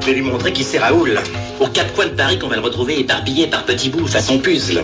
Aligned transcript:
Je 0.00 0.06
vais 0.06 0.14
lui 0.14 0.22
montrer 0.22 0.52
qui 0.52 0.64
c'est 0.64 0.78
Raoul. 0.78 1.18
Aux 1.60 1.66
quatre 1.66 1.92
coins 1.92 2.06
de 2.06 2.10
Paris 2.10 2.38
qu'on 2.38 2.48
va 2.48 2.56
le 2.56 2.62
retrouver 2.62 3.00
éparpillé 3.00 3.46
par 3.48 3.64
petits 3.64 3.90
bouts 3.90 4.06
façon 4.06 4.38
puzzle. 4.38 4.82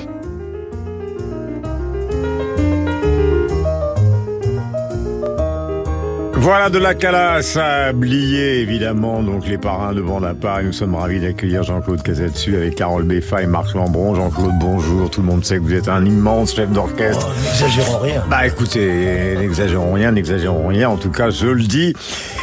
Voilà 6.46 6.70
de 6.70 6.78
la 6.78 6.94
calasse 6.94 7.56
à 7.56 7.90
oublier, 7.92 8.60
évidemment, 8.60 9.20
donc 9.20 9.48
les 9.48 9.58
parrains 9.58 9.92
de 9.94 10.00
Bande 10.00 10.24
à 10.24 10.32
part. 10.32 10.60
Et 10.60 10.62
nous 10.62 10.72
sommes 10.72 10.94
ravis 10.94 11.18
d'accueillir 11.18 11.64
Jean-Claude 11.64 12.00
Casadesu 12.04 12.54
avec 12.54 12.76
Carole 12.76 13.02
Beffa 13.02 13.42
et 13.42 13.48
Marc 13.48 13.74
Lambron. 13.74 14.14
Jean-Claude, 14.14 14.52
bonjour. 14.60 15.10
Tout 15.10 15.22
le 15.22 15.26
monde 15.26 15.44
sait 15.44 15.56
que 15.56 15.62
vous 15.62 15.74
êtes 15.74 15.88
un 15.88 16.04
immense 16.04 16.54
chef 16.54 16.70
d'orchestre. 16.70 17.28
Oh, 17.28 17.42
n'exagérons 17.42 17.98
rien. 17.98 18.22
Bah 18.30 18.46
écoutez, 18.46 19.34
n'exagérons 19.36 19.92
rien, 19.94 20.12
n'exagérons 20.12 20.68
rien. 20.68 20.88
En 20.88 20.98
tout 20.98 21.10
cas, 21.10 21.30
je 21.30 21.48
le 21.48 21.64
dis. 21.64 21.94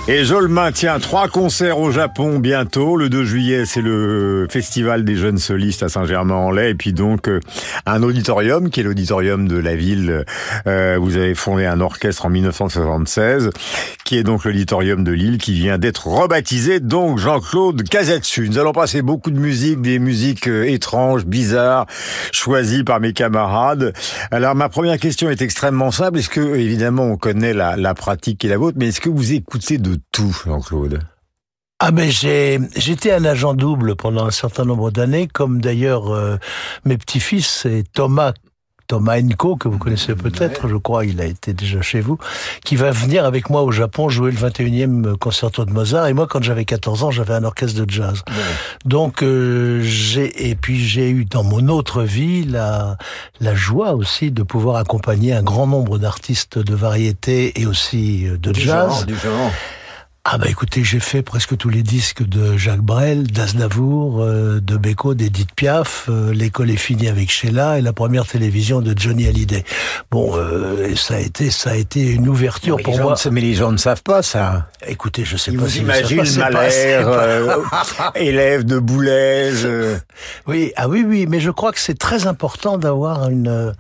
Et 0.10 0.26
je 0.26 0.36
le 0.36 0.50
maintiens. 0.50 1.00
Trois 1.00 1.30
concerts 1.30 1.80
au 1.80 1.90
Japon 1.90 2.38
bientôt. 2.38 2.98
Le 2.98 3.08
2 3.08 3.24
juillet, 3.24 3.66
c'est 3.66 3.82
le 3.82 4.48
festival 4.50 5.06
des 5.06 5.16
jeunes 5.16 5.38
solistes 5.38 5.82
à 5.82 5.88
Saint-Germain-en-Laye. 5.88 6.72
Et 6.72 6.76
puis 6.76 6.92
donc, 6.92 7.30
euh, 7.30 7.40
un 7.86 8.04
auditorium 8.04 8.70
qui 8.70 8.82
est 8.82 8.84
l'auditorium 8.84 9.48
de 9.48 9.56
la 9.56 9.76
ville. 9.78 10.26
Euh, 10.68 10.98
vous 11.00 11.16
avez 11.16 11.36
fondé 11.36 11.66
un 11.66 11.80
orchestre 11.80 12.26
en 12.26 12.30
1976 12.30 13.52
qui 14.14 14.20
est 14.20 14.24
donc 14.24 14.46
l'auditorium 14.46 15.04
de 15.04 15.12
Lille, 15.12 15.40
qui 15.40 15.54
vient 15.54 15.80
d'être 15.80 16.06
rebaptisé 16.06 16.80
donc 16.80 17.18
Jean-Claude 17.18 17.82
Casetsu. 17.82 18.48
Nous 18.48 18.60
allons 18.60 18.72
passer 18.72 19.02
beaucoup 19.02 19.32
de 19.32 19.40
musique, 19.40 19.82
des 19.82 19.98
musiques 19.98 20.48
euh, 20.48 20.70
étranges, 20.70 21.26
bizarres, 21.26 21.88
choisies 22.32 22.84
par 22.84 23.00
mes 23.00 23.12
camarades. 23.14 23.92
Alors 24.30 24.54
ma 24.54 24.70
première 24.70 25.00
question 25.00 25.32
est 25.32 25.42
extrêmement 25.42 25.90
simple. 25.90 26.20
Est-ce 26.20 26.30
que, 26.30 26.42
évidemment, 26.42 27.06
on 27.06 27.18
connaît 27.18 27.56
la, 27.56 27.96
pratique 27.96 28.46
est 28.46 28.50
la 28.50 28.60
vôtre, 28.60 28.78
mais 28.80 28.90
est-ce 28.90 29.02
que 29.02 29.10
vous 29.10 29.34
écoutez 29.34 29.80
de 29.80 29.98
tout, 30.12 30.40
Jean-Claude? 30.46 31.00
Ah 31.80 31.90
mais 31.90 32.12
j'ai 32.12 32.60
j'étais 32.76 33.14
un 33.14 33.26
agent 33.26 33.56
double 33.56 33.96
pendant 33.96 34.28
un 34.28 34.32
certain 34.32 34.64
nombre 34.64 34.92
d'années, 34.92 35.28
comme 35.28 35.60
d'ailleurs 35.60 36.14
euh, 36.14 36.38
mes 36.86 37.00
petits-fils 37.00 37.66
et 37.66 37.84
Thomas 37.92 38.34
Thomas 38.88 39.20
Enko, 39.20 39.56
que 39.56 39.68
vous 39.68 39.78
connaissez 39.78 40.16
peut-être, 40.16 40.68
je 40.68 40.76
crois, 40.76 41.06
il 41.06 41.22
a 41.22 41.26
été 41.26 41.54
déjà 41.54 41.82
chez 41.82 42.02
vous, 42.02 42.18
qui 42.64 42.76
va 42.76 42.92
venir 42.92 43.26
avec 43.26 43.50
moi 43.50 43.64
au 43.64 43.72
Japon 43.72 44.10
jouer 44.10 44.32
le 44.32 44.38
21e 44.38 45.18
concerto 45.18 45.66
de 45.66 45.72
Mozart. 45.72 46.08
Et 46.08 46.14
moi, 46.14 46.28
quand 46.28 46.44
j'avais 46.44 46.66
14 46.66 47.04
ans, 47.04 47.12
j'avais 47.12 47.34
un 47.34 47.44
orchestre 47.44 47.84
de 47.84 47.90
jazz. 47.90 48.24
Donc, 48.86 49.24
euh, 49.24 49.82
j'ai 49.84 50.50
et 50.50 50.56
puis 50.56 50.84
j'ai 50.84 51.10
eu 51.10 51.26
dans 51.26 51.44
mon 51.44 51.68
autre 51.68 52.04
vie 52.04 52.44
la 52.44 52.98
la 53.40 53.56
joie 53.56 53.94
aussi 53.94 54.32
de 54.32 54.44
pouvoir 54.44 54.78
accompagner 54.78 55.34
un 55.34 55.44
grand 55.44 55.68
nombre 55.68 55.98
d'artistes 55.98 56.58
de 56.60 56.76
variété 56.76 57.60
et 57.60 57.66
aussi 57.66 58.28
euh, 58.28 58.38
de 58.38 58.52
du 58.52 58.62
jazz. 58.62 58.90
Genre, 58.90 59.06
du 59.06 59.16
genre. 59.16 59.52
Ah 60.26 60.38
bah 60.38 60.46
écoutez, 60.48 60.86
j'ai 60.86 61.02
fait 61.02 61.22
presque 61.22 61.58
tous 61.58 61.68
les 61.68 61.84
disques 61.84 62.24
de 62.24 62.56
Jacques 62.56 62.80
Brel, 62.80 63.28
d'Aznavour, 63.28 64.22
euh, 64.22 64.62
de 64.62 64.78
Beko, 64.78 65.16
d'Edith 65.16 65.54
Piaf. 65.54 66.06
euh, 66.08 66.34
L'école 66.34 66.72
est 66.72 66.78
finie 66.78 67.10
avec 67.10 67.30
Sheila 67.30 67.78
et 67.78 67.82
la 67.82 67.92
première 67.92 68.26
télévision 68.26 68.80
de 68.80 68.98
Johnny 68.98 69.28
Hallyday. 69.28 69.66
Bon, 70.12 70.32
euh, 70.38 70.96
ça 70.96 71.16
a 71.16 71.20
été, 71.20 71.50
ça 71.52 71.72
a 71.72 71.76
été 71.76 72.10
une 72.10 72.30
ouverture 72.30 72.78
Mais 72.78 72.84
pour 72.84 72.94
gens 72.96 73.04
moi. 73.04 73.16
mais 73.32 73.42
les 73.42 73.54
gens 73.54 73.74
ne 73.74 73.78
savent 73.78 74.02
pas 74.02 74.22
ça. 74.24 74.70
Écoutez, 74.88 75.26
je 75.26 75.36
sais 75.36 75.52
Ils 75.52 75.58
pas 75.58 75.64
vous 75.66 75.70
si 75.70 75.82
pas- 75.82 76.50
Malher, 76.52 77.02
euh, 77.06 77.58
élève 78.16 78.64
de 78.64 78.80
Boulez. 78.80 79.52
Oui, 80.48 80.72
ah 80.78 80.88
oui, 80.88 81.04
oui, 81.06 81.26
mais 81.28 81.42
je 81.42 81.52
crois 81.52 81.74
que 81.74 81.80
c'est 81.82 82.00
très 82.00 82.28
important 82.28 82.78
d'avoir 82.78 83.28
une, 83.30 83.74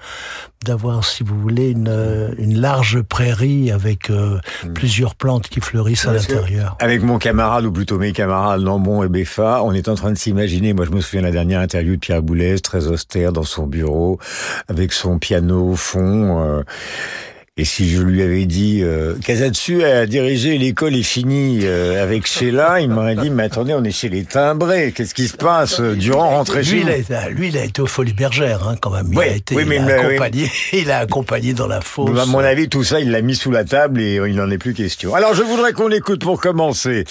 d'avoir, 0.64 1.04
si 1.04 1.24
vous 1.24 1.40
voulez, 1.40 1.70
une, 1.70 1.88
euh, 1.90 2.34
une 2.38 2.60
large 2.60 3.02
prairie 3.02 3.72
avec 3.72 4.10
euh, 4.10 4.40
plusieurs 4.74 5.16
plantes 5.16 5.48
qui 5.48 5.60
fleurissent 5.62 6.06
à 6.06 6.12
Hmm. 6.12 6.16
Parce 6.16 6.30
l'intérieur. 6.30 6.78
Avec 6.80 7.02
mon 7.04 7.18
camarade, 7.18 7.66
ou 7.66 7.72
plutôt 7.72 7.98
mes 7.98 8.12
camarades 8.14 8.62
Lambon 8.62 9.04
et 9.04 9.10
Beffa, 9.10 9.62
on 9.64 9.74
est 9.74 9.88
en 9.88 9.96
train 9.96 10.12
de 10.12 10.18
s'imaginer, 10.18 10.74
moi 10.74 10.86
je 10.86 10.92
me 10.92 11.02
souviens 11.02 11.22
de 11.22 11.26
la 11.28 11.32
dernière 11.32 11.60
interview 11.60 11.96
de 11.96 12.00
Pierre 12.00 12.22
Boulez, 12.22 12.60
très 12.60 12.88
austère 12.88 13.34
dans 13.34 13.44
son 13.44 13.68
bureau, 13.68 14.20
avec 14.68 14.94
son 14.94 15.20
piano 15.20 15.70
au 15.72 15.76
fond. 15.76 16.42
euh, 16.44 16.64
et 17.56 17.66
si 17.66 17.88
je 17.88 18.02
lui 18.02 18.24
avais 18.24 18.48
dit, 18.48 18.80
euh, 18.82 19.14
Casatsu 19.24 19.84
a 19.84 20.08
dirigé 20.08 20.58
l'école 20.58 20.96
est 20.96 21.04
finie 21.04 21.60
euh, 21.66 22.02
avec 22.02 22.26
Sheila, 22.26 22.82
il 22.82 22.90
m'aurait 22.90 23.16
dit, 23.16 23.30
mais 23.30 23.44
attendez, 23.44 23.76
on 23.76 23.84
est 23.84 23.92
chez 23.92 24.10
les 24.10 24.24
timbrés, 24.26 24.92
qu'est-ce 24.92 25.14
qui 25.14 25.28
se 25.28 25.38
passe 25.38 25.80
Durand 25.80 26.30
rentré 26.32 26.64
chez 26.64 26.78
Lui, 26.78 26.82
il 26.82 26.90
a, 26.90 26.98
été- 26.98 27.16
lui, 27.30 27.50
il 27.50 27.58
a 27.60 27.64
été 27.64 27.80
aux 27.84 27.86
Folies 27.86 28.14
Bergères, 28.14 28.68
hein, 28.68 28.76
quand 28.82 28.90
même. 28.90 29.06
Il 29.12 29.18
Oui, 29.20 29.26
a 29.26 29.36
été, 29.36 29.56
oui, 29.56 29.66
mais- 29.68 29.76
il, 29.76 29.82
a 29.84 29.86
oui. 30.00 30.06
accompagné, 30.16 30.52
il 30.74 30.90
a 30.90 30.98
accompagné 30.98 31.54
dans 31.54 31.68
la 31.68 31.82
fosse. 31.82 32.20
À 32.20 32.26
mon 32.26 32.40
avis, 32.40 32.70
tout 32.70 32.84
ça, 32.84 33.00
il 33.00 33.12
l'a 33.12 33.22
mis 33.22 33.36
sous 33.36 33.52
la 33.52 33.64
table 33.66 34.02
et 34.02 34.18
euh, 34.18 34.28
il 34.28 34.36
n'en 34.36 34.50
est 34.50 34.58
plus 34.58 34.74
question. 34.74 35.14
Alors, 35.14 35.36
je 35.36 35.44
voudrais 35.44 35.74
qu'on 35.74 35.92
écoute 35.92 36.22
pour 36.24 36.42
commencer. 36.42 37.04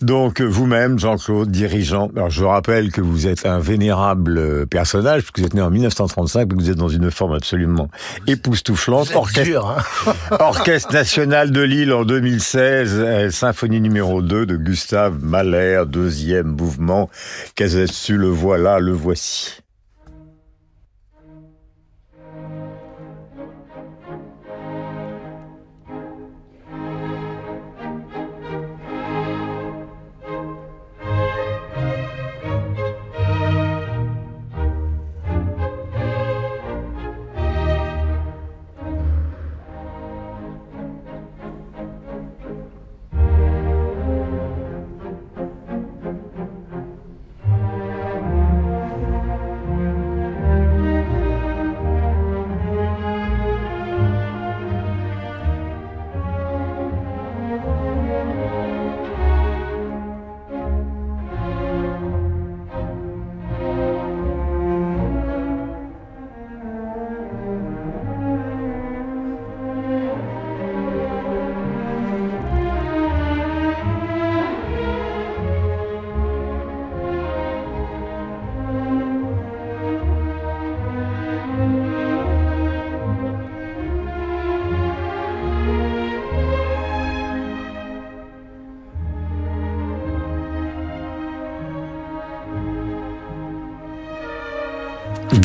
Donc, 0.00 0.40
euh, 0.40 0.46
vous-même, 0.46 0.98
Jean-Claude, 0.98 1.50
dirigeant. 1.50 2.10
Alors, 2.16 2.30
je 2.30 2.42
rappelle 2.42 2.90
que 2.90 3.02
vous 3.02 3.26
êtes 3.26 3.44
un 3.44 3.58
vénérable 3.58 4.38
euh, 4.38 4.64
personnage, 4.64 5.20
puisque 5.24 5.40
vous 5.40 5.44
êtes 5.44 5.52
né 5.54 5.60
en 5.60 5.68
1935, 5.68 6.48
que 6.48 6.54
vous 6.54 6.70
êtes 6.70 6.78
dans 6.78 6.88
une 6.88 7.10
forme 7.10 7.34
absolument 7.34 7.90
époustouflante. 8.26 9.08
Vous 9.08 9.10
êtes 9.10 9.16
Orchestre, 9.18 9.42
dur, 9.44 9.66
hein. 9.66 9.73
Orchestre 10.38 10.92
national 10.92 11.50
de 11.50 11.60
Lille 11.60 11.92
en 11.92 12.04
2016, 12.04 12.94
euh, 12.94 13.30
symphonie 13.30 13.80
numéro 13.80 14.22
2 14.22 14.46
de 14.46 14.56
Gustave 14.56 15.18
Mahler, 15.22 15.82
deuxième 15.86 16.48
mouvement. 16.48 17.10
Casatsu, 17.54 18.16
le 18.16 18.28
voilà, 18.28 18.78
le 18.78 18.92
voici. 18.92 19.63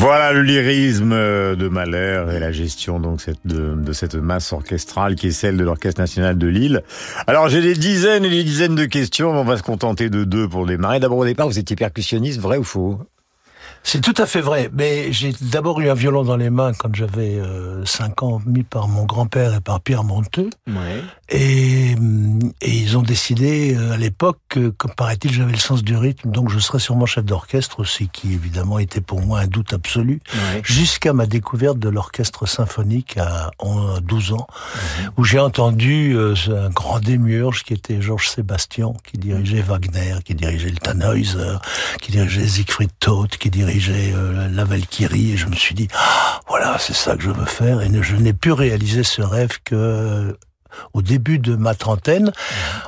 Voilà 0.00 0.32
le 0.32 0.40
lyrisme 0.40 1.12
euh, 1.12 1.56
de 1.56 1.68
Mahler 1.68 2.24
et 2.34 2.38
la 2.38 2.52
gestion 2.52 3.00
donc 3.00 3.20
de, 3.44 3.74
de 3.74 3.92
cette 3.92 4.14
masse 4.14 4.50
orchestrale 4.50 5.14
qui 5.14 5.26
est 5.26 5.30
celle 5.30 5.58
de 5.58 5.62
l'Orchestre 5.62 6.00
national 6.00 6.38
de 6.38 6.46
Lille. 6.46 6.82
Alors 7.26 7.50
j'ai 7.50 7.60
des 7.60 7.74
dizaines 7.74 8.24
et 8.24 8.30
des 8.30 8.42
dizaines 8.42 8.74
de 8.74 8.86
questions, 8.86 9.34
mais 9.34 9.40
on 9.40 9.44
va 9.44 9.58
se 9.58 9.62
contenter 9.62 10.08
de 10.08 10.24
deux 10.24 10.48
pour 10.48 10.64
démarrer. 10.64 11.00
D'abord 11.00 11.18
au 11.18 11.26
départ, 11.26 11.48
vous 11.48 11.58
étiez 11.58 11.76
percussionniste, 11.76 12.40
vrai 12.40 12.56
ou 12.56 12.64
faux? 12.64 12.98
C'est 13.82 14.02
tout 14.02 14.14
à 14.18 14.26
fait 14.26 14.40
vrai, 14.42 14.70
mais 14.72 15.10
j'ai 15.12 15.32
d'abord 15.40 15.80
eu 15.80 15.88
un 15.88 15.94
violon 15.94 16.22
dans 16.22 16.36
les 16.36 16.50
mains 16.50 16.72
quand 16.74 16.94
j'avais 16.94 17.40
5 17.84 18.22
ans, 18.22 18.40
mis 18.46 18.62
par 18.62 18.86
mon 18.88 19.04
grand-père 19.04 19.54
et 19.54 19.60
par 19.60 19.80
Pierre 19.80 20.04
Monteux. 20.04 20.50
Ouais. 20.68 21.02
Et, 21.30 21.92
et 22.60 22.70
ils 22.70 22.98
ont 22.98 23.02
décidé 23.02 23.76
à 23.92 23.96
l'époque 23.96 24.38
que, 24.48 24.68
comme 24.68 24.92
paraît-il, 24.94 25.32
j'avais 25.32 25.52
le 25.52 25.58
sens 25.58 25.82
du 25.82 25.96
rythme, 25.96 26.30
donc 26.30 26.50
je 26.50 26.58
serais 26.58 26.78
sûrement 26.78 27.06
chef 27.06 27.24
d'orchestre, 27.24 27.82
ce 27.84 28.04
qui 28.04 28.32
évidemment 28.34 28.78
était 28.78 29.00
pour 29.00 29.22
moi 29.22 29.40
un 29.40 29.46
doute 29.46 29.72
absolu, 29.72 30.20
Ouais. 30.34 30.60
jusqu'à 30.62 31.12
ma 31.12 31.26
découverte 31.26 31.78
de 31.78 31.88
l'orchestre 31.88 32.46
symphonique 32.46 33.16
à 33.16 33.50
12 34.02 34.32
ans, 34.34 34.46
où 35.16 35.24
j'ai 35.24 35.38
entendu 35.40 36.12
euh, 36.16 36.34
un 36.48 36.68
grand 36.70 37.00
démiurge 37.00 37.64
qui 37.64 37.72
était 37.72 38.00
Georges 38.02 38.28
Sébastien, 38.28 38.92
qui 39.10 39.18
dirigeait 39.18 39.62
Wagner, 39.62 40.16
qui 40.24 40.34
dirigeait 40.34 40.70
le 40.70 40.76
Tannhäuser, 40.76 41.56
qui 42.02 42.12
dirigeait 42.12 42.46
Siegfried 42.46 42.90
Todt, 43.00 43.36
qui 43.38 43.48
dirigeait 43.50 43.69
euh, 43.88 44.48
la 44.48 44.64
Valkyrie, 44.64 45.32
et 45.32 45.36
je 45.36 45.46
me 45.46 45.54
suis 45.54 45.74
dit, 45.74 45.88
Ah, 45.94 46.40
voilà, 46.48 46.76
c'est 46.78 46.94
ça 46.94 47.16
que 47.16 47.22
je 47.22 47.30
veux 47.30 47.46
faire, 47.46 47.80
et 47.82 47.90
je 48.02 48.16
n'ai 48.16 48.32
pu 48.32 48.52
réaliser 48.52 49.04
ce 49.04 49.22
rêve 49.22 49.58
que 49.64 49.74
euh, 49.74 50.32
au 50.92 51.02
début 51.02 51.38
de 51.38 51.56
ma 51.56 51.74
trentaine. 51.74 52.32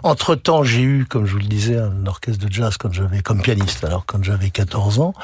Entre 0.03 0.35
temps, 0.35 0.63
j'ai 0.63 0.83
eu, 0.83 1.05
comme 1.05 1.27
je 1.27 1.33
vous 1.33 1.39
le 1.39 1.47
disais, 1.47 1.79
un 1.79 2.07
orchestre 2.07 2.47
de 2.47 2.53
jazz 2.53 2.77
quand 2.77 2.93
j'avais, 2.93 3.23
comme 3.23 3.43
pianiste, 3.43 3.85
alors 3.85 4.07
quand 4.07 4.23
j'avais 4.23 4.51
14 4.51 5.01
ans. 5.01 5.15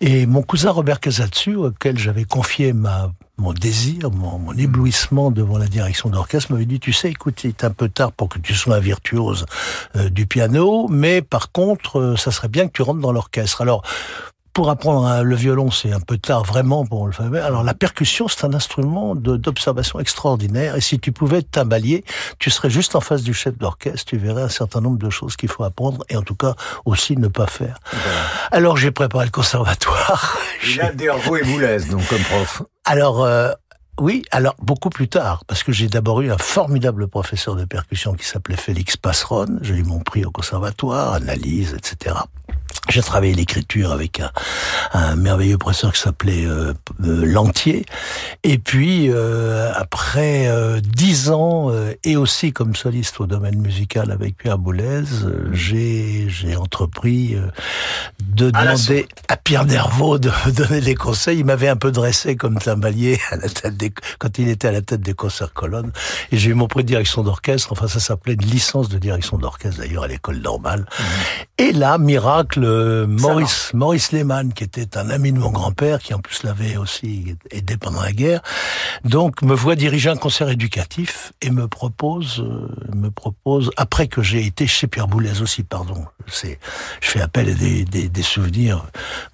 Et 0.00 0.26
mon 0.26 0.42
cousin 0.42 0.70
Robert 0.70 1.00
Casatsu, 1.00 1.56
auquel 1.56 1.98
j'avais 1.98 2.24
confié 2.24 2.72
ma, 2.72 3.12
mon 3.36 3.52
désir, 3.52 4.10
mon, 4.10 4.38
mon 4.38 4.52
éblouissement 4.52 5.30
devant 5.30 5.58
la 5.58 5.66
direction 5.66 6.08
d'orchestre, 6.08 6.52
m'avait 6.52 6.66
dit, 6.66 6.80
tu 6.80 6.92
sais, 6.92 7.10
écoute, 7.10 7.44
il 7.44 7.48
est 7.48 7.64
un 7.64 7.70
peu 7.70 7.88
tard 7.88 8.12
pour 8.12 8.28
que 8.28 8.38
tu 8.38 8.54
sois 8.54 8.76
un 8.76 8.80
virtuose 8.80 9.46
euh, 9.96 10.08
du 10.08 10.26
piano, 10.26 10.86
mais 10.88 11.22
par 11.22 11.52
contre, 11.52 11.98
euh, 11.98 12.16
ça 12.16 12.30
serait 12.30 12.48
bien 12.48 12.66
que 12.66 12.72
tu 12.72 12.82
rentres 12.82 13.00
dans 13.00 13.12
l'orchestre. 13.12 13.60
Alors, 13.62 13.82
pour 14.54 14.70
apprendre 14.70 15.04
hein, 15.04 15.22
le 15.22 15.34
violon, 15.34 15.70
c'est 15.70 15.92
un 15.92 16.00
peu 16.00 16.16
tard 16.16 16.44
vraiment 16.44 16.86
pour 16.86 17.06
le 17.06 17.12
faire. 17.12 17.26
Alors 17.44 17.64
la 17.64 17.74
percussion, 17.74 18.28
c'est 18.28 18.46
un 18.46 18.54
instrument 18.54 19.14
d'observation 19.16 19.98
extraordinaire. 19.98 20.76
Et 20.76 20.80
si 20.80 21.00
tu 21.00 21.10
pouvais 21.10 21.38
être 21.38 21.50
timbalier, 21.50 22.04
tu 22.38 22.50
serais 22.50 22.70
juste 22.70 22.94
en 22.94 23.00
face 23.00 23.22
du 23.22 23.34
chef 23.34 23.58
d'orchestre. 23.58 24.04
Tu 24.06 24.16
verrais 24.16 24.42
un 24.42 24.48
certain 24.48 24.80
nombre 24.80 24.98
de 24.98 25.10
choses 25.10 25.36
qu'il 25.36 25.48
faut 25.48 25.64
apprendre 25.64 26.04
et 26.08 26.16
en 26.16 26.22
tout 26.22 26.36
cas 26.36 26.54
aussi 26.84 27.16
ne 27.16 27.26
pas 27.26 27.48
faire. 27.48 27.78
Alors 28.52 28.76
j'ai 28.76 28.92
préparé 28.92 29.24
le 29.26 29.32
conservatoire. 29.32 30.38
Il 30.68 30.80
a 30.80 30.92
Dervaux 30.92 31.36
et 31.36 31.42
Boulez, 31.42 31.78
donc 31.90 32.06
comme 32.06 32.22
prof. 32.22 32.62
Alors 32.84 33.24
euh, 33.24 33.50
oui, 34.00 34.22
alors 34.30 34.54
beaucoup 34.62 34.90
plus 34.90 35.08
tard, 35.08 35.44
parce 35.46 35.64
que 35.64 35.72
j'ai 35.72 35.88
d'abord 35.88 36.20
eu 36.20 36.30
un 36.30 36.38
formidable 36.38 37.08
professeur 37.08 37.56
de 37.56 37.64
percussion 37.64 38.14
qui 38.14 38.24
s'appelait 38.24 38.56
Félix 38.56 38.96
Passeron. 38.96 39.58
J'ai 39.62 39.74
eu 39.74 39.82
mon 39.82 39.98
prix 39.98 40.24
au 40.24 40.30
conservatoire, 40.30 41.14
analyse, 41.14 41.74
etc. 41.74 42.16
J'ai 42.88 43.02
travaillé 43.02 43.34
l'écriture 43.34 43.92
avec 43.92 44.20
un, 44.20 44.30
un 44.92 45.16
merveilleux 45.16 45.58
professeur 45.58 45.92
qui 45.92 46.00
s'appelait 46.00 46.44
euh, 46.44 46.74
euh, 47.04 47.24
Lantier. 47.24 47.86
Et 48.42 48.58
puis 48.58 49.08
euh, 49.10 49.72
après 49.74 50.50
dix 50.82 51.30
ans 51.30 51.72
et 52.04 52.16
aussi 52.16 52.52
comme 52.52 52.74
soliste 52.76 53.20
au 53.20 53.26
domaine 53.26 53.58
musical 53.58 54.10
avec 54.10 54.36
Pierre 54.36 54.58
Boulez, 54.58 55.04
j'ai 55.52 56.56
entrepris 56.56 57.36
de 58.22 58.50
À 58.54 58.64
demander 58.64 59.06
à 59.28 59.36
Pierre 59.36 59.64
Nervaux 59.64 60.18
de 60.18 60.30
me 60.46 60.52
donner 60.52 60.80
des 60.80 60.94
conseils. 60.94 61.38
Il 61.38 61.44
m'avait 61.44 61.68
un 61.68 61.76
peu 61.76 61.90
dressé 61.90 62.36
comme 62.36 62.58
timbalier 62.58 63.18
à 63.30 63.36
la 63.36 63.48
tête 63.48 63.76
des, 63.76 63.92
quand 64.18 64.38
il 64.38 64.48
était 64.48 64.68
à 64.68 64.72
la 64.72 64.82
tête 64.82 65.00
des 65.00 65.14
concerts 65.14 65.52
colonnes. 65.52 65.92
Et 66.32 66.36
j'ai 66.36 66.50
eu 66.50 66.54
mon 66.54 66.68
prix 66.68 66.82
de 66.82 66.88
direction 66.88 67.22
d'orchestre. 67.22 67.72
Enfin, 67.72 67.88
ça 67.88 68.00
s'appelait 68.00 68.34
une 68.34 68.46
licence 68.46 68.88
de 68.88 68.98
direction 68.98 69.38
d'orchestre 69.38 69.80
d'ailleurs 69.80 70.04
à 70.04 70.08
l'école 70.08 70.38
normale. 70.38 70.86
Et 71.58 71.72
là, 71.72 71.98
miracle, 71.98 72.63
euh, 72.64 73.06
Maurice, 73.06 73.70
Maurice 73.74 74.12
Lehmann, 74.12 74.52
qui 74.52 74.64
était 74.64 74.96
un 74.98 75.10
ami 75.10 75.32
de 75.32 75.38
mon 75.38 75.50
grand-père, 75.50 75.98
qui 76.00 76.14
en 76.14 76.18
plus 76.20 76.42
l'avait 76.42 76.76
aussi 76.76 77.36
aidé 77.50 77.76
pendant 77.76 78.02
la 78.02 78.12
guerre, 78.12 78.40
donc 79.04 79.42
me 79.42 79.54
voit 79.54 79.76
diriger 79.76 80.10
un 80.10 80.16
concert 80.16 80.48
éducatif 80.48 81.32
et 81.42 81.50
me 81.50 81.68
propose, 81.68 82.40
euh, 82.40 82.68
me 82.94 83.10
propose, 83.10 83.70
après 83.76 84.06
que 84.08 84.22
j'ai 84.22 84.44
été 84.46 84.66
chez 84.66 84.86
Pierre 84.86 85.08
Boulez 85.08 85.40
aussi, 85.42 85.62
pardon, 85.62 86.04
c'est, 86.26 86.58
je 87.00 87.08
fais 87.08 87.20
appel 87.20 87.50
à 87.50 87.54
des, 87.54 87.84
des, 87.84 88.08
des 88.08 88.22
souvenirs, 88.22 88.84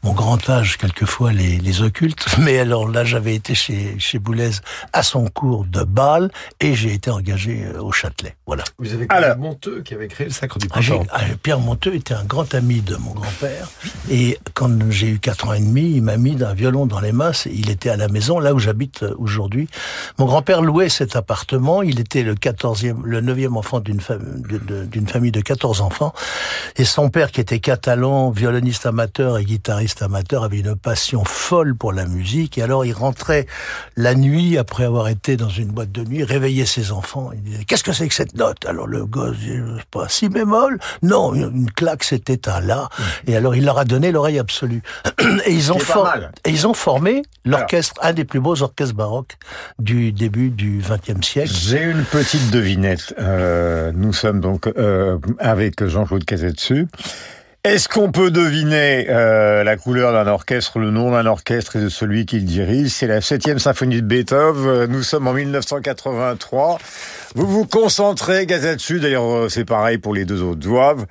mon 0.03 0.13
grand 0.13 0.49
âge 0.51 0.77
quelquefois 0.79 1.33
les, 1.33 1.59
les 1.59 1.83
occulte, 1.83 2.27
mais 2.39 2.59
alors 2.59 2.89
là 2.89 3.05
j'avais 3.05 3.35
été 3.35 3.55
chez, 3.55 3.99
chez 3.99 4.19
Boulez 4.19 4.51
à 4.93 5.03
son 5.03 5.27
cours 5.29 5.65
de 5.65 5.83
Bâle 5.85 6.31
et 6.61 6.75
j'ai 6.75 6.93
été 6.93 7.11
engagé 7.11 7.65
euh, 7.65 7.81
au 7.83 7.93
Châtelet, 7.93 8.37
voilà. 8.47 8.65
Vous 8.79 8.93
avez 8.93 9.07
Alors. 9.09 9.37
Monteux 9.39 9.83
qui 9.83 9.95
avait 9.95 10.09
créé 10.09 10.27
le 10.27 10.33
Sacre 10.33 10.59
du 10.59 10.67
Ah, 10.71 10.81
Printemps. 10.81 11.07
ah, 11.13 11.21
Pierre 11.43 11.61
Monteux 11.61 11.95
était 11.95 12.15
un 12.15 12.25
grand 12.25 12.53
ami 12.55 12.81
de 12.81 12.97
mon 12.97 13.15
grand-père. 13.21 13.69
Et 14.11 14.39
quand 14.55 14.71
j'ai 14.91 15.09
eu 15.09 15.19
quatre 15.19 15.49
ans 15.49 15.53
et 15.53 15.61
demi, 15.61 15.93
il 15.97 16.03
m'a 16.03 16.17
mis 16.17 16.35
d'un 16.37 16.55
violon 16.55 16.87
dans 16.87 17.01
les 17.01 17.13
mains. 17.13 17.33
C'est- 17.33 17.51
Il 17.53 17.71
était 17.71 17.91
à 17.91 17.97
la 17.97 18.09
maison, 18.09 18.39
là 18.41 18.55
où 18.55 18.59
j'habite 18.59 19.03
euh, 19.03 19.15
aujourd'hui. 19.19 19.69
Mon 20.19 20.27
grand-père 20.27 20.63
louait 20.63 20.89
cet 20.89 21.15
appartement. 21.17 21.83
Il 21.83 22.01
était 22.01 22.23
le 22.23 22.35
quatorzième, 22.35 23.05
le 23.05 23.21
neuvième 23.21 23.57
enfant 23.57 23.81
d'une 23.81 24.01
famille 24.01 25.33
de 25.33 25.41
14 25.41 25.81
enfants. 25.81 26.13
Et 26.81 26.87
son 26.87 27.11
père, 27.11 27.31
qui 27.31 27.43
était 27.43 27.59
catalan, 27.59 28.31
violoniste 28.31 28.87
amateur 28.87 29.37
et 29.37 29.45
guitariste 29.45 30.01
amateur, 30.01 30.45
avait 30.45 30.61
une 30.61 30.75
passion 30.75 31.27
folle 31.27 31.75
pour 31.75 31.93
la 31.93 32.07
musique. 32.07 32.57
Et 32.57 32.63
alors, 32.63 32.87
il 32.87 32.95
rentrait 32.95 33.45
la 33.99 34.15
nuit, 34.15 34.57
après 34.57 34.85
avoir 34.85 35.09
été 35.09 35.37
dans 35.37 35.51
une 35.51 35.69
boîte 35.69 35.93
de 35.93 36.03
nuit, 36.05 36.25
réveillait 36.25 36.65
ses 36.65 36.91
enfants. 36.91 37.33
Il 37.35 37.43
disait, 37.43 37.65
qu'est-ce 37.65 37.85
que 37.85 37.93
c'est 37.93 38.09
que 38.09 38.15
cette 38.15 38.35
note? 38.35 38.65
Alors 38.65 38.87
le 38.87 39.05
gosse, 39.05 39.37
je 39.39 39.77
sais 39.77 39.83
pas, 39.91 40.09
si 40.09 40.31
bémol 40.31 40.79
Non, 41.03 41.35
une 41.35 41.71
claque, 41.71 42.03
c'était 42.03 42.49
un 42.49 42.61
la. 42.61 42.89
Et 43.27 43.37
alors, 43.37 43.55
il 43.55 43.67
leur 43.67 43.77
a 43.77 43.85
donné 43.85 44.11
l'oreille 44.11 44.39
absolue. 44.39 44.81
Et 45.45 45.53
ils 45.53 45.73
ont, 45.73 45.79
et 46.47 46.51
ils 46.51 46.67
ont 46.67 46.75
formé 46.75 47.23
l'orchestre, 47.45 47.95
un 48.03 48.13
des 48.13 48.25
plus 48.25 48.41
beaux 48.41 48.63
orchestres 48.63 48.95
baroques 48.95 49.37
du 49.79 50.13
début 50.13 50.51
du 50.51 50.83
XXe 50.83 51.27
siècle. 51.27 51.53
J'ai 51.53 51.83
une 51.83 52.05
petite 52.05 52.51
devinette. 52.51 53.15
Euh, 53.19 53.93
nous 53.95 54.13
sommes 54.13 54.41
donc 54.41 54.67
euh, 54.67 55.19
avec 55.39 55.85
Jean-Claude 55.85 56.25
Est-ce 57.63 57.91
qu'on 57.91 58.11
peut 58.11 58.31
deviner 58.31 59.11
euh, 59.11 59.63
la 59.65 59.77
couleur 59.77 60.15
d'un 60.15 60.27
orchestre, 60.27 60.79
le 60.79 60.91
nom 60.91 61.11
d'un 61.11 61.27
orchestre 61.27 61.77
et 61.77 61.81
de 61.81 61.91
celui 61.91 62.25
qui 62.25 62.37
le 62.37 62.47
dirige? 62.47 62.89
C'est 62.89 63.07
la 63.07 63.21
septième 63.21 63.59
symphonie 63.59 64.01
de 64.01 64.07
Beethoven. 64.07 64.91
Nous 64.91 65.03
sommes 65.03 65.27
en 65.27 65.35
1983. 65.35 66.79
Vous 67.35 67.47
vous 67.47 67.67
concentrez, 67.67 68.47
Gazetsu, 68.47 68.99
d'ailleurs 68.99 69.31
euh, 69.31 69.49
c'est 69.51 69.67
pareil 69.67 69.99
pour 69.99 70.15
les 70.15 70.25
deux 70.25 70.43
autres 70.43 70.61
doivent, 70.61 71.05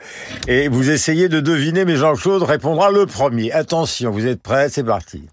et 0.48 0.70
vous 0.70 0.90
essayez 0.90 1.30
de 1.30 1.40
deviner, 1.40 1.86
mais 1.86 1.98
Jean-Claude 1.98 2.42
répondra 2.42 2.90
le 2.90 3.06
premier. 3.06 3.52
Attention, 3.52 4.10
vous 4.10 4.26
êtes 4.26 4.42
prêts 4.42 4.70
C'est 4.70 4.84
parti. 4.84 5.30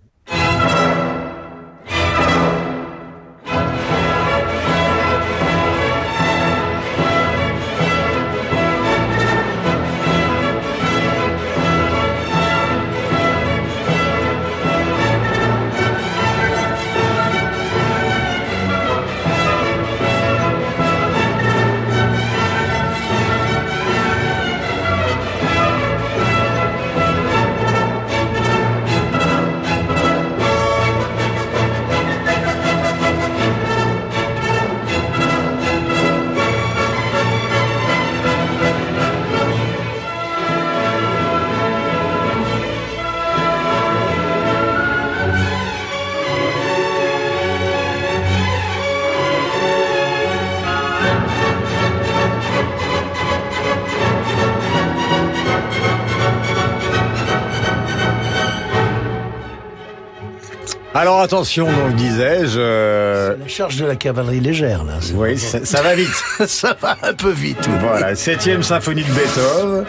Attention, 61.26 61.66
donc 61.66 61.94
disais-je... 61.96 62.58
euh, 62.58 63.32
C'est 63.34 63.42
la 63.42 63.48
charge 63.48 63.76
de 63.76 63.84
la 63.86 63.96
cavalerie 63.96 64.40
légère, 64.40 64.84
là. 64.84 64.94
Oui, 65.14 65.36
ça, 65.38 65.64
ça 65.64 65.82
va 65.82 65.94
vite. 65.94 66.08
ça 66.46 66.74
va 66.80 66.96
un 67.02 67.12
peu 67.12 67.30
vite. 67.30 67.58
oui. 67.68 67.74
Voilà, 67.80 68.14
septième 68.14 68.62
symphonie 68.62 69.02
de 69.04 69.10
Beethoven. 69.12 69.84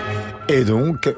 Et 0.49 0.63
donc, 0.63 1.13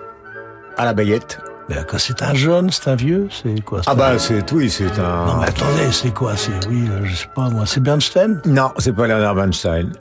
à 0.77 0.85
la 0.85 0.93
baguette. 0.93 1.39
Ben, 1.69 1.83
quand 1.87 1.99
c'est 1.99 2.23
un 2.23 2.33
jeune, 2.33 2.71
c'est 2.71 2.87
un 2.89 2.95
vieux, 2.95 3.27
c'est 3.29 3.61
quoi 3.63 3.81
Ah 3.85 3.91
un- 3.91 3.95
bah 3.95 4.17
c'est 4.17 4.51
oui, 4.53 4.71
c'est 4.71 4.85
un... 4.99 5.25
Non 5.27 5.35
mais 5.39 5.47
attendez, 5.49 5.91
c'est 5.91 6.11
quoi 6.11 6.35
C'est 6.35 6.49
oui, 6.67 6.87
euh, 6.89 7.01
je 7.05 7.13
sais 7.15 7.27
pas 7.35 7.47
moi, 7.49 7.65
c'est 7.67 7.79
Bernstein? 7.79 8.41
Non, 8.45 8.71
c'est 8.79 8.91
pas 8.95 9.05
Leonard 9.05 9.35
Bernstein. 9.35 9.91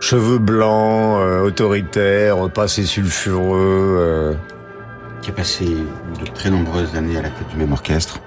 Cheveux 0.00 0.38
blancs, 0.38 1.20
euh, 1.20 1.42
autoritaire, 1.42 2.48
passé 2.50 2.84
sulfureux. 2.86 3.96
euh, 4.00 4.34
qui 5.20 5.30
a 5.30 5.34
passé 5.34 5.64
de 5.66 6.26
très 6.34 6.48
nombreuses 6.50 6.94
années 6.96 7.18
à 7.18 7.22
la 7.22 7.28
tête 7.28 7.48
du 7.50 7.56
même 7.58 7.72
orchestre. 7.72 8.18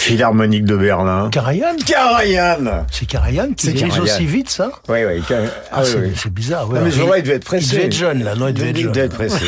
Philharmonique 0.00 0.64
de 0.64 0.76
Berlin. 0.76 1.28
Karajan 1.30 1.76
Karajan 1.86 2.84
C'est 2.90 3.06
Karajan 3.06 3.52
qui 3.56 3.72
dirige 3.72 3.98
aussi 3.98 4.26
vite, 4.26 4.48
ça 4.50 4.70
Oui, 4.88 4.98
oui. 5.06 5.22
Car- 5.28 5.40
Ah, 5.72 5.78
ah, 5.78 5.82
oui, 5.84 6.12
c'est 6.14 6.24
oui. 6.26 6.30
bizarre. 6.30 6.68
ouais. 6.70 6.78
Non, 6.78 6.84
mais 6.84 6.90
ce 6.90 6.96
Il- 6.98 7.02
il 7.16 7.22
devait 7.22 7.34
être 7.36 7.44
pressé. 7.44 7.66
Il 7.66 7.72
devait 7.72 7.86
être 7.86 7.92
jeune, 7.94 8.24
là. 8.24 8.34
Non, 8.34 8.48
il 8.48 8.54
devait 8.54 8.70
être 8.70 8.76
jeune. 8.78 8.92
devait 8.92 9.06
être 9.06 9.14
pressé. 9.14 9.44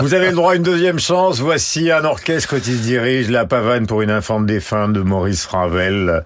Vous 0.00 0.14
avez 0.14 0.28
le 0.30 0.34
droit 0.36 0.52
à 0.52 0.56
une 0.56 0.62
deuxième 0.62 0.98
chance. 0.98 1.40
Voici 1.40 1.90
un 1.90 2.04
orchestre 2.04 2.58
qui 2.58 2.72
se 2.72 2.82
dirige 2.82 3.30
La 3.30 3.44
pavane 3.46 3.86
pour 3.86 4.02
une 4.02 4.10
infante 4.10 4.46
défunte 4.46 4.92
de 4.92 5.00
Maurice 5.00 5.46
Ravel. 5.46 6.22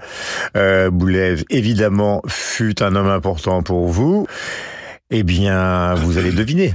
Euh, 0.57 0.91
Boulez, 0.91 1.37
évidemment, 1.51 2.23
fut 2.27 2.83
un 2.83 2.95
homme 2.97 3.09
important 3.09 3.63
pour 3.63 3.89
vous. 3.89 4.27
Eh 5.11 5.23
bien, 5.23 5.95
vous 5.95 6.19
allez 6.19 6.31
deviner. 6.33 6.73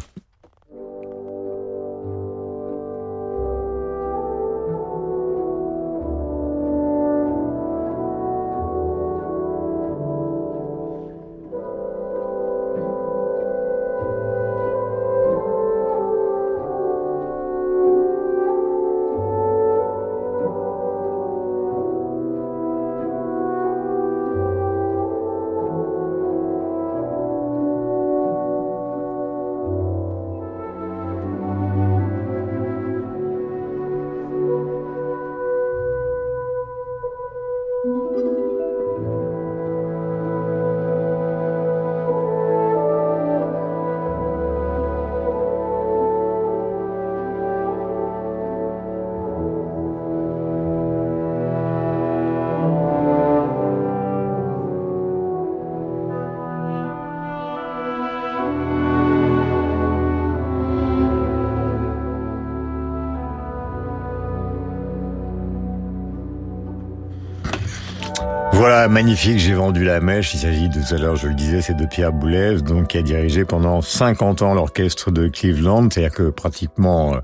Voilà, 68.57 68.87
magnifique, 68.87 69.37
j'ai 69.37 69.53
vendu 69.53 69.83
la 69.83 69.99
mèche. 69.99 70.33
Il 70.33 70.39
s'agit 70.39 70.69
de 70.69 70.75
tout 70.81 70.93
à 70.95 70.97
l'heure, 70.97 71.17
je 71.17 71.27
le 71.27 71.33
disais, 71.33 71.61
c'est 71.61 71.73
de 71.75 71.85
Pierre 71.85 72.13
Boulez, 72.13 72.61
donc 72.61 72.87
qui 72.87 72.97
a 72.97 73.01
dirigé 73.01 73.43
pendant 73.43 73.81
50 73.81 74.41
ans 74.43 74.53
l'orchestre 74.53 75.11
de 75.11 75.27
Cleveland. 75.27 75.89
C'est-à-dire 75.91 76.15
que 76.15 76.29
pratiquement, 76.29 77.15
euh, 77.15 77.17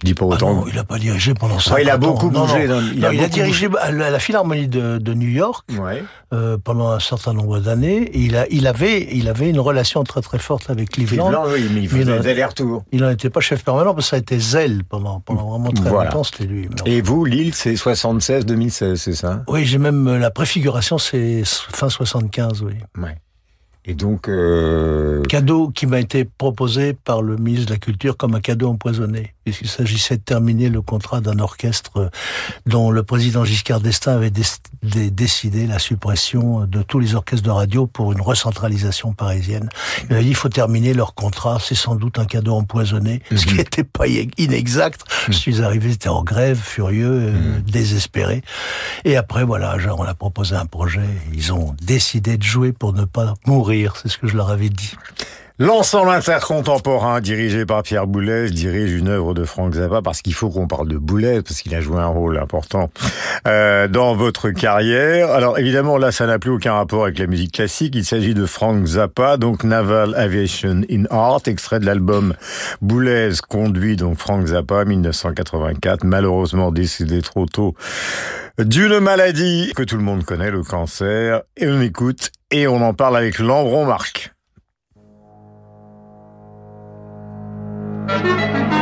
je 0.00 0.06
dis 0.06 0.14
pas 0.14 0.24
Ah 0.30 0.34
autant. 0.34 0.54
non, 0.54 0.64
il 0.66 0.78
a 0.78 0.84
pas 0.84 0.98
dirigé 0.98 1.34
pendant 1.34 1.58
ça. 1.58 1.74
Ouais, 1.74 1.82
il 1.82 1.90
a 1.90 1.98
beaucoup 1.98 2.30
bougé, 2.30 2.66
Non, 2.66 2.76
non, 2.76 2.80
non. 2.80 2.88
il 2.94 3.04
a 3.04 3.12
il 3.12 3.18
a 3.20 3.22
beaucoup 3.24 3.34
dirigé 3.34 3.68
la, 3.68 4.06
à 4.06 4.10
la 4.10 4.18
Philharmonie 4.18 4.66
de, 4.68 4.96
de 4.96 5.14
New 5.14 5.28
York 5.28 5.68
Ouais. 5.78 6.02
euh, 6.32 6.56
pendant 6.62 6.88
un 6.88 7.00
certain 7.00 7.34
nombre 7.34 7.60
d'années. 7.60 8.10
Il, 8.14 8.34
a, 8.36 8.46
il, 8.50 8.66
avait, 8.66 9.08
il 9.12 9.28
avait 9.28 9.50
une 9.50 9.60
relation 9.60 10.02
très 10.04 10.22
très 10.22 10.38
forte 10.38 10.70
avec 10.70 10.88
Cleveland. 10.88 11.26
Cleveland, 11.28 11.44
oui, 11.52 11.68
mais 11.74 11.80
il 11.82 11.88
faisait 11.90 12.18
des 12.18 12.28
allers-retours. 12.30 12.84
Il 12.92 13.02
n'en 13.02 13.10
était 13.10 13.28
pas 13.30 13.40
chef 13.40 13.62
permanent 13.62 13.92
parce 13.94 14.06
que 14.06 14.10
ça 14.10 14.16
a 14.16 14.20
été 14.20 14.38
Zell 14.38 14.84
pendant, 14.88 15.20
pendant 15.20 15.50
vraiment 15.50 15.70
très 15.70 15.90
Voilà. 15.90 16.08
longtemps, 16.10 16.24
c'était 16.24 16.44
lui. 16.44 16.66
Et 16.86 17.02
vous, 17.02 17.26
Lille, 17.26 17.54
c'est 17.54 17.74
76-2016, 17.74 18.96
c'est 18.96 19.12
ça? 19.12 19.42
Oui, 19.48 19.66
j'ai 19.66 19.76
même 19.78 20.08
euh, 20.08 20.18
la 20.18 20.30
préfiguration, 20.30 20.77
c'est 20.98 21.42
fin 21.44 21.88
75, 21.88 22.62
oui. 22.62 22.74
Ouais. 22.96 23.16
Et 23.84 23.94
donc, 23.94 24.28
euh, 24.28 25.22
Cadeau 25.22 25.70
qui 25.70 25.86
m'a 25.86 25.98
été 25.98 26.26
proposé 26.26 26.92
par 26.92 27.22
le 27.22 27.36
ministre 27.36 27.68
de 27.68 27.72
la 27.72 27.78
Culture 27.78 28.16
comme 28.16 28.34
un 28.34 28.40
cadeau 28.40 28.68
empoisonné, 28.68 29.34
puisqu'il 29.48 29.68
s'agissait 29.68 30.16
de 30.16 30.22
terminer 30.22 30.68
le 30.68 30.82
contrat 30.82 31.20
d'un 31.20 31.38
orchestre 31.38 32.10
dont 32.66 32.90
le 32.90 33.02
président 33.02 33.44
Giscard 33.44 33.80
d'Estaing 33.80 34.14
avait 34.14 34.30
dé- 34.30 34.42
dé- 34.82 35.10
décidé 35.10 35.66
la 35.66 35.78
suppression 35.78 36.66
de 36.66 36.82
tous 36.82 36.98
les 36.98 37.14
orchestres 37.14 37.44
de 37.44 37.50
radio 37.50 37.86
pour 37.86 38.12
une 38.12 38.20
recentralisation 38.20 39.12
parisienne. 39.14 39.68
Il 40.10 40.16
a 40.16 40.22
dit 40.22 40.28
il 40.28 40.34
faut 40.34 40.48
terminer 40.50 40.92
leur 40.94 41.14
contrat, 41.14 41.58
c'est 41.62 41.74
sans 41.74 41.94
doute 41.94 42.18
un 42.18 42.24
cadeau 42.26 42.54
empoisonné, 42.54 43.22
ce 43.34 43.46
qui 43.46 43.54
n'était 43.54 43.84
pas 43.84 44.06
i- 44.06 44.30
inexact. 44.36 45.02
Je 45.28 45.32
suis 45.32 45.62
arrivé, 45.62 45.90
j'étais 45.90 46.08
en 46.08 46.22
grève, 46.22 46.58
furieux, 46.60 47.32
euh, 47.34 47.60
désespéré. 47.66 48.42
Et 49.04 49.16
après, 49.16 49.44
voilà, 49.44 49.78
genre, 49.78 50.00
on 50.00 50.04
a 50.04 50.14
proposé 50.14 50.54
un 50.56 50.66
projet. 50.66 51.00
Ils 51.32 51.52
ont 51.52 51.74
décidé 51.82 52.36
de 52.36 52.42
jouer 52.42 52.72
pour 52.72 52.92
ne 52.92 53.04
pas 53.04 53.34
mourir. 53.46 53.94
C'est 53.96 54.08
ce 54.08 54.18
que 54.18 54.26
je 54.26 54.36
leur 54.36 54.50
avais 54.50 54.68
dit. 54.68 54.92
L'ensemble 55.60 56.10
intercontemporain 56.10 57.20
dirigé 57.20 57.66
par 57.66 57.82
Pierre 57.82 58.06
Boulez 58.06 58.48
dirige 58.50 58.92
une 58.92 59.08
œuvre 59.08 59.34
de 59.34 59.42
Frank 59.42 59.74
Zappa 59.74 60.02
parce 60.02 60.22
qu'il 60.22 60.32
faut 60.32 60.50
qu'on 60.50 60.68
parle 60.68 60.86
de 60.86 60.98
Boulez 60.98 61.42
parce 61.42 61.62
qu'il 61.62 61.74
a 61.74 61.80
joué 61.80 61.98
un 61.98 62.06
rôle 62.06 62.38
important 62.38 62.90
euh, 63.48 63.88
dans 63.88 64.14
votre 64.14 64.50
carrière. 64.50 65.32
Alors 65.32 65.58
évidemment 65.58 65.98
là 65.98 66.12
ça 66.12 66.26
n'a 66.26 66.38
plus 66.38 66.52
aucun 66.52 66.74
rapport 66.74 67.02
avec 67.02 67.18
la 67.18 67.26
musique 67.26 67.54
classique. 67.54 67.96
Il 67.96 68.04
s'agit 68.04 68.34
de 68.34 68.46
Frank 68.46 68.86
Zappa 68.86 69.36
donc 69.36 69.64
Naval 69.64 70.14
Aviation 70.14 70.82
in 70.88 71.06
Art 71.10 71.42
extrait 71.46 71.80
de 71.80 71.86
l'album 71.86 72.34
Boulez 72.80 73.30
conduit 73.48 73.96
donc 73.96 74.16
Frank 74.16 74.46
Zappa 74.46 74.84
1984 74.84 76.04
malheureusement 76.04 76.70
décédé 76.70 77.20
trop 77.20 77.46
tôt 77.46 77.74
d'une 78.60 79.00
maladie 79.00 79.72
que 79.74 79.82
tout 79.82 79.96
le 79.96 80.04
monde 80.04 80.24
connaît 80.24 80.52
le 80.52 80.62
cancer 80.62 81.42
et 81.56 81.66
on 81.66 81.80
écoute 81.80 82.30
et 82.52 82.68
on 82.68 82.80
en 82.80 82.94
parle 82.94 83.16
avec 83.16 83.40
Lambron 83.40 83.86
Marc. 83.86 84.30
Thank 88.08 88.72
you. 88.72 88.77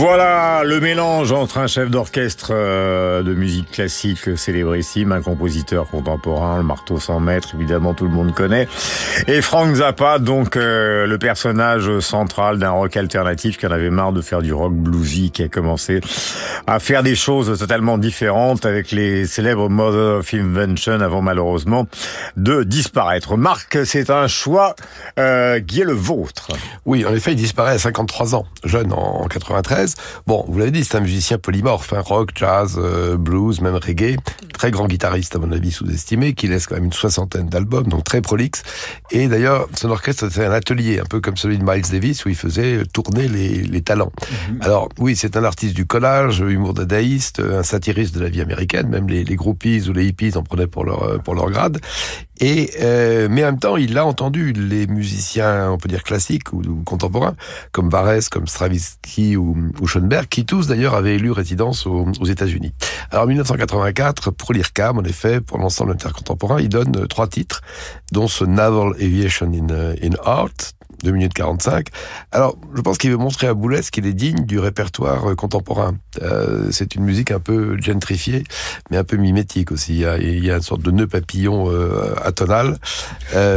Voilà 0.00 0.62
le 0.64 0.80
mélange 0.80 1.30
entre 1.30 1.58
un 1.58 1.66
chef 1.66 1.90
d'orchestre 1.90 2.52
euh, 2.52 3.22
de 3.22 3.34
musique 3.34 3.70
classique 3.70 4.34
célébrissime, 4.34 5.12
un 5.12 5.20
compositeur 5.20 5.86
contemporain, 5.88 6.56
le 6.56 6.62
marteau 6.62 6.98
sans 6.98 7.20
maître, 7.20 7.50
évidemment 7.54 7.92
tout 7.92 8.04
le 8.04 8.10
monde 8.10 8.32
connaît, 8.34 8.66
et 9.26 9.42
Frank 9.42 9.74
Zappa, 9.74 10.18
donc 10.18 10.56
euh, 10.56 11.06
le 11.06 11.18
personnage 11.18 11.98
central 11.98 12.58
d'un 12.58 12.70
rock 12.70 12.96
alternatif 12.96 13.58
qui 13.58 13.66
en 13.66 13.72
avait 13.72 13.90
marre 13.90 14.14
de 14.14 14.22
faire 14.22 14.40
du 14.40 14.54
rock 14.54 14.72
bluesy, 14.72 15.32
qui 15.32 15.42
a 15.42 15.48
commencé 15.48 16.00
à 16.66 16.78
faire 16.78 17.02
des 17.02 17.14
choses 17.14 17.58
totalement 17.58 17.98
différentes 17.98 18.64
avec 18.64 18.92
les 18.92 19.26
célèbres 19.26 19.68
Mother 19.68 20.20
of 20.20 20.32
Invention 20.32 21.02
avant 21.02 21.20
malheureusement 21.20 21.86
de 22.38 22.62
disparaître. 22.62 23.36
Marc, 23.36 23.76
c'est 23.84 24.08
un 24.08 24.28
choix 24.28 24.76
euh, 25.20 25.60
qui 25.60 25.80
est 25.80 25.84
le 25.84 25.92
vôtre? 25.92 26.48
Oui, 26.86 27.04
en 27.04 27.14
effet, 27.14 27.32
il 27.32 27.36
disparaît 27.36 27.72
à 27.72 27.78
53 27.78 28.34
ans, 28.34 28.46
jeune 28.64 28.92
en 28.92 29.26
93. 29.26 29.94
Bon, 30.26 30.44
vous 30.48 30.58
l'avez 30.58 30.70
dit, 30.70 30.84
c'est 30.84 30.96
un 30.96 31.00
musicien 31.00 31.38
polymorphe, 31.38 31.92
hein, 31.92 32.00
rock, 32.00 32.30
jazz, 32.34 32.76
euh, 32.78 33.16
blues, 33.16 33.60
même 33.60 33.76
reggae. 33.76 34.16
Très 34.54 34.70
grand 34.70 34.86
guitariste, 34.86 35.36
à 35.36 35.38
mon 35.38 35.52
avis, 35.52 35.72
sous-estimé, 35.72 36.34
qui 36.34 36.48
laisse 36.48 36.66
quand 36.66 36.76
même 36.76 36.86
une 36.86 36.92
soixantaine 36.92 37.48
d'albums, 37.48 37.86
donc 37.86 38.04
très 38.04 38.20
prolixe. 38.20 38.62
Et 39.10 39.28
d'ailleurs, 39.28 39.68
son 39.74 39.90
orchestre, 39.90 40.28
c'était 40.28 40.46
un 40.46 40.52
atelier, 40.52 41.00
un 41.00 41.04
peu 41.04 41.20
comme 41.20 41.36
celui 41.36 41.58
de 41.58 41.64
Miles 41.64 41.88
Davis, 41.90 42.24
où 42.24 42.28
il 42.28 42.36
faisait 42.36 42.82
tourner 42.92 43.28
les, 43.28 43.62
les 43.62 43.82
talents. 43.82 44.12
Alors, 44.60 44.88
oui, 44.98 45.16
c'est 45.16 45.36
un 45.36 45.44
artiste 45.44 45.74
du 45.74 45.86
collage, 45.86 46.40
humour 46.40 46.74
dadaïste, 46.74 47.40
un 47.40 47.62
satiriste 47.62 48.14
de 48.14 48.20
la 48.20 48.28
vie 48.28 48.40
américaine, 48.40 48.88
même 48.88 49.08
les, 49.08 49.24
les 49.24 49.36
groupies 49.36 49.88
ou 49.88 49.92
les 49.92 50.06
hippies 50.06 50.36
en 50.36 50.42
prenaient 50.42 50.66
pour 50.66 50.84
leur, 50.84 51.02
euh, 51.02 51.18
pour 51.18 51.34
leur 51.34 51.50
grade. 51.50 51.80
Et 52.40 52.70
euh, 52.80 53.28
mais 53.30 53.42
en 53.44 53.48
même 53.48 53.58
temps, 53.58 53.76
il 53.76 53.96
a 53.98 54.06
entendu 54.06 54.52
les 54.52 54.86
musiciens, 54.86 55.70
on 55.70 55.78
peut 55.78 55.88
dire 55.88 56.02
classiques 56.02 56.52
ou, 56.52 56.62
contemporains, 56.84 57.36
comme 57.72 57.90
Varese, 57.90 58.28
comme 58.28 58.46
Stravinsky 58.46 59.36
ou, 59.36 59.56
ou 59.80 59.86
Schoenberg, 59.86 60.26
qui 60.26 60.46
tous 60.46 60.66
d'ailleurs 60.66 60.94
avaient 60.94 61.16
élu 61.16 61.30
résidence 61.30 61.86
aux, 61.86 62.06
États-Unis. 62.24 62.72
Alors 63.10 63.24
en 63.24 63.28
1984, 63.28 64.30
pour 64.30 64.52
l'IRCAM, 64.52 64.98
en 64.98 65.04
effet, 65.04 65.40
pour 65.40 65.58
l'ensemble 65.58 65.92
intercontemporain, 65.92 66.60
il 66.60 66.68
donne 66.68 67.06
trois 67.08 67.26
titres, 67.26 67.60
dont 68.12 68.28
ce 68.28 68.44
Naval 68.44 68.94
Aviation 68.94 69.52
in, 69.52 69.94
in 70.02 70.14
Art, 70.24 70.72
2 71.02 71.10
minutes 71.12 71.34
45. 71.34 71.88
Alors, 72.32 72.56
je 72.74 72.80
pense 72.80 72.98
qu'il 72.98 73.10
veut 73.10 73.16
montrer 73.16 73.46
à 73.46 73.54
Boulez 73.54 73.80
qu'il 73.90 74.06
est 74.06 74.12
digne 74.12 74.44
du 74.44 74.58
répertoire 74.58 75.30
euh, 75.30 75.34
contemporain. 75.34 75.96
Euh, 76.22 76.68
c'est 76.70 76.94
une 76.94 77.04
musique 77.04 77.30
un 77.30 77.40
peu 77.40 77.76
gentrifiée, 77.80 78.44
mais 78.90 78.96
un 78.96 79.04
peu 79.04 79.16
mimétique 79.16 79.72
aussi. 79.72 80.04
Il 80.20 80.44
y 80.44 80.50
a, 80.50 80.56
une 80.56 80.62
sorte 80.62 80.82
de 80.82 80.90
nœud 80.90 81.06
papillon 81.06 81.70
euh, 81.70 82.14
atonal, 82.22 82.78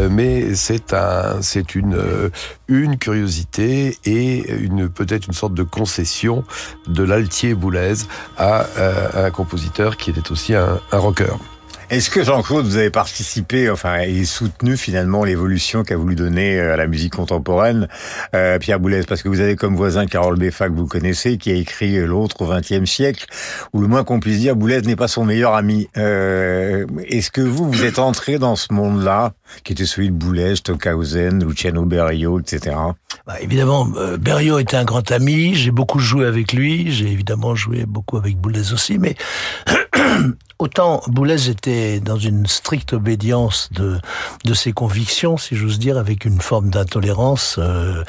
mais 0.10 0.56
c'est 0.56 0.94
un, 0.94 1.42
c'est 1.42 1.76
une, 1.76 1.98
une 2.68 2.98
curiosité 2.98 3.98
et 4.06 4.52
une 4.52 4.90
peut-être 4.90 5.28
une 5.28 5.34
sorte 5.34 5.54
de 5.54 5.64
concession 5.64 6.44
de 6.88 7.04
l'altier 7.04 7.54
Boulez 7.54 7.94
à, 8.38 8.66
à 9.16 9.26
un 9.26 9.32
compositeur 9.32 9.98
qui 9.98 10.12
était 10.12 10.32
aussi 10.32 10.56
un, 10.56 10.80
un 10.92 10.98
rocker. 10.98 11.38
Est-ce 11.94 12.10
que 12.10 12.24
Jean-Claude, 12.24 12.66
vous 12.66 12.78
avez 12.78 12.90
participé, 12.90 13.70
enfin, 13.70 14.00
et 14.00 14.26
soutenu 14.26 14.78
finalement 14.78 15.24
l'évolution 15.24 15.84
qu'a 15.84 15.96
voulu 15.96 16.16
donner 16.16 16.60
euh, 16.60 16.74
à 16.74 16.76
la 16.76 16.88
musique 16.88 17.14
contemporaine 17.14 17.88
euh, 18.36 18.58
Pierre 18.58 18.80
Boulez? 18.80 19.04
Parce 19.04 19.22
que 19.22 19.30
vous 19.30 19.42
avez 19.42 19.56
comme 19.56 19.76
voisin 19.76 20.08
Carole 20.08 20.40
Beffa 20.40 20.70
que 20.70 20.74
vous 20.74 20.88
connaissez, 20.88 21.38
qui 21.38 21.52
a 21.52 21.54
écrit 21.54 22.00
euh, 22.00 22.08
L'autre 22.08 22.42
au 22.42 22.48
XXe 22.48 22.90
siècle, 22.90 23.28
où 23.74 23.82
le 23.82 23.88
moins 23.88 24.04
qu'on 24.04 24.20
puisse 24.20 24.40
dire, 24.40 24.56
Boulez 24.56 24.82
n'est 24.82 24.96
pas 24.96 25.08
son 25.08 25.24
meilleur 25.24 25.54
ami. 25.54 25.88
Euh, 25.96 26.88
Est-ce 27.06 27.30
que 27.30 27.42
vous, 27.42 27.72
vous 27.72 27.84
êtes 27.84 28.00
entré 28.00 28.40
dans 28.40 28.56
ce 28.56 28.74
monde-là, 28.74 29.34
qui 29.64 29.74
était 29.74 29.86
celui 29.86 30.10
de 30.10 30.14
Boulez, 30.16 30.56
Stockhausen, 30.56 31.44
Luciano 31.48 31.86
Berio, 31.86 32.40
etc. 32.40 32.76
Bah, 33.26 33.40
évidemment, 33.42 33.88
euh, 33.98 34.18
Berio 34.18 34.60
était 34.60 34.78
un 34.78 34.84
grand 34.84 35.12
ami, 35.12 35.56
j'ai 35.56 35.72
beaucoup 35.72 36.00
joué 36.00 36.26
avec 36.26 36.54
lui, 36.54 36.92
j'ai 36.92 37.12
évidemment 37.12 37.56
joué 37.56 37.86
beaucoup 37.86 38.18
avec 38.18 38.38
Boulez 38.38 38.74
aussi, 38.74 38.98
mais 38.98 39.16
autant 40.60 41.02
Boulez 41.08 41.50
était 41.50 42.00
dans 42.00 42.18
une 42.18 42.46
stricte 42.48 42.94
obédience 42.94 43.70
de, 43.74 43.98
de 44.46 44.54
ses 44.54 44.72
convictions, 44.72 45.38
si 45.38 45.56
j'ose 45.56 45.80
dire, 45.80 45.98
avec 45.98 46.26
une 46.26 46.42
forme 46.42 46.70
d'intolérance 46.70 47.58
euh, 47.60 48.04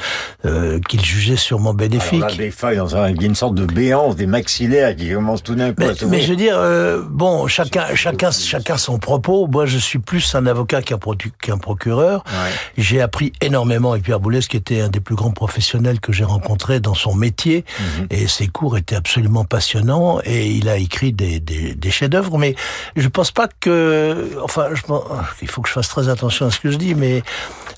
euh, 0.45 0.81
qu'il 0.89 1.05
jugeait 1.05 1.37
sûrement 1.37 1.75
bénéfique. 1.75 2.23
Alors 2.23 2.91
là, 2.95 3.03
un, 3.05 3.11
il 3.11 3.21
y 3.21 3.25
a 3.25 3.27
une 3.27 3.35
sorte 3.35 3.55
de 3.55 3.67
béance 3.67 4.17
des 4.17 4.27
maxillaires 4.27 4.95
qui 4.97 5.13
commence 5.13 5.43
tout 5.43 5.55
d'un 5.55 5.71
coup 5.71 5.83
Mais, 5.83 6.03
à 6.03 6.07
mais 6.07 6.21
je 6.21 6.31
veux 6.31 6.37
dire, 6.37 6.57
euh, 6.59 7.03
bon, 7.09 7.47
chacun, 7.47 7.95
chacun, 7.95 8.31
chacun 8.31 8.77
son 8.77 8.99
propos. 8.99 9.47
Moi, 9.47 9.67
je 9.67 9.79
suis 9.79 9.99
plus 9.99 10.35
un 10.35 10.47
avocat 10.47 10.83
qu'un 10.83 10.97
produ- 10.97 11.33
qu'un 11.41 11.59
procureur. 11.59 12.25
Ouais. 12.26 12.50
J'ai 12.76 13.00
appris 13.00 13.33
énormément 13.41 13.93
avec 13.93 14.05
Pierre 14.05 14.21
Boulez, 14.21 14.41
qui 14.41 14.57
était 14.57 14.81
un 14.81 14.88
des 14.88 15.00
plus 15.00 15.14
grands 15.14 15.31
professionnels 15.31 16.00
que 16.00 16.12
j'ai 16.12 16.25
rencontré 16.25 16.81
dans 16.81 16.95
son 16.95 17.14
métier. 17.14 17.64
Mhm. 17.99 18.07
Et 18.11 18.26
ses 18.29 18.49
cours 18.49 18.76
étaient 18.76 18.97
absolument 18.97 19.45
passionnants. 19.45 20.21
Et 20.25 20.50
il 20.53 20.69
a 20.69 20.76
écrit 20.76 21.12
des, 21.12 21.41
des, 21.41 21.75
des 21.75 21.91
chefs-d'œuvre. 21.91 22.38
Mais 22.38 22.55
je 22.97 23.09
pense 23.09 23.31
pas 23.31 23.49
que, 23.61 24.31
enfin, 24.43 24.69
je, 24.75 24.83
pense- 24.83 25.05
il 25.43 25.49
faut 25.49 25.62
que 25.62 25.69
je 25.69 25.75
fasse 25.75 25.88
très 25.88 26.09
attention 26.09 26.47
à 26.47 26.50
ce 26.50 26.61
que 26.61 26.71
je 26.71 26.76
dis, 26.76 26.95
mais 26.95 27.23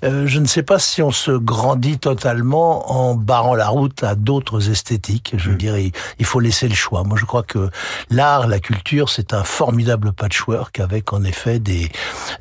euh, 0.04 0.26
je 0.26 0.38
ne 0.38 0.46
sais 0.46 0.62
pas 0.62 0.78
si 0.78 1.02
on 1.02 1.10
se 1.10 1.30
grandit 1.30 1.98
totalement 1.98 2.92
en 2.92 3.14
barrant 3.14 3.54
la 3.54 3.68
route 3.68 4.02
à 4.02 4.14
d'autres 4.14 4.70
esthétiques. 4.70 5.34
Je 5.36 5.50
veux 5.50 5.56
dire, 5.56 5.76
il, 5.78 6.24
faut 6.24 6.40
laisser 6.40 6.68
le 6.68 6.74
choix. 6.74 7.04
Moi, 7.04 7.16
je 7.18 7.24
crois 7.24 7.42
que 7.42 7.70
l'art, 8.10 8.46
la 8.48 8.58
culture, 8.58 9.08
c'est 9.08 9.32
un 9.32 9.44
formidable 9.44 10.12
patchwork 10.12 10.80
avec, 10.80 11.12
en 11.12 11.22
effet, 11.24 11.58
des, 11.58 11.90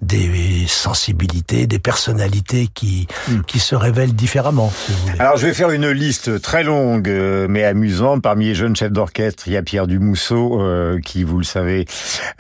des 0.01 0.65
sensibilités, 0.67 1.67
des 1.67 1.79
personnalités 1.79 2.67
qui, 2.73 3.07
qui 3.47 3.59
se 3.59 3.75
révèlent 3.75 4.15
différemment, 4.15 4.71
si 4.75 4.91
vous 4.91 4.97
voulez. 5.07 5.19
Alors 5.19 5.37
je 5.37 5.47
vais 5.47 5.53
faire 5.53 5.71
une 5.71 5.89
liste 5.89 6.41
très 6.41 6.63
longue 6.63 7.09
euh, 7.09 7.47
mais 7.49 7.63
amusante. 7.63 8.21
Parmi 8.21 8.45
les 8.45 8.55
jeunes 8.55 8.75
chefs 8.75 8.91
d'orchestre, 8.91 9.47
il 9.47 9.53
y 9.53 9.57
a 9.57 9.63
Pierre 9.63 9.87
Dumousseau 9.87 10.61
euh, 10.61 10.99
qui, 10.99 11.23
vous 11.23 11.37
le 11.37 11.43
savez, 11.43 11.85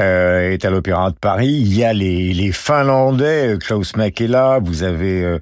euh, 0.01 0.51
est 0.51 0.65
à 0.65 0.69
l'Opéra 0.69 1.11
de 1.11 1.15
Paris. 1.15 1.57
Il 1.61 1.73
y 1.73 1.83
a 1.83 1.93
les, 1.93 2.33
les 2.33 2.51
Finlandais, 2.51 3.53
euh, 3.53 3.57
Klaus 3.57 3.95
Makela, 3.95 4.59
vous 4.63 4.83
avez 4.83 5.04
euh, 5.05 5.39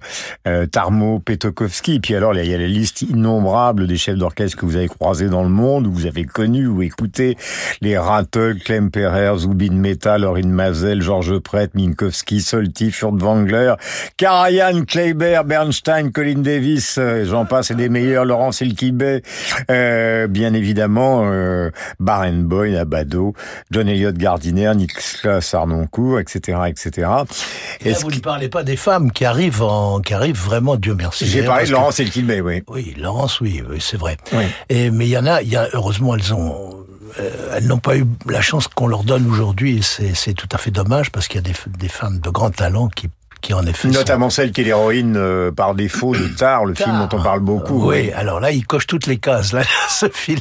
euh, 0.48 0.66
Tarmo 0.66 1.20
Petokowski. 1.20 2.00
Puis 2.00 2.16
alors 2.16 2.34
il 2.36 2.50
y 2.50 2.54
a 2.54 2.58
les 2.58 2.68
listes 2.68 3.02
innombrables 3.02 3.88
des 3.88 3.98
chefs 3.98 4.18
d'orchestre 4.18 4.58
que 4.58 4.66
vous 4.66 4.76
avez 4.76 4.88
croisés 4.88 5.30
dans 5.30 5.44
le 5.44 5.50
monde, 5.50 5.88
ou 5.88 5.92
vous 5.92 6.06
avez 6.06 6.26
connus 6.26 6.68
ou 6.68 6.82
écoutés. 6.82 7.38
Les 7.82 7.98
Rattle, 7.98 8.58
Clem 8.64 8.92
Perer, 8.92 9.38
Zubin 9.38 9.74
Mehta, 9.74 10.18
Lorin 10.18 10.48
Mazel, 10.48 11.02
Georges 11.02 11.40
Prêtre, 11.40 11.76
Minkowski, 11.76 12.42
Solti, 12.42 12.92
Furtwängler, 12.92 13.76
Karajan, 14.18 14.84
Kleiber, 14.86 15.42
Bernstein, 15.46 16.12
Colin 16.12 16.42
Davis, 16.42 16.98
euh, 16.98 17.26
j'en 17.26 17.46
passe 17.46 17.72
et 17.72 17.76
des 17.76 17.90
meilleurs, 17.90 18.26
Laurent 18.26 18.52
Silkibay, 18.52 19.22
euh, 19.70 20.28
bien 20.28 20.54
évidemment, 20.54 21.22
euh, 21.26 21.70
Barenboim, 22.00 22.76
Abado, 22.76 23.34
John 23.72 23.88
Elliott 23.88 24.18
Gardiner, 24.18 24.72
Nicolas 24.76 25.48
Arnoncourt, 25.54 26.20
etc., 26.20 26.60
etc. 26.68 27.08
Et 27.84 27.92
là, 27.92 27.98
vous 28.02 28.12
ne 28.12 28.20
parlez 28.20 28.50
pas 28.50 28.64
des 28.64 28.78
femmes 28.78 29.12
qui 29.12 29.26
arrivent 29.26 29.53
en, 29.62 30.02
qui 30.02 30.14
arrivent 30.14 30.40
vraiment, 30.42 30.76
Dieu 30.76 30.96
merci. 30.96 31.28
J'ai 31.28 31.44
parlé 31.44 31.64
de 31.64 31.70
que- 31.70 31.74
Laurent 31.74 31.92
Silkibay, 31.92 32.42
oui. 32.42 32.64
Oui, 32.68 32.94
Laurence, 32.98 33.40
oui, 33.42 33.62
oui, 33.70 33.78
c'est 33.80 33.98
vrai. 33.98 34.18
Oui. 34.34 34.44
Et 34.70 34.90
mais 34.92 35.06
il 35.06 35.12
y 35.12 35.18
en 35.18 35.26
a, 35.28 35.42
y 35.44 35.56
a 35.56 35.68
heureusement 35.74 36.16
elles 36.16 36.34
ont, 36.34 36.86
euh, 37.20 37.30
elles 37.56 37.68
n'ont 37.68 37.78
pas 37.80 37.96
eu 37.98 38.06
la 38.28 38.42
chance 38.42 38.68
qu'on 38.68 38.88
leur 38.88 39.04
donne 39.04 39.30
aujourd'hui. 39.30 39.78
et 39.78 39.82
C'est 39.82 40.14
c'est 40.16 40.34
tout 40.34 40.50
à 40.52 40.58
fait 40.58 40.72
dommage 40.72 41.12
parce 41.12 41.28
qu'il 41.28 41.38
y 41.38 41.44
a 41.44 41.48
des, 41.48 41.56
des 41.78 41.90
femmes 41.90 42.20
de 42.20 42.30
grand 42.30 42.50
talent 42.52 42.88
qui 42.90 43.10
qui 43.44 43.54
en 43.54 43.64
effet 43.68 43.90
sont- 43.90 43.94
Notamment 43.94 44.32
celle 44.32 44.52
qui 44.52 44.62
est 44.62 44.64
l'héroïne 44.64 45.16
euh, 45.18 45.52
par 45.52 45.76
défaut 45.76 46.16
de 46.16 46.28
Tar, 46.28 46.66
le 46.66 46.74
film 46.74 46.98
dont 46.98 47.16
on 47.18 47.22
parle 47.22 47.42
beaucoup. 47.42 47.90
Oui, 47.90 48.12
alors 48.14 48.40
là, 48.40 48.50
il 48.52 48.66
coche 48.66 48.88
toutes 48.88 49.06
les 49.06 49.18
cases. 49.18 49.54
Là, 49.54 49.62
ce 49.90 50.08
film, 50.10 50.40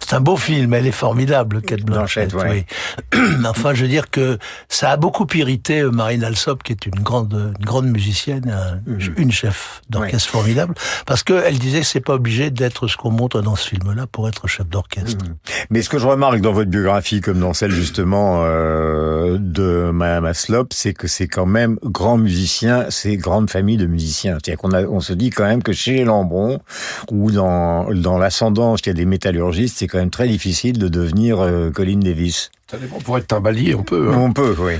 c'est 0.00 0.14
un 0.14 0.20
beau 0.20 0.36
film. 0.36 0.72
Elle 0.74 0.86
est 0.86 0.92
formidable, 0.92 1.60
Kate 1.60 1.82
Blanchett. 1.82 2.30
Blanchett, 2.32 2.64
oui. 3.12 3.20
Enfin, 3.46 3.74
je 3.74 3.82
veux 3.82 3.88
dire 3.88 4.10
que 4.10 4.38
ça 4.68 4.90
a 4.90 4.96
beaucoup 4.96 5.26
irrité 5.34 5.80
euh, 5.80 5.90
Marine 5.90 6.24
Alsop, 6.24 6.62
qui 6.62 6.72
est 6.72 6.86
une 6.86 7.00
grande, 7.02 7.54
une 7.58 7.64
grande 7.64 7.86
musicienne, 7.86 8.48
un- 8.50 8.80
Mhm. 8.90 9.14
une 9.16 9.32
chef 9.32 9.82
d'orchestre 9.90 10.30
formidable, 10.30 10.74
parce 11.06 11.22
que 11.24 11.42
elle 11.44 11.58
disait 11.58 11.80
que 11.80 11.86
c'est 11.86 12.00
pas 12.00 12.14
obligé 12.14 12.50
d'être 12.50 12.86
ce 12.86 12.96
qu'on 12.96 13.10
montre 13.10 13.40
dans 13.42 13.56
ce 13.56 13.68
film-là 13.68 14.06
pour 14.06 14.28
être 14.28 14.46
chef 14.46 14.68
d'orchestre. 14.68 15.24
Mais 15.70 15.82
ce 15.82 15.88
que 15.88 15.98
je 15.98 16.06
remarque 16.06 16.40
dans 16.40 16.52
votre 16.52 16.70
biographie, 16.70 17.20
comme 17.20 17.40
dans 17.40 17.54
celle 17.54 17.70
justement 17.72 18.42
euh, 18.44 19.36
de 19.40 19.90
Madame 19.92 20.26
Aslop, 20.26 20.68
c'est 20.72 20.92
que 20.94 21.08
c'est 21.08 21.26
quand 21.28 21.46
même 21.46 21.78
grand 21.82 22.03
musicien, 22.16 22.86
c'est 22.90 23.16
grande 23.16 23.50
famille 23.50 23.76
de 23.76 23.86
musiciens. 23.86 24.34
C'est-à-dire 24.42 24.58
qu'on 24.60 24.72
a, 24.72 24.82
on 24.84 25.00
se 25.00 25.12
dit 25.12 25.30
quand 25.30 25.44
même 25.44 25.62
que 25.62 25.72
chez 25.72 25.92
les 25.94 26.04
Lambron 26.04 26.60
ou 27.10 27.30
dans 27.30 27.90
dans 27.92 28.18
l'ascendance, 28.18 28.80
il 28.84 28.88
y 28.88 28.90
a 28.90 28.94
des 28.94 29.06
métallurgistes, 29.06 29.78
c'est 29.78 29.86
quand 29.88 29.98
même 29.98 30.10
très 30.10 30.28
difficile 30.28 30.78
de 30.78 30.88
devenir 30.88 31.40
euh, 31.40 31.70
Colin 31.70 31.98
Davis. 31.98 32.50
Ça 32.70 32.76
dépend. 32.78 32.98
Pour 32.98 33.18
être 33.18 33.26
timbalier, 33.26 33.74
on 33.74 33.82
peut. 33.82 34.10
hein. 34.12 34.16
On 34.18 34.32
peut, 34.32 34.54
oui. 34.58 34.74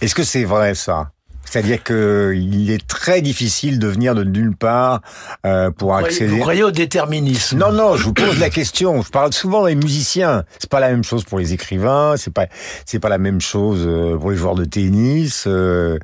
Est-ce 0.00 0.14
que 0.14 0.22
c'est 0.22 0.44
vrai 0.44 0.74
ça? 0.74 1.10
C'est-à-dire 1.48 1.82
que 1.82 2.34
il 2.36 2.70
est 2.70 2.86
très 2.86 3.22
difficile 3.22 3.78
de 3.78 3.88
venir 3.88 4.14
de 4.14 4.24
nulle 4.24 4.54
part 4.54 5.00
euh, 5.46 5.70
pour 5.70 5.94
accéder. 5.94 6.32
Vous 6.32 6.40
croyez 6.40 6.62
au 6.62 6.70
déterminisme 6.70 7.58
Non, 7.58 7.72
non, 7.72 7.96
je 7.96 8.04
vous 8.04 8.12
pose 8.12 8.38
la 8.38 8.50
question. 8.50 9.00
Je 9.02 9.10
parle 9.10 9.32
souvent 9.32 9.66
des 9.66 9.74
musiciens. 9.74 10.44
C'est 10.58 10.68
pas 10.68 10.80
la 10.80 10.90
même 10.90 11.04
chose 11.04 11.24
pour 11.24 11.38
les 11.38 11.54
écrivains. 11.54 12.14
C'est 12.16 12.32
pas, 12.32 12.46
c'est 12.84 12.98
pas 12.98 13.08
la 13.08 13.18
même 13.18 13.40
chose 13.40 13.84
euh, 13.86 14.16
pour 14.18 14.30
les 14.30 14.36
joueurs 14.36 14.56
de 14.56 14.64
tennis. 14.64 15.44
Euh, 15.46 15.98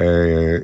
euh, 0.00 0.60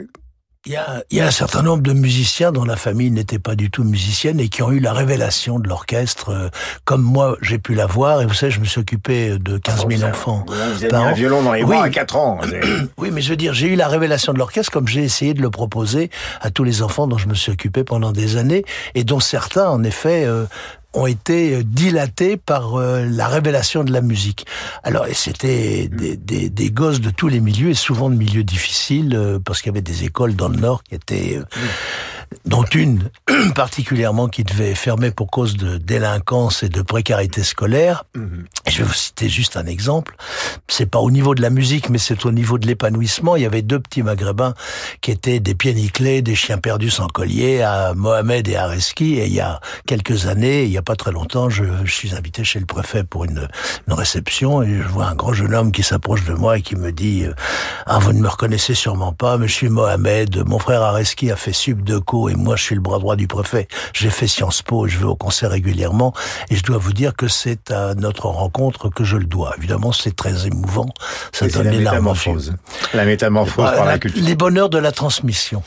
Il 0.68 0.72
y, 0.72 0.76
a, 0.76 1.04
il 1.10 1.18
y 1.18 1.20
a 1.20 1.26
un 1.26 1.30
certain 1.30 1.62
nombre 1.62 1.84
de 1.84 1.92
musiciens 1.92 2.50
dont 2.50 2.64
la 2.64 2.74
famille 2.74 3.12
n'était 3.12 3.38
pas 3.38 3.54
du 3.54 3.70
tout 3.70 3.84
musicienne 3.84 4.40
et 4.40 4.48
qui 4.48 4.64
ont 4.64 4.72
eu 4.72 4.80
la 4.80 4.92
révélation 4.92 5.60
de 5.60 5.68
l'orchestre, 5.68 6.30
euh, 6.30 6.48
comme 6.84 7.02
moi 7.02 7.36
j'ai 7.40 7.58
pu 7.58 7.74
la 7.74 7.86
voir. 7.86 8.20
Et 8.20 8.26
vous 8.26 8.34
savez, 8.34 8.50
je 8.50 8.58
me 8.58 8.64
suis 8.64 8.80
occupé 8.80 9.38
de 9.38 9.58
15 9.58 9.86
000 9.88 10.02
enfants. 10.02 10.44
Vous 10.48 10.54
avez 10.54 10.88
mis 10.88 10.92
un 10.92 11.12
violon 11.12 11.42
dans 11.44 11.52
les 11.52 11.62
Oui. 11.62 11.76
à 11.76 11.88
4 11.88 12.16
ans. 12.16 12.40
Oui, 12.98 13.10
mais 13.12 13.20
je 13.20 13.30
veux 13.30 13.36
dire, 13.36 13.54
j'ai 13.54 13.68
eu 13.68 13.76
la 13.76 13.86
révélation 13.86 14.32
de 14.32 14.38
l'orchestre 14.38 14.72
comme 14.72 14.88
j'ai 14.88 15.04
essayé 15.04 15.34
de 15.34 15.42
le 15.42 15.50
proposer 15.50 16.10
à 16.40 16.50
tous 16.50 16.64
les 16.64 16.82
enfants 16.82 17.06
dont 17.06 17.18
je 17.18 17.28
me 17.28 17.34
suis 17.34 17.52
occupé 17.52 17.84
pendant 17.84 18.10
des 18.10 18.36
années 18.36 18.64
et 18.96 19.04
dont 19.04 19.20
certains, 19.20 19.68
en 19.68 19.84
effet, 19.84 20.24
euh, 20.24 20.46
ont 20.96 21.06
été 21.06 21.62
dilatés 21.62 22.36
par 22.36 22.76
euh, 22.76 23.04
la 23.04 23.28
révélation 23.28 23.84
de 23.84 23.92
la 23.92 24.00
musique. 24.00 24.46
Alors, 24.82 25.06
et 25.06 25.14
c'était 25.14 25.88
des, 25.88 26.16
des, 26.16 26.48
des 26.48 26.70
gosses 26.70 27.00
de 27.00 27.10
tous 27.10 27.28
les 27.28 27.40
milieux 27.40 27.70
et 27.70 27.74
souvent 27.74 28.08
de 28.10 28.16
milieux 28.16 28.44
difficiles 28.44 29.14
euh, 29.14 29.38
parce 29.38 29.60
qu'il 29.60 29.70
y 29.70 29.74
avait 29.74 29.82
des 29.82 30.04
écoles 30.04 30.34
dans 30.34 30.48
le 30.48 30.56
Nord 30.56 30.82
qui 30.82 30.94
étaient 30.94 31.36
euh, 31.38 31.44
dont 32.44 32.64
une 32.64 33.10
particulièrement 33.54 34.28
qui 34.28 34.44
devait 34.44 34.74
fermer 34.74 35.10
pour 35.10 35.30
cause 35.30 35.56
de 35.56 35.78
délinquance 35.78 36.62
et 36.62 36.68
de 36.68 36.82
précarité 36.82 37.42
scolaire. 37.42 38.04
Je 38.66 38.78
vais 38.78 38.84
vous 38.84 38.92
citer 38.94 39.28
juste 39.28 39.56
un 39.56 39.66
exemple. 39.66 40.16
C'est 40.68 40.86
pas 40.86 40.98
au 40.98 41.10
niveau 41.10 41.34
de 41.34 41.42
la 41.42 41.50
musique, 41.50 41.90
mais 41.90 41.98
c'est 41.98 42.24
au 42.26 42.32
niveau 42.32 42.58
de 42.58 42.66
l'épanouissement. 42.66 43.36
Il 43.36 43.42
y 43.42 43.46
avait 43.46 43.62
deux 43.62 43.80
petits 43.80 44.02
maghrébins 44.02 44.54
qui 45.00 45.10
étaient 45.10 45.40
des 45.40 45.54
pieds 45.54 45.74
nickelés, 45.74 46.22
des 46.22 46.34
chiens 46.34 46.58
perdus 46.58 46.90
sans 46.90 47.08
collier, 47.08 47.62
à 47.62 47.94
Mohamed 47.94 48.48
et 48.48 48.56
Areski. 48.56 49.14
Et 49.14 49.26
il 49.26 49.32
y 49.32 49.40
a 49.40 49.60
quelques 49.86 50.26
années, 50.26 50.64
il 50.64 50.70
y 50.70 50.78
a 50.78 50.82
pas 50.82 50.96
très 50.96 51.12
longtemps, 51.12 51.48
je, 51.50 51.64
je 51.84 51.92
suis 51.92 52.14
invité 52.14 52.44
chez 52.44 52.58
le 52.58 52.66
préfet 52.66 53.04
pour 53.04 53.24
une, 53.24 53.48
une, 53.88 53.94
réception 53.94 54.62
et 54.62 54.82
je 54.82 54.88
vois 54.88 55.06
un 55.06 55.14
grand 55.14 55.32
jeune 55.32 55.54
homme 55.54 55.72
qui 55.72 55.82
s'approche 55.82 56.24
de 56.24 56.34
moi 56.34 56.58
et 56.58 56.62
qui 56.62 56.76
me 56.76 56.92
dit 56.92 57.24
euh, 57.24 57.32
Ah, 57.86 57.98
vous 57.98 58.12
ne 58.12 58.20
me 58.20 58.28
reconnaissez 58.28 58.74
sûrement 58.74 59.12
pas, 59.12 59.38
mais 59.38 59.48
je 59.48 59.54
suis 59.54 59.68
Mohamed, 59.68 60.46
mon 60.46 60.58
frère 60.58 60.82
Areski 60.82 61.30
a 61.30 61.36
fait 61.36 61.52
sub 61.52 61.82
de 61.82 61.98
et 62.28 62.34
moi 62.34 62.56
je 62.56 62.62
suis 62.62 62.74
le 62.74 62.80
bras 62.80 62.98
droit 62.98 63.16
du 63.16 63.26
préfet. 63.26 63.68
J'ai 63.92 64.10
fait 64.10 64.26
Sciences 64.26 64.62
Po, 64.62 64.86
je 64.86 64.98
vais 64.98 65.04
au 65.04 65.16
concert 65.16 65.50
régulièrement 65.50 66.12
et 66.50 66.56
je 66.56 66.62
dois 66.62 66.78
vous 66.78 66.92
dire 66.92 67.14
que 67.14 67.28
c'est 67.28 67.70
à 67.70 67.94
notre 67.94 68.26
rencontre 68.26 68.88
que 68.88 69.04
je 69.04 69.16
le 69.16 69.26
dois. 69.26 69.54
Évidemment, 69.58 69.92
c'est 69.92 70.14
très 70.14 70.46
émouvant. 70.46 70.88
Ça 71.32 71.46
Et 71.46 71.50
donne 71.50 71.64
la 71.66 71.72
métamorphose. 71.72 72.54
La 72.94 73.04
métamorphose 73.04 73.64
par 73.64 73.84
la 73.84 73.98
culture. 73.98 74.22
Les 74.22 74.34
bonheurs 74.34 74.70
de 74.70 74.78
la 74.78 74.92
transmission. 74.92 75.62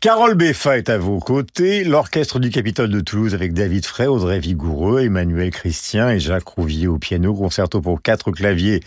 Carole 0.00 0.36
Beffa 0.36 0.78
est 0.78 0.90
à 0.90 0.96
vos 0.96 1.18
côtés, 1.18 1.82
l'orchestre 1.82 2.38
du 2.38 2.50
Capitole 2.50 2.88
de 2.88 3.00
Toulouse 3.00 3.34
avec 3.34 3.52
David 3.52 3.84
Frey, 3.84 4.06
Audrey 4.06 4.38
Vigoureux, 4.38 5.00
Emmanuel 5.00 5.50
Christian 5.50 6.08
et 6.08 6.20
Jacques 6.20 6.46
Rouvier 6.46 6.86
au 6.86 6.98
piano, 6.98 7.34
concerto 7.34 7.80
pour 7.80 8.00
quatre 8.00 8.30
claviers 8.30 8.78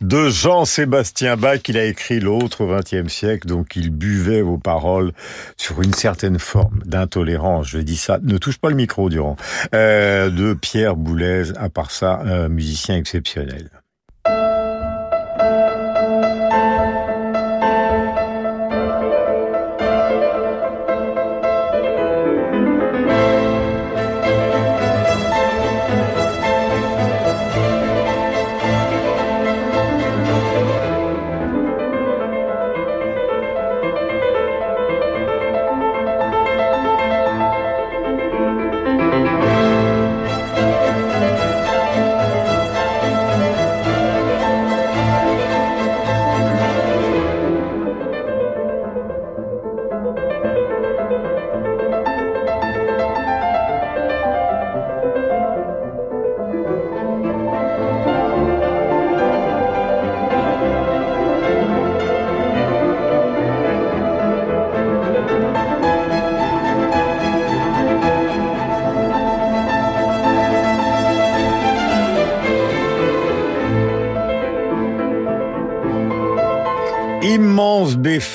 de 0.00 0.28
Jean-Sébastien 0.28 1.36
Bach, 1.36 1.60
qu'il 1.62 1.78
a 1.78 1.84
écrit 1.84 2.18
l'autre 2.18 2.64
au 2.64 2.76
XXe 2.76 3.06
siècle, 3.06 3.46
donc 3.46 3.76
il 3.76 3.90
buvait 3.90 4.42
vos 4.42 4.58
paroles 4.58 5.12
sur 5.56 5.80
une 5.80 5.94
certaine 5.94 6.40
forme 6.40 6.80
d'intolérance, 6.84 7.68
je 7.68 7.78
dis 7.78 7.96
ça, 7.96 8.18
ne 8.20 8.36
touche 8.36 8.58
pas 8.58 8.68
le 8.68 8.74
micro, 8.74 9.10
Durand, 9.10 9.36
euh, 9.76 10.28
de 10.28 10.54
Pierre 10.54 10.96
Boulez, 10.96 11.52
à 11.56 11.68
part 11.68 11.92
ça, 11.92 12.18
un 12.24 12.48
musicien 12.48 12.96
exceptionnel. 12.96 13.70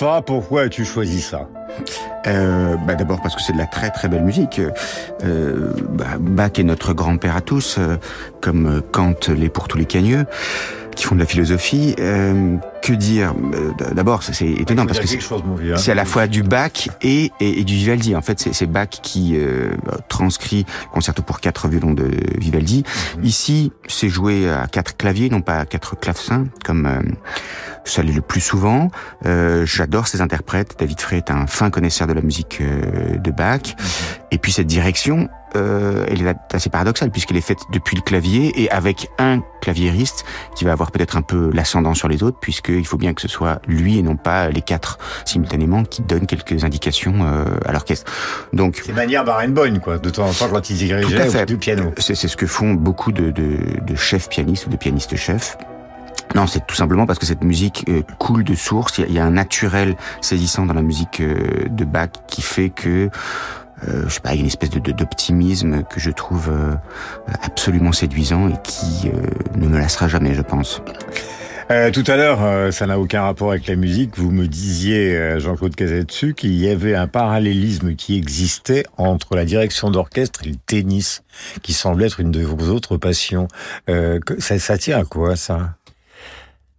Beffa, 0.03 0.21
pourquoi 0.21 0.63
as-tu 0.63 0.83
choisi 0.83 1.21
ça? 1.21 1.47
Euh, 2.27 2.75
bah 2.85 2.95
D'abord 2.95 3.21
parce 3.21 3.35
que 3.35 3.41
c'est 3.41 3.53
de 3.53 3.57
la 3.57 3.67
très 3.67 3.89
très 3.89 4.09
belle 4.09 4.23
musique. 4.23 4.59
Euh, 5.23 5.71
bah, 5.91 6.17
Bach 6.19 6.51
est 6.57 6.63
notre 6.63 6.93
grand-père 6.93 7.37
à 7.37 7.41
tous, 7.41 7.77
euh, 7.79 7.95
comme 8.41 8.81
Kant 8.91 9.15
l'est 9.29 9.47
pour 9.47 9.69
tous 9.69 9.77
les 9.77 9.85
cagneux 9.85 10.25
qui 10.93 11.05
font 11.05 11.15
de 11.15 11.21
la 11.21 11.25
philosophie. 11.25 11.95
Euh, 11.99 12.57
que 12.81 12.91
dire? 12.91 13.33
D'abord, 13.93 14.23
c'est- 14.23 14.45
étonnant 14.45 14.85
parce 14.85 14.99
que 14.99 15.07
c'est 15.07 15.17
hein. 15.17 15.77
c'est 15.77 15.91
à 15.91 15.95
la 15.95 16.03
fois 16.05 16.27
du 16.27 16.43
Bach 16.43 16.89
et, 17.01 17.31
et, 17.39 17.59
et 17.61 17.63
du 17.63 17.73
Vivaldi. 17.73 18.13
En 18.13 18.21
fait, 18.21 18.45
c'est 18.51 18.67
Bach 18.67 18.89
qui 19.01 19.37
transcrit 20.09 20.65
le 20.89 20.93
concerto 20.93 21.21
pour 21.23 21.39
quatre 21.39 21.69
violons 21.69 21.93
de 21.93 22.09
Vivaldi. 22.37 22.83
Ici, 23.23 23.71
c'est 23.87 24.09
joué 24.09 24.49
à 24.51 24.67
quatre 24.67 24.97
claviers, 24.97 25.29
non 25.29 25.39
pas 25.39 25.59
à 25.59 25.65
quatre 25.65 25.97
clavecins, 25.97 26.45
comme 26.65 26.89
ça 27.85 28.01
l'est 28.03 28.13
le 28.13 28.21
plus 28.21 28.41
souvent. 28.41 28.89
Euh, 29.25 29.65
J'adore 29.65 30.07
ces 30.07 30.21
interprètes. 30.21 30.75
David 30.79 30.99
Frey 31.01 31.17
est 31.17 31.31
un 31.31 31.47
fin 31.47 31.69
connaisseur 31.69 32.07
de 32.07 32.13
la 32.13 32.21
musique 32.21 32.59
euh, 32.61 33.17
de 33.17 33.31
Bach. 33.31 33.75
Et 34.31 34.37
puis 34.37 34.51
cette 34.51 34.67
direction, 34.67 35.29
euh, 35.55 36.05
elle 36.09 36.25
est 36.25 36.35
assez 36.53 36.69
paradoxale 36.69 37.11
puisqu'elle 37.11 37.37
est 37.37 37.41
faite 37.41 37.59
depuis 37.71 37.95
le 37.95 38.01
clavier 38.01 38.51
et 38.59 38.71
avec 38.71 39.09
un 39.19 39.41
claviériste 39.61 40.25
qui 40.55 40.65
va 40.65 40.71
avoir 40.71 40.91
peut-être 40.91 41.15
un 41.17 41.21
peu 41.21 41.51
l'ascendant 41.53 41.93
sur 41.93 42.07
les 42.07 42.23
autres 42.23 42.39
puisqu'il 42.39 42.85
faut 42.85 42.97
bien 42.97 43.13
que 43.13 43.21
ce 43.21 43.27
soit 43.27 43.61
lui 43.67 43.99
et 43.99 44.01
non 44.01 44.15
pas 44.15 44.49
les 44.49 44.61
quatre 44.61 44.97
simultanément 45.25 45.83
qui 45.83 46.01
donnent 46.01 46.25
quelques 46.25 46.63
indications 46.63 47.13
euh, 47.21 47.45
à 47.65 47.71
l'orchestre. 47.71 48.11
Donc 48.53 48.81
C'est 48.83 48.93
manière 48.93 49.23
Barenboim, 49.23 49.79
quoi, 49.79 49.99
de 49.99 50.09
temps 50.09 50.27
en 50.27 50.33
temps 50.33 50.49
quand 50.49 50.69
il 50.69 50.77
tout 50.77 50.95
à 50.95 50.99
dirigeait 50.99 51.29
fait. 51.29 51.45
du 51.45 51.57
piano. 51.57 51.91
C'est 51.97 52.15
c'est 52.15 52.27
ce 52.27 52.37
que 52.37 52.47
font 52.47 52.73
beaucoup 52.73 53.11
de, 53.11 53.29
de, 53.29 53.57
de 53.85 53.95
chefs 53.95 54.29
pianistes 54.29 54.65
ou 54.65 54.69
de 54.69 54.77
pianistes 54.77 55.15
chefs. 55.15 55.57
Non, 56.35 56.47
c'est 56.47 56.65
tout 56.65 56.75
simplement 56.75 57.05
parce 57.05 57.19
que 57.19 57.25
cette 57.25 57.43
musique 57.43 57.85
euh, 57.89 58.01
coule 58.17 58.43
de 58.43 58.55
source. 58.55 58.97
Il 58.97 59.11
y, 59.11 59.13
y 59.13 59.19
a 59.19 59.25
un 59.25 59.31
naturel 59.31 59.95
saisissant 60.21 60.65
dans 60.65 60.73
la 60.73 60.81
musique 60.81 61.19
euh, 61.21 61.67
de 61.69 61.85
Bach 61.85 62.09
qui 62.27 62.41
fait 62.41 62.69
que, 62.69 63.09
euh, 63.87 64.03
je 64.07 64.13
sais 64.13 64.19
pas, 64.19 64.33
il 64.33 64.37
y 64.37 64.39
a 64.39 64.41
une 64.41 64.47
espèce 64.47 64.71
de 64.71 64.79
d'optimisme 64.79 65.83
que 65.83 65.99
je 65.99 66.09
trouve 66.09 66.49
euh, 66.49 66.73
absolument 67.43 67.91
séduisant 67.91 68.47
et 68.49 68.55
qui 68.63 69.09
euh, 69.09 69.27
ne 69.55 69.67
me 69.67 69.77
lassera 69.77 70.07
jamais, 70.07 70.33
je 70.33 70.41
pense. 70.41 70.81
Euh, 71.71 71.91
tout 71.91 72.03
à 72.07 72.17
l'heure, 72.17 72.43
euh, 72.43 72.71
ça 72.71 72.87
n'a 72.87 72.99
aucun 72.99 73.21
rapport 73.21 73.51
avec 73.51 73.67
la 73.67 73.75
musique. 73.75 74.17
Vous 74.17 74.31
me 74.31 74.47
disiez, 74.47 75.15
euh, 75.15 75.39
Jean-Claude 75.39 75.75
Casetsu, 75.75 76.33
qu'il 76.33 76.55
y 76.55 76.69
avait 76.69 76.93
un 76.93 77.07
parallélisme 77.07 77.95
qui 77.95 78.17
existait 78.17 78.83
entre 78.97 79.35
la 79.35 79.45
direction 79.45 79.89
d'orchestre 79.89 80.41
et 80.43 80.49
le 80.49 80.55
tennis, 80.55 81.23
qui 81.61 81.71
semble 81.71 82.03
être 82.03 82.19
une 82.19 82.31
de 82.31 82.43
vos 82.43 82.69
autres 82.69 82.97
passions. 82.97 83.47
Euh, 83.89 84.19
ça, 84.39 84.59
ça 84.59 84.77
tient 84.77 84.99
à 84.99 85.05
quoi, 85.05 85.35
ça? 85.37 85.75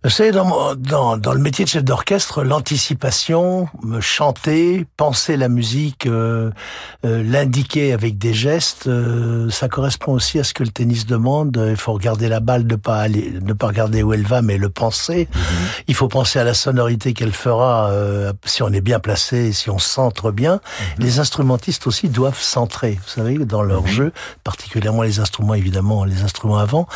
Vous 0.05 0.11
savez, 0.11 0.33
dans, 0.33 0.75
dans, 0.75 1.17
dans 1.17 1.33
le 1.33 1.39
métier 1.39 1.65
de 1.65 1.71
chef 1.71 1.83
d'orchestre, 1.83 2.45
l'anticipation, 2.45 3.71
me 3.83 4.03
chanter, 4.03 4.85
penser 4.99 5.39
la 5.39 5.49
musique, 5.49 6.05
euh, 6.05 6.51
euh, 7.07 7.23
l'indiquer 7.23 7.95
avec 7.95 8.19
des 8.19 8.35
gestes, 8.35 8.87
euh, 8.87 9.49
ça 9.49 9.67
correspond 9.69 10.13
aussi 10.13 10.39
à 10.39 10.45
ce 10.45 10.53
que 10.53 10.63
le 10.63 10.69
tennis 10.69 11.07
demande. 11.07 11.59
Il 11.71 11.79
faut 11.79 11.95
regarder 11.95 12.29
la 12.29 12.41
balle, 12.41 12.67
ne 12.67 12.77
pas 12.77 12.99
aller, 12.99 13.33
ne 13.41 13.55
pas 13.55 13.69
regarder 13.69 14.03
où 14.03 14.13
elle 14.13 14.27
va, 14.27 14.43
mais 14.43 14.59
le 14.59 14.69
penser. 14.69 15.27
Il 15.89 15.95
faut 15.95 16.09
penser 16.09 16.39
à 16.39 16.45
la 16.45 16.53
sonorité 16.53 17.15
qu'elle 17.15 17.33
fera 17.33 17.89
euh, 17.89 18.31
si 18.45 18.63
on 18.63 18.69
est 18.75 18.83
bien 18.83 19.01
placé, 19.01 19.55
si 19.55 19.71
on 19.71 19.79
centre 19.79 20.31
bien. 20.31 20.61
Les 20.99 21.19
instrumentistes 21.19 21.87
aussi 21.87 22.11
doivent 22.11 22.39
centrer, 22.39 22.99
vous 23.03 23.09
savez, 23.09 23.39
dans 23.39 23.63
leur 23.63 23.87
jeu, 23.87 24.13
particulièrement 24.45 25.03
les 25.03 25.19
instruments, 25.19 25.55
évidemment, 25.55 26.05
les 26.05 26.21
instruments 26.21 26.59
avant. 26.59 26.87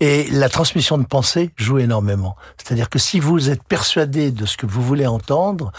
Et 0.00 0.26
la 0.32 0.48
transmission 0.48 0.98
de 0.98 1.04
pensée 1.04 1.52
joue 1.56 1.78
énormément. 1.78 2.34
C'est-à-dire 2.58 2.88
que 2.88 2.98
si 2.98 3.20
vous 3.20 3.50
êtes 3.50 3.62
persuadé 3.62 4.30
de 4.30 4.46
ce 4.46 4.56
que 4.56 4.66
vous 4.66 4.82
voulez 4.82 5.06
entendre, 5.06 5.72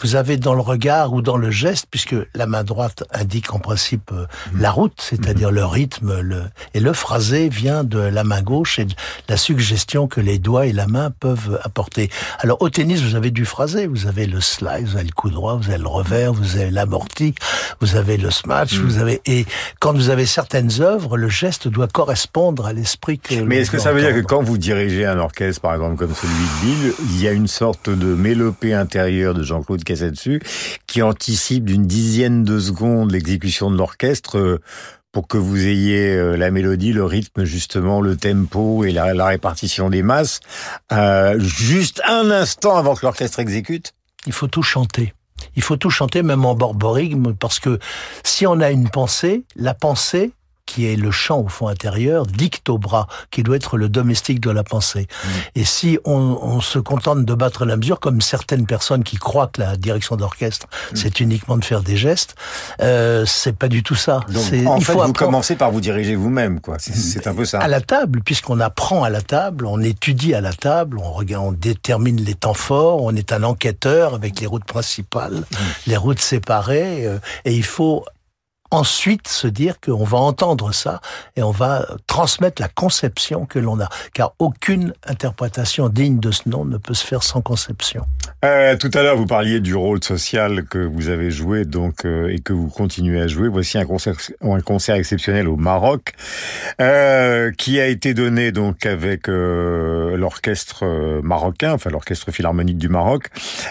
vous 0.00 0.16
avez 0.16 0.36
dans 0.36 0.54
le 0.54 0.60
regard 0.60 1.12
ou 1.12 1.22
dans 1.22 1.36
le 1.36 1.50
geste, 1.50 1.86
puisque 1.90 2.16
la 2.34 2.46
main 2.46 2.64
droite 2.64 3.04
indique 3.12 3.52
en 3.54 3.58
principe 3.58 4.10
euh, 4.12 4.26
la 4.58 4.70
route, 4.70 5.00
c'est-à-dire 5.00 5.50
le 5.50 5.64
rythme, 5.64 6.20
le, 6.20 6.42
et 6.74 6.80
le 6.80 6.92
phrasé 6.92 7.48
vient 7.48 7.84
de 7.84 7.98
la 7.98 8.24
main 8.24 8.42
gauche 8.42 8.78
et 8.78 8.84
de 8.84 8.94
la 9.28 9.36
suggestion 9.36 10.06
que 10.06 10.20
les 10.20 10.38
doigts 10.38 10.66
et 10.66 10.72
la 10.72 10.86
main 10.86 11.10
peuvent 11.10 11.60
apporter. 11.62 12.10
Alors 12.40 12.60
au 12.60 12.70
tennis, 12.70 13.02
vous 13.02 13.14
avez 13.14 13.30
du 13.30 13.44
phrasé, 13.44 13.86
vous 13.86 14.06
avez 14.06 14.26
le 14.26 14.40
slide, 14.40 14.86
vous 14.86 14.96
avez 14.96 15.06
le 15.06 15.12
coup 15.12 15.30
droit, 15.30 15.56
vous 15.56 15.70
avez 15.70 15.78
le 15.78 15.88
revers, 15.88 16.32
vous 16.32 16.56
avez 16.56 16.70
l'amorti, 16.70 17.34
vous 17.80 17.96
avez 17.96 18.16
le 18.16 18.30
smash, 18.30 18.74
vous 18.74 18.98
avez 18.98 19.20
et 19.26 19.46
quand 19.80 19.92
vous 19.94 20.10
avez 20.10 20.26
certaines 20.26 20.80
œuvres, 20.80 21.16
le 21.16 21.28
geste 21.28 21.68
doit 21.68 21.88
correspondre 21.88 22.66
à 22.66 22.72
l'esprit 22.72 23.18
que. 23.18 23.34
Mais 23.42 23.58
est-ce 23.58 23.70
que 23.70 23.78
ça 23.78 23.92
veut 23.92 24.00
dire 24.00 24.14
que 24.14 24.20
quand 24.20 24.42
vous 24.42 24.58
dirigez 24.58 25.06
un 25.06 25.18
orchestre, 25.18 25.60
par 25.60 25.74
exemple, 25.74 25.96
comme 25.96 26.14
celui 26.14 26.32
de 26.32 26.66
Lille, 26.66 26.94
il 27.10 27.22
y 27.22 27.28
a 27.28 27.32
une 27.32 27.48
sorte 27.48 27.88
de 27.88 28.14
mélopée 28.14 28.74
intérieure 28.74 29.34
de 29.34 29.42
Jean-Claude 29.42 29.84
Casetsu 29.94 30.40
qui 30.86 31.02
anticipe 31.02 31.64
d'une 31.64 31.86
dizaine 31.86 32.44
de 32.44 32.58
secondes 32.58 33.12
l'exécution 33.12 33.70
de 33.70 33.76
l'orchestre 33.76 34.38
euh, 34.38 34.60
pour 35.12 35.28
que 35.28 35.38
vous 35.38 35.66
ayez 35.66 36.16
euh, 36.16 36.36
la 36.36 36.50
mélodie, 36.50 36.92
le 36.92 37.04
rythme, 37.04 37.44
justement, 37.44 38.00
le 38.00 38.16
tempo 38.16 38.84
et 38.84 38.90
la, 38.90 39.14
la 39.14 39.26
répartition 39.26 39.88
des 39.88 40.02
masses, 40.02 40.40
euh, 40.92 41.38
juste 41.38 42.02
un 42.06 42.30
instant 42.30 42.76
avant 42.76 42.96
que 42.96 43.06
l'orchestre 43.06 43.38
exécute 43.38 43.94
Il 44.26 44.32
faut 44.32 44.48
tout 44.48 44.64
chanter. 44.64 45.14
Il 45.54 45.62
faut 45.62 45.76
tout 45.76 45.90
chanter, 45.90 46.22
même 46.22 46.44
en 46.44 46.54
borborigme, 46.54 47.34
parce 47.34 47.60
que 47.60 47.78
si 48.24 48.46
on 48.46 48.60
a 48.60 48.70
une 48.70 48.88
pensée, 48.88 49.44
la 49.54 49.74
pensée 49.74 50.32
qui 50.66 50.86
est 50.86 50.96
le 50.96 51.10
chant 51.10 51.40
au 51.40 51.48
fond 51.48 51.68
intérieur, 51.68 52.26
dicte 52.26 52.68
au 52.68 52.78
bras, 52.78 53.06
qui 53.30 53.42
doit 53.42 53.56
être 53.56 53.76
le 53.76 53.88
domestique 53.88 54.40
de 54.40 54.50
la 54.50 54.64
pensée. 54.64 55.02
Mmh. 55.02 55.28
Et 55.56 55.64
si 55.64 55.98
on, 56.04 56.38
on, 56.42 56.60
se 56.60 56.78
contente 56.78 57.24
de 57.24 57.34
battre 57.34 57.64
la 57.64 57.76
mesure, 57.76 58.00
comme 58.00 58.20
certaines 58.20 58.66
personnes 58.66 59.04
qui 59.04 59.16
croient 59.16 59.48
que 59.48 59.60
la 59.60 59.76
direction 59.76 60.16
d'orchestre, 60.16 60.66
mmh. 60.66 60.96
c'est 60.96 61.20
uniquement 61.20 61.58
de 61.58 61.64
faire 61.64 61.82
des 61.82 61.96
gestes, 61.96 62.34
euh, 62.80 63.24
c'est 63.26 63.56
pas 63.56 63.68
du 63.68 63.82
tout 63.82 63.94
ça. 63.94 64.20
Donc, 64.28 64.66
en 64.66 64.76
il 64.76 64.84
fait, 64.84 64.92
faut 64.92 65.04
vous 65.04 65.12
commencez 65.12 65.56
par 65.56 65.70
vous 65.70 65.80
diriger 65.80 66.16
vous-même, 66.16 66.60
quoi. 66.60 66.76
C'est 66.78 67.26
un 67.26 67.34
peu 67.34 67.44
ça. 67.44 67.58
À 67.60 67.68
la 67.68 67.80
table, 67.80 68.22
puisqu'on 68.24 68.60
apprend 68.60 69.04
à 69.04 69.10
la 69.10 69.20
table, 69.20 69.66
on 69.66 69.80
étudie 69.80 70.34
à 70.34 70.40
la 70.40 70.52
table, 70.52 70.98
on 70.98 71.12
regarde, 71.12 71.44
on 71.44 71.52
détermine 71.52 72.20
les 72.20 72.34
temps 72.34 72.54
forts, 72.54 73.02
on 73.02 73.14
est 73.14 73.32
un 73.32 73.42
enquêteur 73.42 74.14
avec 74.14 74.40
les 74.40 74.46
routes 74.46 74.64
principales, 74.64 75.34
mmh. 75.34 75.56
les 75.88 75.96
routes 75.96 76.20
séparées, 76.20 77.06
euh, 77.06 77.18
et 77.44 77.54
il 77.54 77.64
faut 77.64 78.04
ensuite 78.74 79.28
se 79.28 79.46
dire 79.46 79.80
qu'on 79.80 80.04
va 80.04 80.18
entendre 80.18 80.72
ça 80.72 81.00
et 81.36 81.42
on 81.42 81.52
va 81.52 81.86
transmettre 82.06 82.60
la 82.60 82.68
conception 82.68 83.46
que 83.46 83.58
l'on 83.58 83.80
a. 83.80 83.88
Car 84.12 84.32
aucune 84.38 84.92
interprétation 85.06 85.88
digne 85.88 86.18
de 86.18 86.30
ce 86.30 86.48
nom 86.48 86.64
ne 86.64 86.76
peut 86.76 86.94
se 86.94 87.06
faire 87.06 87.22
sans 87.22 87.40
conception. 87.40 88.04
Euh, 88.44 88.76
tout 88.76 88.90
à 88.92 89.02
l'heure, 89.02 89.16
vous 89.16 89.26
parliez 89.26 89.60
du 89.60 89.74
rôle 89.74 90.04
social 90.04 90.64
que 90.64 90.78
vous 90.78 91.08
avez 91.08 91.30
joué 91.30 91.64
donc 91.64 92.04
euh, 92.04 92.28
et 92.28 92.40
que 92.40 92.52
vous 92.52 92.68
continuez 92.68 93.18
à 93.20 93.26
jouer. 93.26 93.48
Voici 93.48 93.78
un 93.78 93.86
concert, 93.86 94.16
un 94.42 94.60
concert 94.60 94.96
exceptionnel 94.96 95.48
au 95.48 95.56
Maroc 95.56 96.12
euh, 96.80 97.52
qui 97.56 97.80
a 97.80 97.86
été 97.86 98.12
donné 98.12 98.52
donc 98.52 98.84
avec 98.84 99.28
euh, 99.28 100.16
l'orchestre 100.16 100.84
euh, 100.84 101.22
marocain, 101.22 101.72
enfin 101.72 101.88
l'orchestre 101.88 102.32
philharmonique 102.32 102.76
du 102.76 102.90
Maroc, 102.90 103.28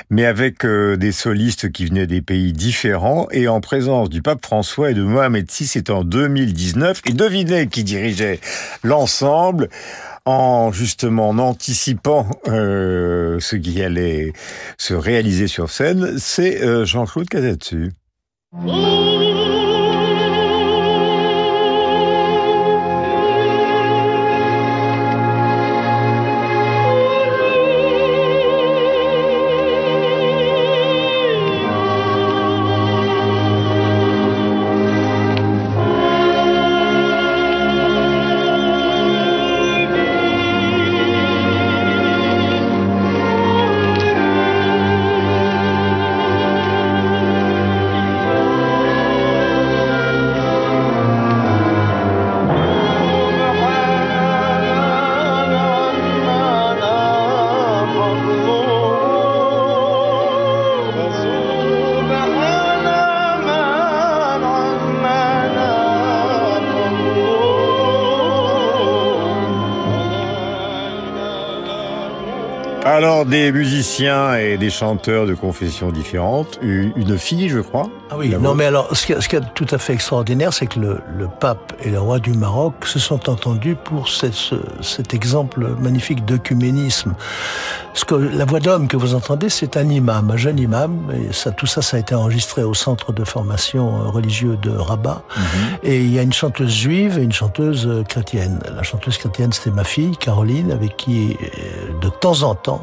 mais 0.10 0.26
avec 0.26 0.66
des 0.66 1.12
solistes 1.12 1.72
qui 1.72 1.86
venaient 1.86 2.08
des 2.08 2.22
pays 2.22 2.52
différents 2.52 3.28
et 3.32 3.48
en 3.48 3.62
présence 3.62 4.10
du 4.10 4.22
pape 4.22 4.44
François 4.44 4.94
de 4.94 5.04
Mohamed 5.04 5.50
VI, 5.52 5.68
c'était 5.68 5.92
en 5.92 6.04
2019. 6.04 7.02
Et 7.06 7.14
devinez 7.14 7.68
qui 7.68 7.84
dirigeait 7.84 8.40
l'ensemble 8.84 9.70
en 10.26 10.72
justement 10.72 11.30
en 11.30 11.40
anticipant 11.40 12.28
euh, 12.48 13.40
ce 13.40 13.56
qui 13.56 13.82
allait 13.82 14.34
se 14.78 14.94
réaliser 14.94 15.48
sur 15.48 15.70
scène, 15.70 16.18
c'est 16.18 16.64
euh, 16.64 16.86
Jean-Claude 16.86 17.30
Casadesus. 17.30 17.92
Alors, 72.94 73.26
des 73.26 73.52
musiciens 73.52 74.36
et 74.36 74.56
des 74.56 74.70
chanteurs 74.70 75.26
de 75.26 75.34
confessions 75.34 75.92
différentes, 75.92 76.60
une 76.62 77.18
fille, 77.18 77.50
je 77.50 77.60
crois. 77.60 77.90
Ah 78.12 78.16
oui, 78.20 78.30
non, 78.40 78.54
mais 78.54 78.66
alors, 78.66 78.96
ce 78.96 79.08
qui, 79.08 79.36
est 79.36 79.54
tout 79.56 79.66
à 79.72 79.80
fait 79.80 79.94
extraordinaire, 79.94 80.54
c'est 80.54 80.68
que 80.68 80.80
le, 80.80 81.02
le, 81.18 81.28
pape 81.28 81.74
et 81.84 81.90
le 81.90 82.00
roi 82.00 82.20
du 82.20 82.34
Maroc 82.34 82.86
se 82.86 83.00
sont 83.00 83.28
entendus 83.32 83.76
pour 83.76 84.10
cette, 84.10 84.36
ce, 84.36 84.54
cet 84.82 85.16
exemple 85.16 85.66
magnifique 85.80 86.24
d'œcuménisme. 86.24 87.16
Ce 87.96 88.06
que, 88.06 88.14
la 88.14 88.46
voix 88.46 88.60
d'homme 88.60 88.88
que 88.88 88.96
vous 88.96 89.16
entendez, 89.16 89.50
c'est 89.50 89.76
un 89.76 89.90
imam, 89.90 90.30
un 90.30 90.38
jeune 90.38 90.60
imam, 90.60 91.12
et 91.12 91.34
ça, 91.34 91.50
tout 91.52 91.66
ça, 91.66 91.82
ça 91.82 91.98
a 91.98 92.00
été 92.00 92.14
enregistré 92.14 92.62
au 92.62 92.76
centre 92.76 93.12
de 93.12 93.24
formation 93.24 94.12
religieux 94.12 94.56
de 94.62 94.70
Rabat. 94.70 95.24
Mm 95.36 95.42
-hmm. 95.42 95.90
Et 95.90 95.98
il 96.02 96.14
y 96.14 96.20
a 96.20 96.22
une 96.22 96.34
chanteuse 96.34 96.76
juive 96.76 97.18
et 97.18 97.24
une 97.24 97.34
chanteuse 97.34 97.90
chrétienne. 98.08 98.60
La 98.76 98.84
chanteuse 98.84 99.18
chrétienne, 99.18 99.52
c'était 99.52 99.76
ma 99.76 99.84
fille, 99.84 100.16
Caroline, 100.18 100.72
avec 100.72 100.98
qui, 100.98 101.38
de 102.02 102.10
temps 102.10 102.44
en 102.44 102.54
temps, 102.54 102.83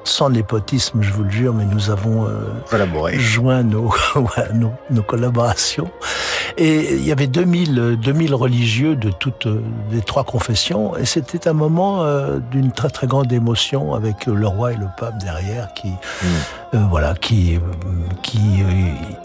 sans 0.03 0.29
népotisme, 0.29 1.01
je 1.01 1.11
vous 1.11 1.23
le 1.23 1.29
jure, 1.29 1.53
mais 1.53 1.65
nous 1.65 1.89
avons 1.89 2.27
euh, 2.27 2.41
collaboré, 2.69 3.19
joint 3.19 3.63
nos, 3.63 3.93
nos, 4.53 4.71
nos, 4.89 5.03
collaborations. 5.03 5.89
Et 6.57 6.95
il 6.95 7.05
y 7.05 7.11
avait 7.11 7.27
2000, 7.27 7.97
2000 8.01 8.35
religieux 8.35 8.95
de 8.95 9.09
toutes 9.09 9.47
les 9.91 10.01
trois 10.01 10.23
confessions, 10.23 10.97
et 10.97 11.05
c'était 11.05 11.47
un 11.47 11.53
moment 11.53 12.03
euh, 12.03 12.39
d'une 12.51 12.71
très 12.71 12.89
très 12.89 13.07
grande 13.07 13.31
émotion 13.31 13.93
avec 13.93 14.25
le 14.25 14.47
roi 14.47 14.73
et 14.73 14.77
le 14.77 14.87
pape 14.97 15.17
derrière 15.19 15.73
qui, 15.73 15.89
mm. 15.89 16.25
euh, 16.73 16.79
voilà, 16.89 17.13
qui, 17.13 17.59
qui 18.23 18.63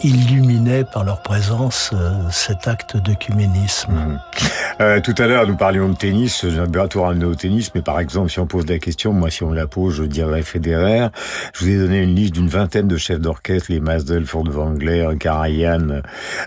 illuminaient 0.01 0.83
par 0.83 1.03
leur 1.03 1.21
présence 1.21 1.93
cet 2.31 2.67
acte 2.67 2.97
d'œcuménisme. 2.97 4.19
Mm. 4.79 5.01
tout 5.01 5.15
à 5.17 5.27
l'heure, 5.27 5.47
nous 5.47 5.57
parlions 5.57 5.89
de 5.89 5.95
tennis, 5.95 6.45
j'ai 6.47 6.67
bientôt 6.67 7.03
ramené 7.03 7.25
au 7.25 7.35
tennis, 7.35 7.71
mais 7.73 7.81
par 7.81 7.99
exemple, 7.99 8.29
si 8.29 8.39
on 8.39 8.45
pose 8.47 8.67
la 8.67 8.79
question, 8.79 9.11
moi, 9.11 9.29
si 9.31 9.43
on 9.43 9.51
la 9.51 9.67
pose, 9.67 9.95
je 9.95 10.03
dirais 10.03 10.43
Federer. 10.43 10.66
Je 10.71 11.65
vous 11.65 11.69
ai 11.69 11.77
donné 11.77 11.99
une 11.99 12.15
liste 12.15 12.33
d'une 12.33 12.47
vingtaine 12.47 12.87
de 12.87 12.97
chefs 12.97 13.19
d'orchestre, 13.19 13.71
les 13.71 13.79
Masdel, 13.79 14.25
Furtwängler, 14.25 15.09
Karajan, 15.19 16.01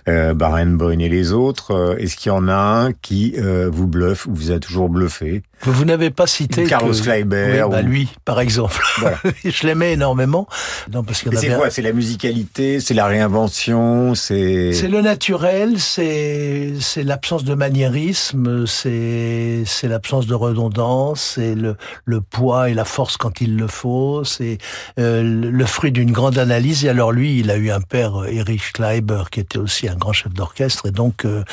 euh, 0.09 0.35
Barenboim 0.35 1.01
et 1.01 1.09
les 1.09 1.33
autres. 1.33 1.73
Euh, 1.73 1.97
est-ce 1.97 2.17
qu'il 2.17 2.31
y 2.31 2.35
en 2.35 2.49
a 2.49 2.55
un 2.55 2.93
qui 2.93 3.35
euh, 3.39 3.69
vous 3.71 3.87
bluffe 3.87 4.27
ou 4.27 4.35
vous 4.35 4.51
a 4.51 4.59
toujours 4.59 4.89
bluffé? 4.89 5.43
Vous 5.63 5.85
n'avez 5.85 6.11
pas 6.11 6.27
cité 6.27 6.65
Carlos 6.65 6.93
que... 6.93 7.03
Kleiber. 7.03 7.63
Oui, 7.65 7.71
bah, 7.71 7.83
lui, 7.83 8.09
par 8.25 8.41
exemple. 8.41 8.83
Voilà. 8.99 9.19
je 9.45 9.67
l'aimais 9.67 9.93
énormément. 9.93 10.47
Non, 10.91 11.05
parce 11.05 11.23
qu'il 11.23 11.37
c'est 11.37 11.55
quoi? 11.55 11.69
C'est 11.69 11.83
la 11.83 11.93
musicalité, 11.93 12.81
c'est 12.81 12.95
la 12.95 13.07
réinvention, 13.07 14.15
c'est. 14.15 14.73
C'est 14.73 14.89
le 14.89 15.03
naturel, 15.03 15.79
c'est 15.79 16.73
c'est 16.81 17.03
l'absence 17.03 17.45
de 17.45 17.55
maniérisme, 17.55 18.67
c'est 18.67 19.65
c'est 19.67 19.89
l'absence 19.89 20.27
de 20.27 20.35
redondance, 20.35 21.33
c'est 21.35 21.55
le 21.55 21.77
le 22.05 22.23
poids 22.23 22.71
et 22.71 22.75
la 22.75 22.87
force 22.87 23.19
quand 23.19 23.43
il 23.43 23.57
le 23.57 23.67
faut. 23.67 24.10
C'est 24.25 24.59
euh, 24.99 25.23
le 25.23 25.67
fruit 25.67 25.93
d'une 25.93 26.13
grande 26.13 26.39
analyse. 26.39 26.85
Et 26.85 26.89
alors 26.89 27.13
lui, 27.13 27.39
il 27.39 27.51
a 27.51 27.57
eu 27.57 27.71
un 27.71 27.81
père, 27.81 28.25
Erich 28.27 28.73
Kleiber, 28.73 29.25
qui 29.31 29.41
était 29.41 29.59
aussi 29.59 29.89
un 29.89 29.97
grand 29.97 30.13
chef 30.13 30.33
d'orchestre. 30.33 30.87
Et 30.87 30.91
donc, 30.91 31.25
euh, 31.25 31.45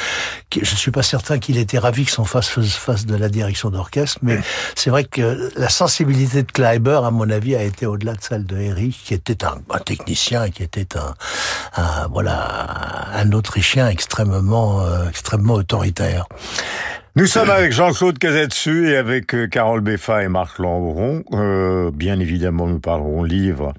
je 0.55 0.75
suis 0.75 0.91
pas 0.91 1.03
certain 1.03 1.39
qu'il 1.39 1.57
était 1.57 1.79
ravi 1.79 2.05
que 2.05 2.11
son 2.11 2.25
face 2.25 2.49
fasse 2.49 3.05
de 3.05 3.15
la 3.15 3.29
direction 3.29 3.69
d'orchestre. 3.69 4.19
Mais 4.21 4.39
c'est 4.75 4.89
vrai 4.89 5.03
que 5.03 5.51
la 5.55 5.69
sensibilité 5.69 6.43
de 6.43 6.51
Kleiber, 6.51 7.01
à 7.03 7.11
mon 7.11 7.29
avis, 7.29 7.55
a 7.55 7.63
été 7.63 7.85
au-delà 7.85 8.13
de 8.13 8.21
celle 8.21 8.45
de 8.45 8.57
Erich, 8.57 9.01
qui 9.03 9.13
était 9.13 9.43
un, 9.45 9.57
un 9.69 9.79
technicien 9.79 10.45
et 10.45 10.51
qui 10.51 10.63
était 10.63 10.97
un, 10.97 11.13
un, 11.75 12.07
voilà 12.07 13.07
un 13.13 13.31
Autrichien 13.31 13.89
extrêmement 13.89 14.81
euh, 14.81 15.09
extrêmement 15.09 15.55
autoritaire. 15.55 16.25
Nous 17.17 17.25
sommes 17.25 17.49
avec 17.49 17.71
Jean-Claude 17.71 18.19
Casetsu 18.19 18.91
et 18.91 18.95
avec 18.95 19.33
euh, 19.33 19.47
Carole 19.47 19.81
Beffa 19.81 20.23
et 20.23 20.27
Marc 20.27 20.59
Lambron. 20.59 21.23
Euh, 21.33 21.89
bien 21.89 22.19
évidemment, 22.19 22.67
nous 22.67 22.79
parlerons 22.79 23.23
livre 23.23 23.73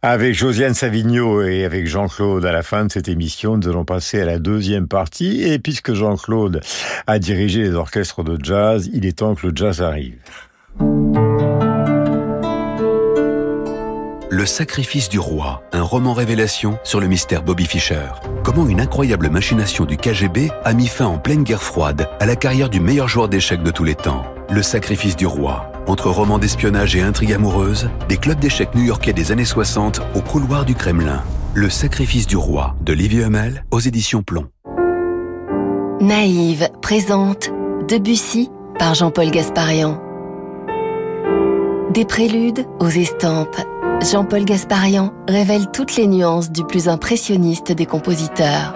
avec 0.00 0.34
Josiane 0.34 0.72
Savigno 0.72 1.42
et 1.42 1.66
avec 1.66 1.86
Jean-Claude 1.86 2.46
à 2.46 2.50
la 2.50 2.62
fin 2.62 2.86
de 2.86 2.90
cette 2.90 3.08
émission. 3.08 3.58
Nous 3.58 3.68
allons 3.68 3.84
passer 3.84 4.22
à 4.22 4.24
la 4.24 4.38
deuxième 4.38 4.88
partie. 4.88 5.42
Et 5.42 5.58
puisque 5.58 5.92
Jean-Claude 5.92 6.62
a 7.06 7.18
dirigé 7.18 7.60
les 7.60 7.74
orchestres 7.74 8.24
de 8.24 8.42
jazz, 8.42 8.88
il 8.90 9.04
est 9.04 9.18
temps 9.18 9.34
que 9.34 9.48
le 9.48 9.52
jazz 9.54 9.82
arrive. 9.82 10.16
Le 14.42 14.46
sacrifice 14.46 15.08
du 15.08 15.20
roi, 15.20 15.62
un 15.70 15.82
roman 15.82 16.14
révélation 16.14 16.76
sur 16.82 16.98
le 16.98 17.06
mystère 17.06 17.44
Bobby 17.44 17.64
Fischer. 17.64 18.08
Comment 18.42 18.66
une 18.66 18.80
incroyable 18.80 19.30
machination 19.30 19.84
du 19.84 19.96
KGB 19.96 20.50
a 20.64 20.72
mis 20.72 20.88
fin 20.88 21.06
en 21.06 21.16
pleine 21.16 21.44
guerre 21.44 21.62
froide 21.62 22.08
à 22.18 22.26
la 22.26 22.34
carrière 22.34 22.68
du 22.68 22.80
meilleur 22.80 23.06
joueur 23.06 23.28
d'échecs 23.28 23.62
de 23.62 23.70
tous 23.70 23.84
les 23.84 23.94
temps. 23.94 24.24
Le 24.50 24.60
sacrifice 24.60 25.14
du 25.14 25.26
roi. 25.26 25.70
Entre 25.86 26.10
romans 26.10 26.40
d'espionnage 26.40 26.96
et 26.96 27.02
intrigues 27.02 27.34
amoureuses, 27.34 27.88
des 28.08 28.16
clubs 28.16 28.40
d'échecs 28.40 28.74
new-yorkais 28.74 29.12
des 29.12 29.30
années 29.30 29.44
60 29.44 30.00
au 30.16 30.20
couloir 30.22 30.64
du 30.64 30.74
Kremlin. 30.74 31.22
Le 31.54 31.70
sacrifice 31.70 32.26
du 32.26 32.36
roi 32.36 32.74
de 32.80 32.92
Livie 32.92 33.22
Hummel 33.22 33.64
aux 33.70 33.78
éditions 33.78 34.24
Plomb. 34.24 34.48
Naïve 36.00 36.68
présente 36.82 37.52
Debussy 37.86 38.50
par 38.76 38.96
Jean-Paul 38.96 39.30
Gasparian. 39.30 40.02
Des 41.92 42.06
préludes 42.06 42.64
aux 42.80 42.88
estampes 42.88 43.60
Jean-Paul 44.00 44.46
Gasparian 44.46 45.12
révèle 45.28 45.66
toutes 45.74 45.96
les 45.96 46.06
nuances 46.06 46.50
du 46.50 46.64
plus 46.64 46.88
impressionniste 46.88 47.70
des 47.70 47.84
compositeurs. 47.84 48.74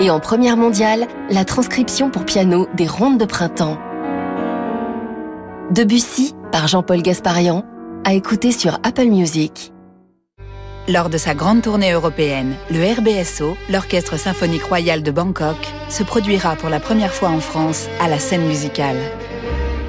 Et 0.00 0.08
en 0.08 0.20
première 0.20 0.56
mondiale, 0.56 1.08
la 1.30 1.44
transcription 1.44 2.10
pour 2.10 2.24
piano 2.24 2.68
des 2.74 2.86
rondes 2.86 3.18
de 3.18 3.24
printemps. 3.24 3.76
Debussy, 5.72 6.36
par 6.52 6.68
Jean-Paul 6.68 7.02
Gasparian, 7.02 7.64
à 8.04 8.14
écouter 8.14 8.52
sur 8.52 8.78
Apple 8.84 9.06
Music. 9.06 9.72
Lors 10.88 11.10
de 11.10 11.18
sa 11.18 11.34
grande 11.34 11.62
tournée 11.62 11.92
européenne, 11.92 12.54
le 12.70 12.80
RBSO, 12.92 13.56
l'Orchestre 13.68 14.18
symphonique 14.18 14.64
royal 14.64 15.02
de 15.02 15.10
Bangkok, 15.10 15.56
se 15.88 16.02
produira 16.02 16.56
pour 16.56 16.68
la 16.68 16.80
première 16.80 17.12
fois 17.12 17.28
en 17.28 17.40
France 17.40 17.88
à 18.00 18.08
la 18.08 18.18
scène 18.18 18.46
musicale. 18.46 18.96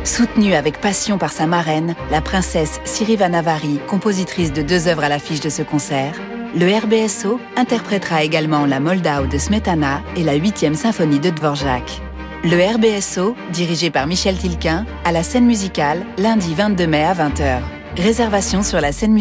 Soutenue 0.03 0.53
avec 0.53 0.81
passion 0.81 1.17
par 1.17 1.31
sa 1.31 1.47
marraine, 1.47 1.95
la 2.11 2.21
princesse 2.21 2.79
Siriva 2.83 3.29
Navari, 3.29 3.79
compositrice 3.87 4.51
de 4.51 4.61
deux 4.61 4.87
œuvres 4.87 5.03
à 5.03 5.09
l'affiche 5.09 5.39
de 5.39 5.49
ce 5.49 5.61
concert, 5.61 6.15
le 6.55 6.67
RBSO 6.67 7.39
interprétera 7.55 8.23
également 8.23 8.65
la 8.65 8.79
Moldau 8.79 9.25
de 9.31 9.37
Smetana 9.37 10.01
et 10.15 10.23
la 10.23 10.37
8e 10.37 10.75
symphonie 10.75 11.19
de 11.19 11.29
Dvorak. 11.29 12.01
Le 12.43 12.73
RBSO, 12.75 13.35
dirigé 13.53 13.91
par 13.91 14.07
Michel 14.07 14.37
Tilquin, 14.37 14.85
à 15.05 15.11
la 15.11 15.23
scène 15.23 15.45
musicale, 15.45 16.05
lundi 16.17 16.53
22 16.53 16.87
mai 16.87 17.03
à 17.03 17.13
20h. 17.13 17.59
Réservation 17.97 18.63
sur 18.63 18.81
la 18.81 18.91
scène. 18.91 19.17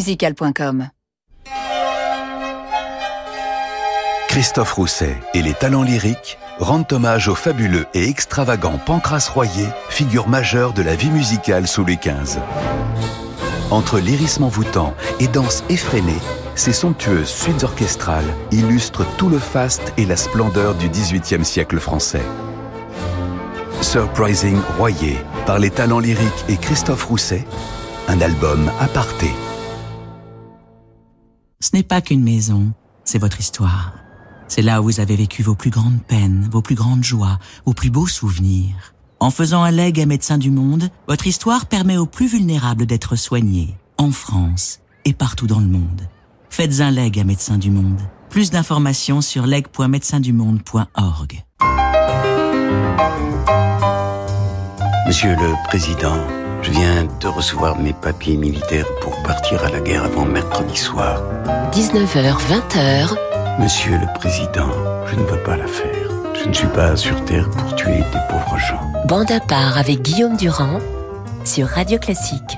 Christophe 4.31 4.75
Rousset 4.75 5.17
et 5.35 5.43
les 5.43 5.55
talents 5.55 5.83
lyriques 5.83 6.39
rendent 6.61 6.93
hommage 6.93 7.27
au 7.27 7.35
fabuleux 7.35 7.87
et 7.95 8.09
extravagant 8.09 8.79
Pancras 8.79 9.29
Royer, 9.35 9.67
figure 9.89 10.29
majeure 10.29 10.73
de 10.73 10.83
la 10.83 10.95
vie 10.95 11.11
musicale 11.11 11.67
sous 11.67 11.85
les 11.85 11.97
XV. 11.97 12.39
Entre 13.73 13.99
lyrisme 13.99 14.45
envoûtant 14.45 14.95
et 15.19 15.27
danse 15.27 15.65
effrénée, 15.69 16.21
ces 16.55 16.73
somptueuses 16.73 17.29
suites 17.29 17.65
orchestrales 17.65 18.33
illustrent 18.53 19.05
tout 19.17 19.29
le 19.29 19.41
faste 19.41 19.93
et 19.97 20.07
la 20.07 20.17
splendeur 20.17 20.77
du 20.77 20.89
XVIIIe 20.89 21.45
siècle 21.45 21.81
français. 21.81 22.23
Surprising 23.81 24.61
Royer 24.79 25.19
par 25.45 25.59
les 25.59 25.71
talents 25.71 25.99
lyriques 25.99 26.45
et 26.49 26.57
Christophe 26.57 27.03
Rousset, 27.03 27.45
un 28.07 28.21
album 28.21 28.71
aparté. 28.79 29.33
Ce 31.59 31.71
n'est 31.73 31.83
pas 31.83 32.01
qu'une 32.01 32.23
maison, 32.23 32.71
c'est 33.03 33.19
votre 33.19 33.41
histoire. 33.41 34.00
C'est 34.51 34.63
là 34.63 34.81
où 34.81 34.85
vous 34.87 34.99
avez 34.99 35.15
vécu 35.15 35.45
vos 35.45 35.55
plus 35.55 35.71
grandes 35.71 36.03
peines, 36.03 36.49
vos 36.51 36.61
plus 36.61 36.75
grandes 36.75 37.05
joies, 37.05 37.39
vos 37.65 37.73
plus 37.73 37.89
beaux 37.89 38.09
souvenirs. 38.09 38.95
En 39.21 39.31
faisant 39.31 39.63
un 39.63 39.71
leg 39.71 40.01
à 40.01 40.07
Médecins 40.07 40.39
du 40.39 40.51
Monde, 40.51 40.91
votre 41.07 41.29
histoire 41.29 41.67
permet 41.67 41.97
aux 41.97 42.07
plus 42.07 42.27
vulnérables 42.27 42.85
d'être 42.85 43.15
soignés, 43.15 43.77
en 43.97 44.11
France 44.11 44.81
et 45.05 45.13
partout 45.13 45.47
dans 45.47 45.61
le 45.61 45.69
monde. 45.69 46.03
Faites 46.49 46.81
un 46.81 46.91
leg 46.91 47.17
à 47.21 47.25
Médecins 47.25 47.59
du 47.59 47.71
Monde. 47.71 48.01
Plus 48.29 48.51
d'informations 48.51 49.21
sur 49.21 49.47
leg.médecindumonde.org. 49.47 51.45
Monsieur 55.07 55.37
le 55.37 55.55
Président, 55.69 56.27
je 56.63 56.73
viens 56.73 57.05
de 57.21 57.29
recevoir 57.29 57.79
mes 57.79 57.93
papiers 57.93 58.37
militaires 58.37 58.89
pour 59.01 59.23
partir 59.23 59.65
à 59.65 59.69
la 59.71 59.79
guerre 59.79 60.03
avant 60.03 60.25
mercredi 60.25 60.77
soir. 60.77 61.23
19h, 61.73 62.37
20h. 62.49 63.30
Monsieur 63.61 63.99
le 63.99 64.07
Président, 64.15 64.71
je 65.07 65.17
ne 65.17 65.23
veux 65.23 65.43
pas 65.43 65.55
la 65.55 65.67
faire. 65.67 66.09
Je 66.35 66.49
ne 66.49 66.53
suis 66.55 66.67
pas 66.69 66.97
sur 66.97 67.23
Terre 67.27 67.49
pour 67.51 67.77
tuer 67.77 67.99
des 67.99 68.21
pauvres 68.31 68.57
gens. 68.57 68.81
Bande 69.07 69.31
à 69.31 69.39
part 69.39 69.77
avec 69.77 70.01
Guillaume 70.01 70.39
Durand 70.39 70.79
sur 71.45 71.67
Radio 71.67 71.99
Classique. 71.99 72.57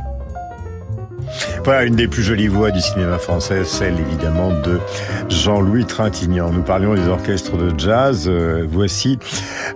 Voilà 1.64 1.85
une 1.85 1.97
des 1.97 2.09
plus 2.09 2.23
jolies 2.23 2.49
voix 2.49 2.71
du 2.71 2.81
cinéma 2.81 3.18
français, 3.18 3.64
celle 3.64 3.99
évidemment 3.99 4.51
de 4.51 4.81
Jean-Louis 5.29 5.85
Trintignant. 5.85 6.51
Nous 6.51 6.62
parlions 6.62 6.95
des 6.95 7.07
orchestres 7.07 7.57
de 7.57 7.79
jazz. 7.79 8.27
Euh, 8.27 8.66
voici 8.68 9.18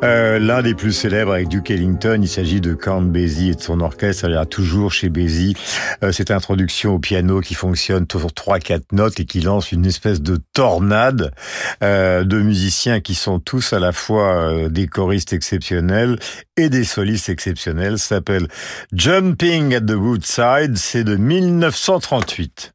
euh, 0.02 0.38
l'un 0.38 0.62
des 0.62 0.74
plus 0.74 0.92
célèbres 0.92 1.32
avec 1.32 1.48
Duke 1.48 1.70
Ellington. 1.70 2.18
Il 2.20 2.28
s'agit 2.28 2.60
de 2.60 2.74
Count 2.74 3.02
Basie 3.02 3.50
et 3.50 3.54
de 3.54 3.62
son 3.62 3.80
orchestre. 3.80 4.26
Il 4.28 4.32
y 4.32 4.36
a 4.36 4.46
toujours 4.46 4.92
chez 4.92 5.08
Basie 5.08 5.54
euh, 6.02 6.12
cette 6.12 6.30
introduction 6.30 6.94
au 6.94 6.98
piano 6.98 7.40
qui 7.40 7.54
fonctionne 7.54 8.06
toujours 8.06 8.32
trois 8.32 8.58
quatre 8.58 8.92
notes 8.92 9.20
et 9.20 9.24
qui 9.24 9.40
lance 9.40 9.72
une 9.72 9.86
espèce 9.86 10.20
de 10.20 10.38
tornade 10.52 11.32
euh, 11.82 12.24
de 12.24 12.40
musiciens 12.40 13.00
qui 13.00 13.14
sont 13.14 13.38
tous 13.38 13.72
à 13.72 13.78
la 13.78 13.92
fois 13.92 14.34
euh, 14.34 14.68
des 14.68 14.86
choristes 14.86 15.32
exceptionnels 15.32 16.18
et 16.56 16.68
des 16.68 16.84
solistes 16.84 17.28
exceptionnels. 17.28 17.98
S'appelle 17.98 18.48
Jumping 18.92 19.74
at 19.74 19.82
the 19.82 19.92
Woodside. 19.92 20.76
C'est 20.76 21.04
de 21.04 21.16
1938. 21.46 22.72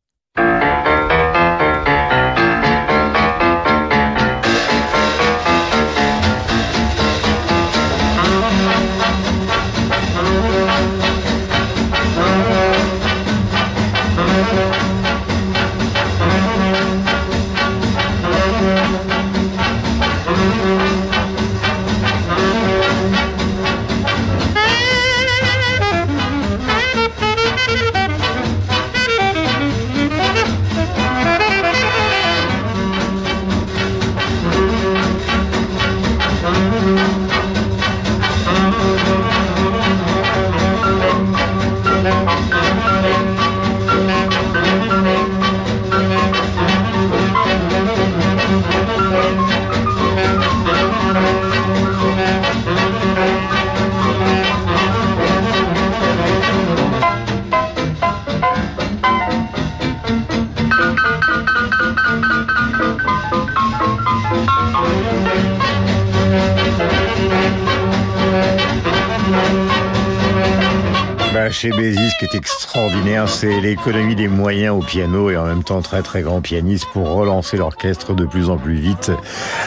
Chez 71.61 71.69
Bézis, 71.69 72.09
ce 72.09 72.17
qui 72.17 72.25
est 72.25 72.35
extraordinaire, 72.35 73.29
c'est 73.29 73.61
l'économie 73.61 74.15
des 74.15 74.27
moyens 74.27 74.75
au 74.75 74.81
piano 74.83 75.29
et 75.29 75.37
en 75.37 75.45
même 75.45 75.63
temps 75.63 75.83
très 75.83 76.01
très 76.01 76.23
grand 76.23 76.41
pianiste 76.41 76.87
pour 76.91 77.07
relancer 77.07 77.55
l'orchestre 77.55 78.15
de 78.15 78.25
plus 78.25 78.49
en 78.49 78.57
plus 78.57 78.73
vite 78.73 79.11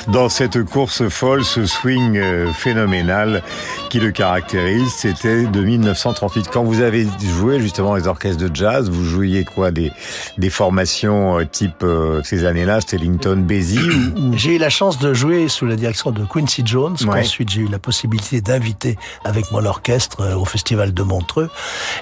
dans 0.09 0.29
cette 0.29 0.65
course 0.65 1.09
folle, 1.09 1.45
ce 1.45 1.67
swing 1.67 2.17
euh, 2.17 2.53
phénoménal 2.53 3.45
qui 3.91 4.01
le 4.01 4.11
caractérise. 4.11 4.91
C'était 4.97 5.45
de 5.45 5.61
1938. 5.61 6.49
Quand 6.53 6.65
vous 6.65 6.81
avez 6.81 7.07
joué 7.39 7.61
justement 7.61 7.95
les 7.95 8.09
orchestres 8.09 8.43
de 8.43 8.51
jazz, 8.53 8.91
vous 8.91 9.05
jouiez 9.05 9.45
quoi 9.45 9.71
des, 9.71 9.93
des 10.39 10.51
formations 10.51 11.39
euh, 11.39 11.45
type 11.45 11.83
euh, 11.83 12.23
ces 12.25 12.45
années-là, 12.45 12.81
c'était 12.81 12.99
ou... 13.05 14.33
J'ai 14.37 14.57
eu 14.57 14.59
la 14.59 14.71
chance 14.71 14.99
de 14.99 15.15
jouer 15.15 15.49
sous 15.49 15.67
la 15.67 15.77
direction 15.77 16.11
de 16.11 16.25
Quincy 16.25 16.63
Jones. 16.65 16.97
Ouais. 17.07 17.21
Ensuite, 17.21 17.51
j'ai 17.51 17.63
eu 17.63 17.69
la 17.69 17.79
possibilité 17.79 18.41
d'inviter 18.41 18.97
avec 19.25 19.51
mon 19.51 19.65
orchestre 19.65 20.21
euh, 20.21 20.37
au 20.37 20.45
festival 20.45 20.93
de 20.93 21.03
Montreux. 21.03 21.51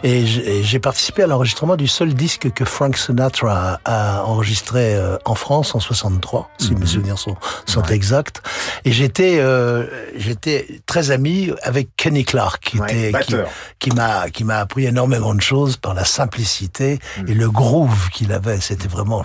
Et 0.03 0.25
j'ai 0.27 0.79
participé 0.79 1.23
à 1.23 1.27
l'enregistrement 1.27 1.77
du 1.77 1.89
seul 1.89 2.15
disque 2.15 2.53
que 2.53 2.65
Frank 2.65 2.97
Sinatra 2.97 3.81
a, 3.85 4.25
enregistré 4.25 4.97
en 5.25 5.35
France 5.35 5.75
en 5.75 5.81
63, 5.81 6.51
si 6.59 6.75
mes 6.75 6.87
souvenirs 6.87 7.19
sont, 7.19 7.37
sont 7.67 7.83
exacts. 7.85 8.43
Et 8.85 8.93
j'étais 8.93 9.39
euh, 9.39 9.87
j'étais 10.17 10.81
très 10.87 11.11
ami 11.11 11.51
avec 11.63 11.95
Kenny 11.97 12.25
Clark, 12.25 12.63
qui 12.63 12.79
Ouais, 12.79 12.89
était 12.91 13.07
qui, 13.07 13.13
batteur. 13.13 13.49
qui 13.79 13.91
m'a 13.91 14.31
qui 14.31 14.45
m'a 14.45 14.59
appris 14.59 14.87
énormément 14.87 15.35
de 15.35 15.41
choses 15.41 15.77
par 15.77 15.95
la 15.95 16.05
simplicité 16.05 16.99
et 17.27 17.35
le 17.35 17.51
groove 17.51 18.09
qu'il 18.23 18.33
avait. 18.33 18.61
C'était 18.61 18.89
vraiment 18.89 19.25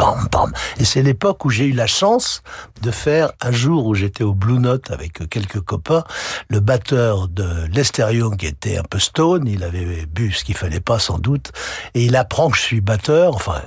pam, 0.00 0.28
pam. 0.28 0.52
Et 0.78 0.84
c'est 0.84 1.02
l'époque 1.02 1.44
où 1.44 1.50
j'ai 1.50 1.66
eu 1.66 1.72
la 1.72 1.86
chance 1.86 2.42
de 2.82 2.90
faire 2.90 3.32
un 3.40 3.52
jour 3.52 3.86
où 3.86 3.94
j'étais 3.94 4.24
au 4.24 4.32
Blue 4.32 4.58
Note 4.58 4.90
avec 4.90 5.28
quelques 5.28 5.60
copains, 5.60 6.04
le 6.48 6.60
batteur 6.60 7.28
de 7.28 7.66
Lester 7.72 8.06
Young 8.12 8.36
qui 8.36 8.46
était 8.46 8.78
un 8.78 8.82
peu 8.82 8.98
stone, 8.98 9.46
il 9.46 9.62
avait 9.62 10.06
bu 10.06 10.32
ce 10.32 10.44
qu'il 10.44 10.56
fallait 10.56 10.80
pas 10.80 10.98
sans 10.98 11.18
doute, 11.18 11.52
et 11.94 12.04
il 12.04 12.16
apprend 12.16 12.50
que 12.50 12.56
je 12.56 12.62
suis 12.62 12.80
batteur, 12.80 13.34
enfin 13.34 13.60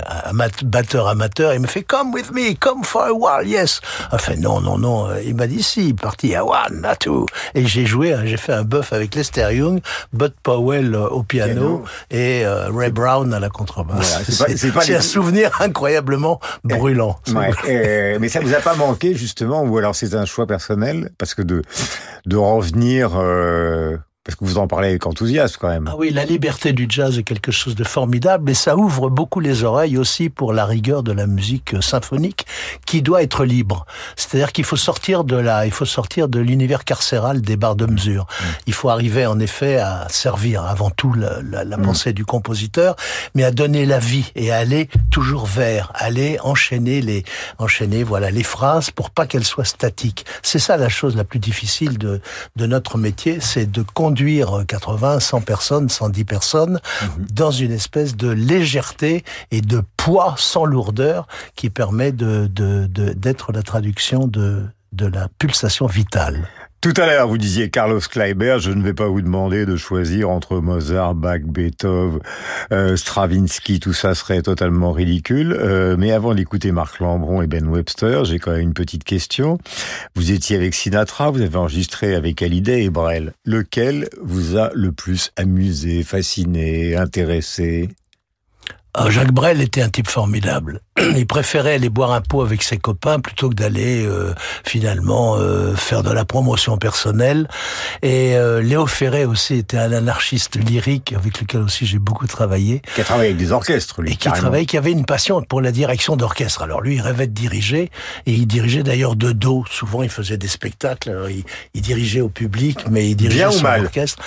batteur 0.64 1.08
amateur, 1.08 1.54
il 1.54 1.60
me 1.60 1.68
fait 1.68 1.84
come 1.84 2.14
with 2.14 2.32
me, 2.32 2.56
come 2.56 2.84
for 2.84 3.04
a 3.04 3.14
while, 3.14 3.48
yes. 3.48 3.82
Enfin 4.12 4.36
non, 4.38 4.62
non, 4.62 4.78
non, 4.78 5.10
il 5.24 5.36
m'a 5.36 5.48
dit 5.48 5.64
si, 5.64 5.94
parti 5.94 6.36
à 6.36 6.46
one, 6.46 6.84
à 6.86 6.96
two. 6.96 7.26
Et 7.54 7.68
j'ai 7.68 7.86
joué, 7.86 8.14
hein, 8.14 8.24
j'ai 8.26 8.38
fait 8.38 8.54
un 8.54 8.64
buff 8.64 8.94
avec 8.94 9.14
Lester 9.16 9.54
Young, 9.54 9.82
Bud 10.14 10.34
Powell 10.42 10.96
euh, 10.96 11.08
au 11.10 11.24
piano, 11.24 11.84
et 12.10 12.46
euh, 12.46 12.70
Ray 12.72 12.92
Brown 12.92 13.34
à 13.34 13.40
la 13.40 13.50
contrebasse. 13.50 14.24
c'est 14.34 14.96
un 14.96 15.02
souvenir 15.02 15.62
incroyablement 15.62 16.40
brûlant. 16.64 17.20
mais 18.20 18.30
ça 18.30 18.40
vous 18.40 18.54
a 18.54 18.60
pas 18.60 18.76
manqué 18.76 19.14
justement, 19.16 19.64
ou 19.64 19.78
alors 19.78 19.96
c'est 19.96 20.14
un 20.16 20.26
choix 20.26 20.48
personnel, 20.48 21.12
parce 21.18 21.34
que 21.34 21.42
de 21.42 21.62
de 22.26 22.38
revenir 22.38 23.12
euh, 23.16 23.98
parce 24.24 24.38
que 24.38 24.46
vous 24.46 24.58
en 24.58 24.68
parlez 24.68 24.88
avec 24.88 25.06
enthousiasme 25.06 25.58
quand 25.60 25.68
même. 25.68 25.90
Ah 25.92 25.96
oui, 25.98 26.10
la 26.10 26.24
liberté 26.24 26.72
du 26.72 26.86
jazz 26.88 27.18
est 27.18 27.24
quelque 27.24 27.52
chose 27.52 27.76
de 27.76 27.84
formidable 27.84 28.50
et 28.50 28.54
ça 28.54 28.78
ouvre 28.78 29.10
beaucoup 29.10 29.42
les 29.42 29.66
oreilles 29.66 29.98
aussi 29.98 30.30
pour 30.30 30.54
la 30.54 30.66
rigueur 30.66 31.04
de 31.04 31.12
la 31.12 31.28
musique 31.28 31.76
symphonique 31.82 32.46
qui 32.86 33.02
doit 33.02 33.22
être 33.22 33.44
libre. 33.44 33.86
C'est-à-dire 34.16 34.54
qu'il 34.54 34.64
faut 34.64 34.78
sortir 34.78 35.26
de 35.26 35.36
la, 35.36 35.66
il 35.66 35.74
faut 35.74 35.84
sortir 35.84 36.30
de 36.30 36.40
l'univers 36.40 36.86
carcéral 36.86 37.42
des 37.42 37.58
barres 37.58 37.76
de 37.76 37.86
mesure. 37.86 38.24
Mm. 38.24 38.46
Il 38.68 38.74
faut 38.74 38.88
arriver 38.88 39.26
en 39.26 39.40
effet 39.42 39.78
à 39.78 40.08
servir 40.10 40.64
avant 40.64 40.90
tout 40.90 41.14
la, 41.14 41.42
la, 41.42 41.66
la 41.66 41.78
mm. 41.78 41.82
pensée 41.82 42.14
du 42.14 42.24
compositeur, 42.24 42.96
mais 43.36 43.44
à 43.44 43.52
donner 43.52 43.86
la 43.86 44.00
vie 44.00 44.32
et 44.36 44.54
à 44.54 44.58
aller 44.58 44.88
toujours 45.12 45.48
vers, 45.48 45.92
aller 45.96 46.38
enchaîner 46.44 47.02
les, 47.02 47.26
enchaîner 47.58 48.06
voilà 48.06 48.32
les 48.32 48.44
phrases 48.44 48.90
pour 48.90 49.10
pas 49.10 49.26
qu'elles 49.26 49.44
soient 49.44 49.66
statiques. 49.66 50.26
C'est 50.44 50.60
ça 50.60 50.78
la 50.78 50.88
chose 50.88 51.18
la 51.18 51.26
plus 51.26 51.40
difficile 51.40 51.98
de 51.98 52.22
de 52.56 52.66
notre 52.68 52.98
métier, 52.98 53.40
c'est 53.42 53.70
de 53.70 53.82
conduire 53.82 54.13
80, 54.14 55.20
100 55.20 55.42
personnes, 55.42 55.90
110 55.90 56.26
personnes 56.26 56.80
mhm. 57.02 57.26
dans 57.32 57.52
une 57.52 57.72
espèce 57.72 58.16
de 58.16 58.30
légèreté 58.30 59.24
et 59.52 59.62
de 59.62 59.82
poids 59.98 60.36
sans 60.38 60.66
lourdeur 60.66 61.28
qui 61.56 61.70
permet 61.70 62.12
de, 62.12 62.48
d'être 62.48 63.52
la 63.52 63.64
traduction 63.64 64.28
de, 64.28 64.64
de 64.92 65.06
la 65.08 65.28
pulsation 65.40 65.88
vitale. 65.88 66.48
Tout 66.84 66.94
à 66.98 67.06
l'heure, 67.06 67.30
vous 67.30 67.38
disiez 67.38 67.70
Carlos 67.70 68.02
Kleiber, 68.02 68.58
je 68.60 68.70
ne 68.70 68.84
vais 68.84 68.94
pas 68.94 69.08
vous 69.08 69.22
demander 69.22 69.66
de 69.66 69.78
choisir 69.78 70.30
entre 70.30 70.58
Mozart, 70.58 71.16
Bach, 71.16 71.40
Beethoven, 71.40 72.20
euh, 72.74 72.98
Stravinsky, 72.98 73.80
tout 73.80 73.94
ça 73.94 74.14
serait 74.16 74.42
totalement 74.42 74.92
ridicule. 74.92 75.56
Euh, 75.58 75.96
mais 75.98 76.12
avant 76.12 76.36
d'écouter 76.36 76.74
Marc 76.74 77.00
Lambron 77.00 77.42
et 77.42 77.48
Ben 77.48 77.70
Webster, 77.70 78.26
j'ai 78.26 78.38
quand 78.38 78.52
même 78.52 78.60
une 78.60 78.74
petite 78.74 79.06
question. 79.06 79.60
Vous 80.14 80.34
étiez 80.34 80.58
avec 80.58 80.74
Sinatra, 80.74 81.32
vous 81.32 81.40
avez 81.40 81.56
enregistré 81.56 82.16
avec 82.16 82.42
Hallyday 82.42 82.84
et 82.84 82.90
Brel. 82.90 83.32
Lequel 83.46 84.10
vous 84.22 84.58
a 84.58 84.70
le 84.74 84.92
plus 84.92 85.32
amusé, 85.38 86.04
fasciné, 86.04 86.98
intéressé? 86.98 87.88
Ah, 88.96 89.10
Jacques 89.10 89.32
Brel 89.32 89.60
était 89.62 89.82
un 89.82 89.90
type 89.90 90.08
formidable. 90.08 90.82
Il 91.16 91.26
préférait 91.26 91.74
aller 91.76 91.90
boire 91.90 92.12
un 92.12 92.22
pot 92.22 92.44
avec 92.44 92.62
ses 92.62 92.78
copains 92.78 93.20
plutôt 93.20 93.50
que 93.50 93.56
d'aller 93.56 94.06
euh, 94.06 94.36
finalement 94.64 95.36
euh, 95.36 95.76
faire 95.76 96.04
de 96.04 96.12
la 96.12 96.26
promotion 96.26 96.78
personnelle. 96.78 97.48
Et 98.04 98.36
euh, 98.36 98.62
Léo 98.62 98.86
Ferré 98.86 99.26
aussi 99.26 99.56
était 99.56 99.80
un 99.80 99.92
anarchiste 99.92 100.58
lyrique 100.58 101.14
avec 101.14 101.42
lequel 101.42 101.62
aussi 101.62 101.88
j'ai 101.88 101.98
beaucoup 101.98 102.28
travaillé. 102.28 102.84
Qui 102.94 103.02
a 103.02 103.04
travaillé 103.04 103.30
avec 103.32 103.40
des 103.40 103.52
orchestres, 103.52 104.04
lui. 104.04 104.14
Et 104.14 104.16
qui 104.16 104.30
travaillait, 104.30 104.68
qui 104.68 104.78
avait 104.78 104.92
une 104.92 105.06
passion 105.06 105.42
pour 105.42 105.62
la 105.62 105.72
direction 105.72 106.16
d'orchestre. 106.16 106.62
Alors 106.62 106.82
lui, 106.82 106.96
il 106.96 107.02
rêvait 107.02 107.28
de 107.28 107.34
diriger 107.34 107.90
et 108.28 108.32
il 108.32 108.46
dirigeait 108.46 108.84
d'ailleurs 108.84 109.16
de 109.16 109.32
dos. 109.32 109.66
Souvent, 109.72 110.04
il 110.04 110.10
faisait 110.10 110.38
des 110.38 110.48
spectacles. 110.48 111.30
il, 111.32 111.44
il, 111.74 111.82
dirigeait 111.82 112.22
au 112.22 112.30
public, 112.30 112.86
mais 112.92 113.10
il 113.10 113.16
dirigeait 113.16 113.52
son 113.52 113.66
orchestre. 113.66 114.22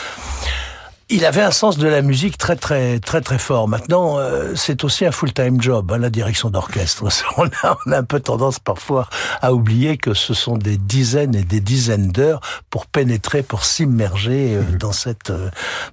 Il 1.08 1.24
avait 1.24 1.42
un 1.42 1.52
sens 1.52 1.78
de 1.78 1.86
la 1.86 2.02
musique 2.02 2.36
très 2.36 2.56
très 2.56 2.98
très 2.98 3.20
très 3.20 3.38
fort. 3.38 3.68
Maintenant, 3.68 4.18
euh, 4.18 4.54
c'est 4.56 4.82
aussi 4.82 5.06
un 5.06 5.12
full-time 5.12 5.60
job, 5.62 5.92
hein, 5.92 5.98
la 5.98 6.10
direction 6.10 6.50
d'orchestre. 6.50 7.04
On 7.36 7.44
a, 7.44 7.78
on 7.86 7.92
a, 7.92 7.98
un 7.98 8.02
peu 8.02 8.18
tendance 8.18 8.58
parfois 8.58 9.08
à 9.40 9.52
oublier 9.52 9.98
que 9.98 10.14
ce 10.14 10.34
sont 10.34 10.56
des 10.56 10.76
dizaines 10.76 11.36
et 11.36 11.44
des 11.44 11.60
dizaines 11.60 12.08
d'heures 12.08 12.40
pour 12.70 12.86
pénétrer, 12.86 13.44
pour 13.44 13.64
s'immerger 13.64 14.56
euh, 14.56 14.62
mhm. 14.62 14.78
dans 14.78 14.92
cette 14.92 15.30
euh, 15.30 15.48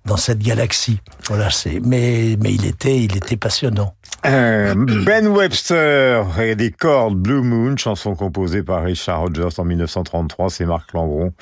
dans 0.05 0.17
cette 0.17 0.39
galaxie. 0.39 0.99
Voilà, 1.27 1.51
c'est. 1.51 1.79
Mais 1.83 2.35
mais 2.39 2.51
il 2.51 2.65
était 2.65 2.99
il 2.99 3.15
était 3.15 3.37
passionnant. 3.37 3.93
ben 4.23 5.27
Webster 5.27 6.25
et 6.41 6.55
des 6.55 6.71
cordes 6.71 7.19
Blue 7.19 7.41
Moon, 7.41 7.77
chanson 7.77 8.15
composée 8.15 8.63
par 8.63 8.83
Richard 8.83 9.19
Rogers 9.19 9.59
en 9.59 9.65
1933, 9.65 10.49
c'est 10.49 10.65
Marc 10.65 10.93
Lambron 10.93 11.33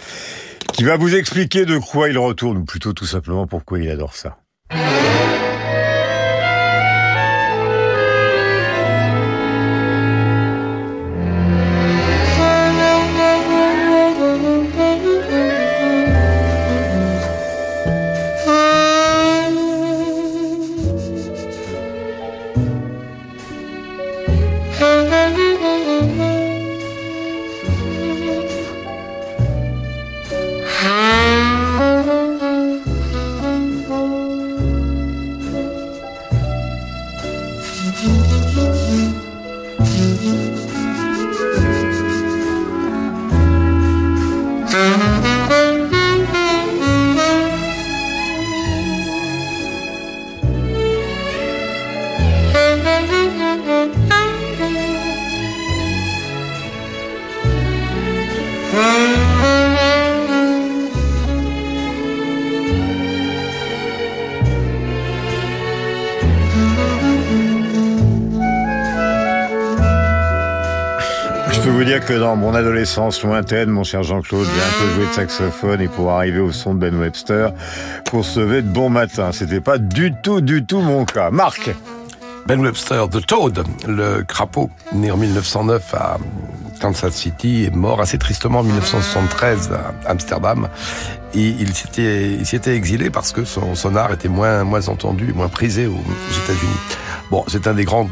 qui 0.74 0.84
va 0.84 0.98
vous 0.98 1.16
expliquer 1.16 1.66
de 1.66 1.78
quoi 1.78 2.10
il 2.10 2.18
retourne, 2.18 2.58
ou 2.58 2.66
plutôt 2.66 2.94
tout 2.94 3.06
simplement 3.06 3.48
pourquoi 3.48 3.80
il 3.80 3.90
adore 3.90 4.16
ça. 4.16 4.38
Que 71.64 72.18
dans 72.18 72.36
mon 72.36 72.56
adolescence 72.56 73.24
lointaine, 73.24 73.70
mon 73.70 73.84
cher 73.84 74.02
Jean-Claude, 74.02 74.48
j'ai 74.48 74.62
un 74.62 74.80
peu 74.80 74.96
joué 74.96 75.06
de 75.06 75.14
saxophone 75.14 75.82
et 75.82 75.88
pour 75.88 76.12
arriver 76.12 76.40
au 76.40 76.52
son 76.52 76.74
de 76.74 76.80
Ben 76.80 76.96
Webster, 76.96 77.54
pour 78.06 78.26
se 78.26 78.40
lever 78.40 78.62
de 78.62 78.68
bon 78.68 78.90
matin. 78.90 79.32
C'était 79.32 79.62
pas 79.62 79.78
du 79.78 80.14
tout, 80.24 80.42
du 80.42 80.66
tout 80.66 80.80
mon 80.80 81.06
cas. 81.06 81.30
Marc 81.30 81.70
Ben 82.48 82.60
Webster, 82.62 83.08
The 83.10 83.26
Toad, 83.26 83.64
le 83.88 84.24
crapaud, 84.24 84.70
né 84.94 85.12
en 85.12 85.18
1909 85.18 85.94
à 85.94 86.18
Kansas 86.80 87.14
City, 87.14 87.66
est 87.66 87.76
mort 87.76 88.02
assez 88.02 88.18
tristement 88.18 88.60
en 88.60 88.64
1973 88.64 89.72
à 89.72 90.10
Amsterdam. 90.10 90.68
Et 91.36 91.48
il 91.60 91.74
s'était, 91.74 92.32
il 92.32 92.46
s'était 92.46 92.76
exilé 92.76 93.10
parce 93.10 93.32
que 93.32 93.46
son, 93.46 93.76
son 93.76 93.96
art 93.96 94.12
était 94.14 94.30
moins, 94.30 94.64
moins 94.64 94.88
entendu, 94.90 95.32
moins 95.34 95.50
prisé 95.50 95.86
aux, 95.86 95.92
aux 95.92 96.44
États-Unis. 96.44 96.80
Bon, 97.30 97.44
c'est 97.48 97.68
un 97.68 97.74
des 97.74 97.86
grands 97.86 98.10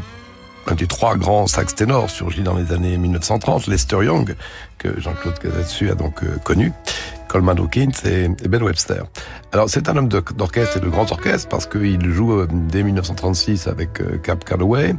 un 0.70 0.74
des 0.74 0.86
trois 0.86 1.16
grands 1.16 1.46
sax 1.46 1.74
ténors 1.74 2.10
surgis 2.10 2.42
dans 2.42 2.54
les 2.54 2.72
années 2.72 2.96
1930, 2.96 3.66
Lester 3.66 4.04
Young, 4.04 4.36
que 4.78 5.00
Jean-Claude 5.00 5.38
Casadesus 5.38 5.90
a 5.90 5.94
donc 5.94 6.22
euh, 6.22 6.36
connu, 6.44 6.72
Coleman 7.28 7.58
Hawkins 7.58 7.90
et, 8.04 8.28
Ben 8.48 8.62
Webster. 8.62 9.04
Alors 9.52 9.68
c'est 9.68 9.88
un 9.88 9.96
homme 9.96 10.08
d'orchestre 10.08 10.76
et 10.76 10.80
de 10.80 10.88
grands 10.88 11.10
orchestres 11.10 11.48
parce 11.48 11.66
qu'il 11.66 12.08
joue 12.10 12.32
euh, 12.32 12.48
dès 12.50 12.84
1936 12.84 13.66
avec 13.66 14.00
euh, 14.00 14.18
Cap 14.18 14.44
Calloway. 14.44 14.94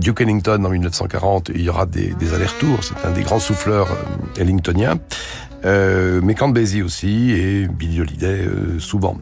Duke 0.00 0.22
Ellington 0.22 0.64
en 0.64 0.70
1940, 0.70 1.50
il 1.54 1.60
y 1.60 1.68
aura 1.68 1.84
des, 1.84 2.14
des 2.14 2.32
allers-retours, 2.32 2.78
c'est 2.82 3.06
un 3.06 3.10
des 3.10 3.20
grands 3.20 3.38
souffleurs 3.38 3.88
ellingtoniens. 4.38 4.98
Euh, 5.66 6.20
mais 6.22 6.34
Basie 6.34 6.82
aussi, 6.82 7.32
et 7.32 7.66
Billy 7.66 8.00
Holiday 8.00 8.46
euh, 8.46 8.78
souvent, 8.78 9.18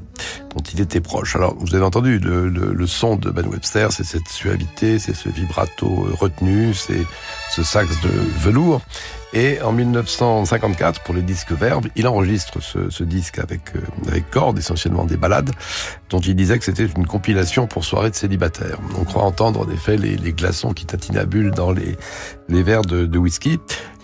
dont 0.55 0.62
il 0.72 0.80
était 0.80 1.01
proche. 1.01 1.36
Alors, 1.36 1.55
vous 1.59 1.74
avez 1.74 1.84
entendu, 1.84 2.18
le, 2.18 2.49
le, 2.49 2.72
le 2.72 2.86
son 2.86 3.16
de 3.16 3.30
Ben 3.30 3.47
Webster, 3.47 3.90
c'est 3.92 4.05
cette 4.05 4.28
suavité, 4.28 4.99
c'est 4.99 5.14
ce 5.14 5.28
vibrato 5.30 6.07
retenu, 6.20 6.74
c'est 6.74 7.07
ce 7.51 7.62
sax 7.62 8.01
de 8.03 8.11
velours. 8.40 8.82
Et 9.34 9.61
en 9.62 9.72
1954, 9.72 11.03
pour 11.03 11.12
les 11.12 11.20
disques 11.22 11.51
Verve, 11.51 11.88
il 11.97 12.07
enregistre 12.07 12.62
ce, 12.62 12.88
ce 12.88 13.03
disque 13.03 13.40
avec, 13.40 13.74
euh, 13.74 13.80
avec 14.07 14.30
cordes, 14.30 14.57
essentiellement 14.59 15.05
des 15.05 15.16
ballades, 15.16 15.51
dont 16.09 16.20
il 16.20 16.36
disait 16.36 16.57
que 16.57 16.64
c'était 16.64 16.86
une 16.86 17.07
compilation 17.07 17.66
pour 17.66 17.84
soirée 17.84 18.11
de 18.11 18.14
célibataires. 18.14 18.78
On 18.97 19.03
croit 19.03 19.24
entendre 19.24 19.66
en 19.66 19.70
effet 19.72 19.97
les, 19.97 20.16
les 20.16 20.32
glaçons 20.32 20.72
qui 20.72 20.86
tatinabulent 20.86 21.51
dans 21.51 21.72
les, 21.72 21.97
les 22.49 22.62
verres 22.62 22.82
de, 22.82 23.07
de 23.07 23.18
whisky. 23.18 23.59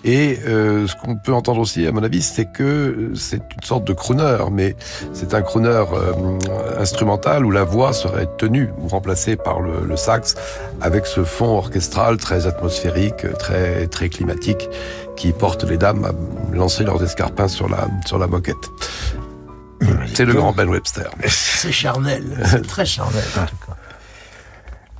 Et 0.05 0.39
euh, 0.47 0.87
ce 0.87 0.97
qu'on 0.97 1.17
peut 1.17 1.35
entendre 1.35 1.61
aussi, 1.61 1.87
à 1.87 1.93
mon 1.93 2.03
avis, 2.03 2.23
c'est 2.23 2.47
que 2.47 3.13
c'est 3.15 3.37
une 3.37 3.63
sorte 3.63 3.85
de 3.85 3.93
crooner, 3.93 4.39
mais 4.51 4.75
c'est 5.13 5.35
un 5.35 5.43
crooner 5.43 5.69
euh, 5.93 6.39
instrumental 6.79 7.45
où 7.45 7.51
la 7.51 7.65
voix 7.65 7.93
serait 7.93 8.29
tenue 8.39 8.71
ou 8.79 8.89
remplacée 8.89 9.37
par 9.37 9.61
le, 9.61 9.85
le, 9.87 9.97
sax, 9.97 10.37
avec 10.81 11.07
ce 11.07 11.23
fond 11.23 11.59
orchestral 11.59 12.17
très 12.17 12.47
atmosphérique, 12.47 13.27
très 13.39 13.87
très 13.89 14.09
climatique, 14.09 14.71
qui 15.17 15.33
porte 15.33 15.65
les 15.65 15.77
dames 15.77 16.05
à 16.05 16.55
lancer 16.55 16.85
leurs 16.85 17.03
escarpins 17.03 17.49
sur 17.49 17.69
la 17.69 17.87
sur 18.07 18.19
la 18.19 18.27
moquette. 18.27 18.71
C'est 20.15 20.25
le 20.25 20.35
grand 20.35 20.53
Ben 20.53 20.69
Webster. 20.69 21.11
C'est 21.27 21.73
charnel, 21.73 22.25
c'est 22.45 22.67
très 22.67 22.85
charnel 22.85 23.25
en 23.37 23.47
tout 23.47 23.57
cas. 23.67 23.77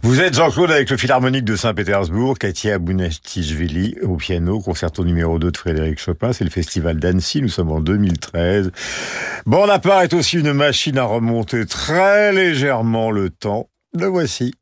Vous 0.03 0.19
êtes 0.23 0.35
Jean-Claude 0.35 0.71
avec 0.71 0.89
le 0.89 0.97
Philharmonique 0.97 1.45
de 1.45 1.57
Saint-Pétersbourg, 1.57 2.39
Katia 2.39 2.79
Bounatichvili 2.79 3.97
au 4.01 4.17
piano, 4.17 4.59
concerto 4.59 5.05
numéro 5.05 5.39
2 5.39 5.51
de 5.51 5.57
Frédéric 5.57 5.99
Chopin, 6.01 6.33
c'est 6.33 6.45
le 6.45 6.49
festival 6.51 6.99
d'Annecy, 6.99 7.43
nous 7.43 7.51
sommes 7.51 7.71
en 7.71 7.81
2013. 7.81 8.73
Bonaparte 9.45 10.05
est 10.05 10.17
aussi 10.17 10.39
une 10.39 10.55
machine 10.55 10.97
à 10.97 11.05
remonter 11.05 11.67
très 11.67 12.33
légèrement 12.33 13.11
le 13.11 13.29
temps. 13.29 13.69
Le 13.93 14.07
voici. 14.07 14.55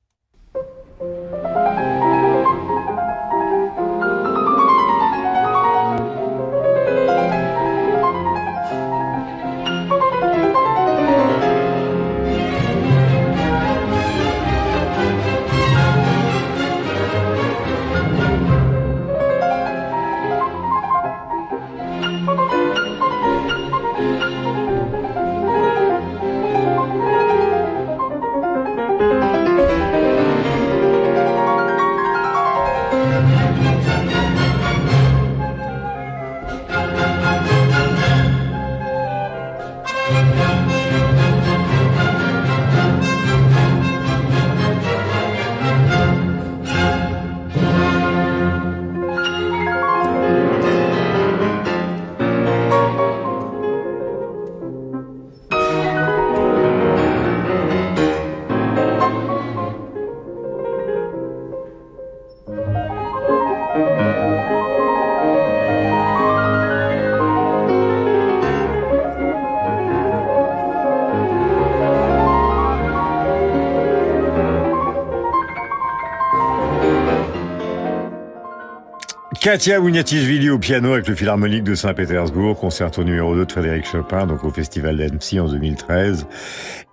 Katia 79.49 79.81
Bouniatichvili 79.81 80.51
au 80.51 80.59
piano 80.59 80.93
avec 80.93 81.09
le 81.09 81.15
Philharmonique 81.15 81.65
de 81.65 81.75
Saint-Pétersbourg, 81.75 82.61
concerto 82.61 83.03
numéro 83.03 83.35
2 83.35 83.47
de 83.47 83.51
Frédéric 83.51 83.87
Chopin, 83.87 84.27
donc 84.27 84.45
au 84.45 84.51
Festival 84.51 84.99
d'Annecy 84.99 85.41
en 85.41 85.49
2013. 85.49 86.27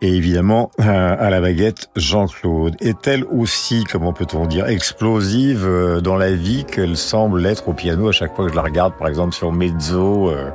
Et 0.01 0.15
évidemment, 0.15 0.71
euh, 0.79 1.15
à 1.19 1.29
la 1.29 1.41
baguette, 1.41 1.89
Jean-Claude. 1.97 2.77
Est-elle 2.79 3.25
aussi, 3.25 3.83
comment 3.83 4.13
peut-on 4.13 4.45
dire, 4.45 4.69
explosive 4.69 5.65
euh, 5.65 5.99
dans 5.99 6.15
la 6.15 6.31
vie 6.31 6.63
qu'elle 6.63 6.95
semble 6.95 7.41
l'être 7.41 7.67
au 7.67 7.73
piano 7.73 8.07
à 8.07 8.13
chaque 8.13 8.33
fois 8.33 8.45
que 8.45 8.51
je 8.51 8.55
la 8.55 8.61
regarde, 8.61 8.93
par 8.97 9.09
exemple 9.09 9.35
sur 9.35 9.51
Mezzo 9.51 10.29
euh... 10.29 10.49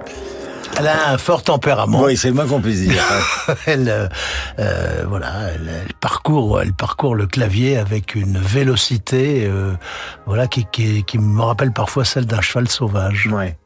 Elle 0.80 0.88
a 0.88 1.10
un 1.10 1.18
fort 1.18 1.42
tempérament. 1.42 2.04
Oui, 2.04 2.16
c'est 2.16 2.28
le 2.28 2.34
moins 2.34 2.46
qu'on 2.46 2.62
puisse 2.62 2.80
dire. 2.80 3.02
elle, 3.66 4.08
euh, 4.58 5.04
voilà, 5.06 5.50
elle, 5.54 5.68
elle, 5.68 5.92
parcourt, 6.00 6.62
elle 6.62 6.72
parcourt 6.72 7.14
le 7.14 7.26
clavier 7.26 7.76
avec 7.76 8.14
une 8.14 8.38
vélocité, 8.38 9.46
euh, 9.46 9.74
voilà, 10.24 10.46
qui, 10.46 10.64
qui, 10.72 11.04
qui, 11.04 11.18
me 11.18 11.42
rappelle 11.42 11.72
parfois 11.72 12.06
celle 12.06 12.24
d'un 12.24 12.40
cheval 12.40 12.66
sauvage. 12.66 13.28
Ouais. 13.30 13.58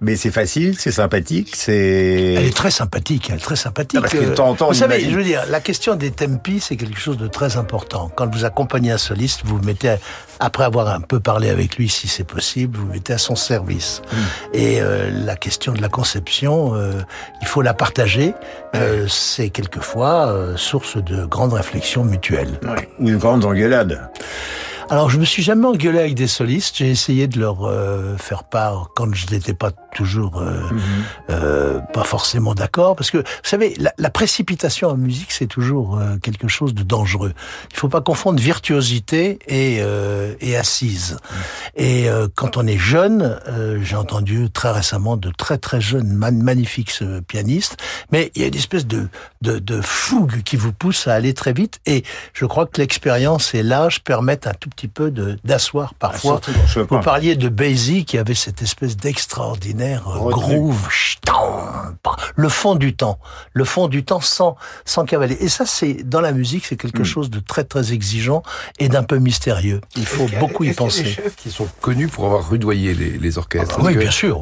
Mais 0.00 0.16
c'est 0.16 0.30
facile, 0.30 0.76
c'est 0.78 0.90
sympathique, 0.90 1.54
c'est. 1.54 2.34
Elle 2.34 2.46
est 2.46 2.56
très 2.56 2.70
sympathique, 2.70 3.28
elle 3.30 3.36
est 3.36 3.40
très 3.40 3.56
sympathique. 3.56 4.00
parce 4.00 4.12
que 4.12 4.34
temps, 4.34 4.54
temps, 4.54 4.68
vous 4.68 4.74
savez, 4.74 5.00
je 5.00 5.16
veux 5.16 5.24
dire, 5.24 5.44
la 5.48 5.60
question 5.60 5.94
des 5.94 6.10
tempi, 6.10 6.60
c'est 6.60 6.76
quelque 6.76 6.98
chose 6.98 7.18
de 7.18 7.28
très 7.28 7.56
important. 7.56 8.10
Quand 8.14 8.32
vous 8.32 8.44
accompagnez 8.44 8.90
un 8.90 8.98
soliste, 8.98 9.42
vous 9.44 9.56
vous 9.56 9.64
mettez, 9.64 9.96
après 10.40 10.64
avoir 10.64 10.88
un 10.88 11.00
peu 11.00 11.20
parlé 11.20 11.48
avec 11.48 11.76
lui, 11.76 11.88
si 11.88 12.08
c'est 12.08 12.24
possible, 12.24 12.78
vous, 12.78 12.86
vous 12.86 12.92
mettez 12.92 13.12
à 13.12 13.18
son 13.18 13.36
service. 13.36 14.02
Mm. 14.12 14.16
Et 14.54 14.80
euh, 14.80 15.10
la 15.10 15.36
question 15.36 15.72
de 15.72 15.80
la 15.80 15.88
conception, 15.88 16.74
euh, 16.74 16.92
il 17.40 17.46
faut 17.46 17.62
la 17.62 17.74
partager. 17.74 18.34
Euh, 18.74 19.06
c'est 19.08 19.50
quelquefois 19.50 20.28
euh, 20.28 20.56
source 20.56 20.96
de 21.02 21.24
grandes 21.24 21.54
réflexions 21.54 22.04
mutuelles. 22.04 22.58
Ouais. 22.62 22.88
Une 22.98 23.16
grande 23.16 23.44
engueulade. 23.44 24.10
Alors, 24.88 25.10
je 25.10 25.18
me 25.18 25.24
suis 25.24 25.42
jamais 25.42 25.66
engueulé 25.66 25.98
avec 25.98 26.14
des 26.14 26.28
solistes. 26.28 26.76
J'ai 26.76 26.90
essayé 26.90 27.26
de 27.26 27.40
leur 27.40 27.64
euh, 27.64 28.16
faire 28.18 28.44
part 28.44 28.90
quand 28.94 29.12
je 29.12 29.26
n'étais 29.34 29.52
pas 29.52 29.72
toujours 30.02 30.34
euh, 30.38 30.44
mm 30.46 30.78
-hmm. 30.78 31.02
euh, 31.30 31.80
pas 31.96 32.06
forcément 32.14 32.54
d'accord, 32.62 32.92
parce 32.98 33.10
que 33.14 33.20
vous 33.44 33.50
savez, 33.54 33.68
la, 33.86 33.92
la 34.06 34.10
précipitation 34.18 34.86
en 34.94 34.98
musique, 35.08 35.32
c'est 35.38 35.50
toujours 35.58 35.88
euh, 35.88 36.00
quelque 36.26 36.48
chose 36.56 36.72
de 36.80 36.84
dangereux. 36.96 37.32
Il 37.72 37.78
faut 37.82 37.92
pas 37.96 38.04
confondre 38.10 38.38
virtuosité 38.52 39.20
et, 39.60 39.72
euh, 39.80 40.46
et 40.46 40.52
assise. 40.64 41.08
Et 41.90 41.98
euh, 42.08 42.28
quand 42.38 42.52
on 42.60 42.64
est 42.74 42.82
jeune, 42.94 43.20
j'ai 43.86 43.98
entendu 44.04 44.36
très 44.58 44.72
récemment 44.80 45.16
de 45.24 45.30
très 45.42 45.58
très 45.66 45.80
jeunes 45.90 46.10
man 46.22 46.36
magnifiques 46.50 46.94
pianistes, 47.32 47.74
mais 48.12 48.22
il 48.34 48.38
y 48.42 48.44
a 48.46 48.48
une 48.52 48.60
espèce 48.64 48.86
de, 48.94 49.00
de, 49.46 49.54
de 49.72 49.76
fougue 50.00 50.36
qui 50.48 50.56
vous 50.62 50.74
pousse 50.82 51.02
à 51.10 51.12
aller 51.18 51.34
très 51.42 51.54
vite. 51.60 51.74
Et 51.94 51.98
je 52.40 52.44
crois 52.52 52.66
que 52.70 52.76
l'expérience 52.82 53.44
et 53.58 53.62
l'âge 53.72 53.96
permettent 54.12 54.46
un 54.52 54.56
tout 54.62 54.70
petit 54.74 54.90
peu 54.98 55.06
d'asseoir 55.48 55.88
parfois. 56.06 56.36
Ah, 56.46 56.80
Vous 56.90 57.00
parliez 57.12 57.34
de 57.44 57.48
Basie 57.62 58.02
qui 58.08 58.16
avait 58.22 58.40
cette 58.46 58.60
espèce 58.68 58.94
d'extraordinaire 59.04 59.85
groove, 59.94 60.88
le 62.34 62.48
fond 62.48 62.74
du 62.74 62.94
temps, 62.94 63.18
le 63.52 63.64
fond 63.64 63.88
du 63.88 64.04
temps 64.04 64.20
sans 64.20 64.56
sans 64.84 65.04
cavaler. 65.04 65.36
Et 65.40 65.48
ça, 65.48 65.66
c'est 65.66 65.94
dans 66.08 66.20
la 66.20 66.32
musique, 66.32 66.66
c'est 66.66 66.76
quelque 66.76 67.02
mm. 67.02 67.04
chose 67.04 67.30
de 67.30 67.40
très 67.40 67.64
très 67.64 67.92
exigeant 67.92 68.42
et 68.78 68.88
d'un 68.88 69.02
peu 69.02 69.18
mystérieux. 69.18 69.80
Il 69.96 70.06
faut 70.06 70.26
beaucoup 70.40 70.64
y 70.64 70.72
penser. 70.72 71.00
Il 71.00 71.06
y 71.06 71.12
a 71.12 71.16
des 71.16 71.22
chefs 71.22 71.36
qui 71.36 71.50
sont 71.50 71.68
connus 71.80 72.08
pour 72.08 72.26
avoir 72.26 72.48
rudoyé 72.48 72.94
les, 72.94 73.18
les 73.18 73.38
orchestres? 73.38 73.76
Ah, 73.78 73.84
oui, 73.84 73.96
bien 73.96 74.10
sûr. 74.10 74.40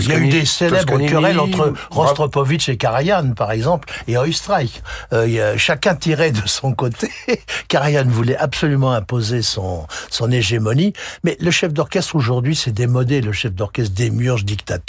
Il 0.00 0.08
y 0.08 0.12
a 0.12 0.18
eu 0.18 0.28
des 0.28 0.44
célèbres 0.44 0.98
querelles 0.98 1.40
entre 1.40 1.72
Rostropovitch 1.90 2.68
et 2.68 2.76
Karajan, 2.76 3.32
par 3.34 3.52
exemple, 3.52 3.92
et 4.08 4.16
Oistreich. 4.16 4.82
Euh, 5.12 5.54
chacun 5.56 5.94
tirait 5.94 6.32
de 6.32 6.46
son 6.46 6.72
côté. 6.72 7.10
Karajan 7.68 8.04
voulait 8.06 8.36
absolument 8.36 8.92
imposer 8.92 9.42
son 9.42 9.64
son, 10.10 10.30
hégémonie. 10.30 10.92
Mais 11.22 11.36
le 11.40 11.50
chef 11.50 11.72
d'orchestre 11.72 12.16
aujourd'hui, 12.16 12.56
c'est 12.56 12.72
démodé. 12.72 13.20
Le 13.20 13.32
chef 13.32 13.52
d'orchestre 13.52 13.94
démurge, 13.94 14.44
dictateur, 14.44 14.83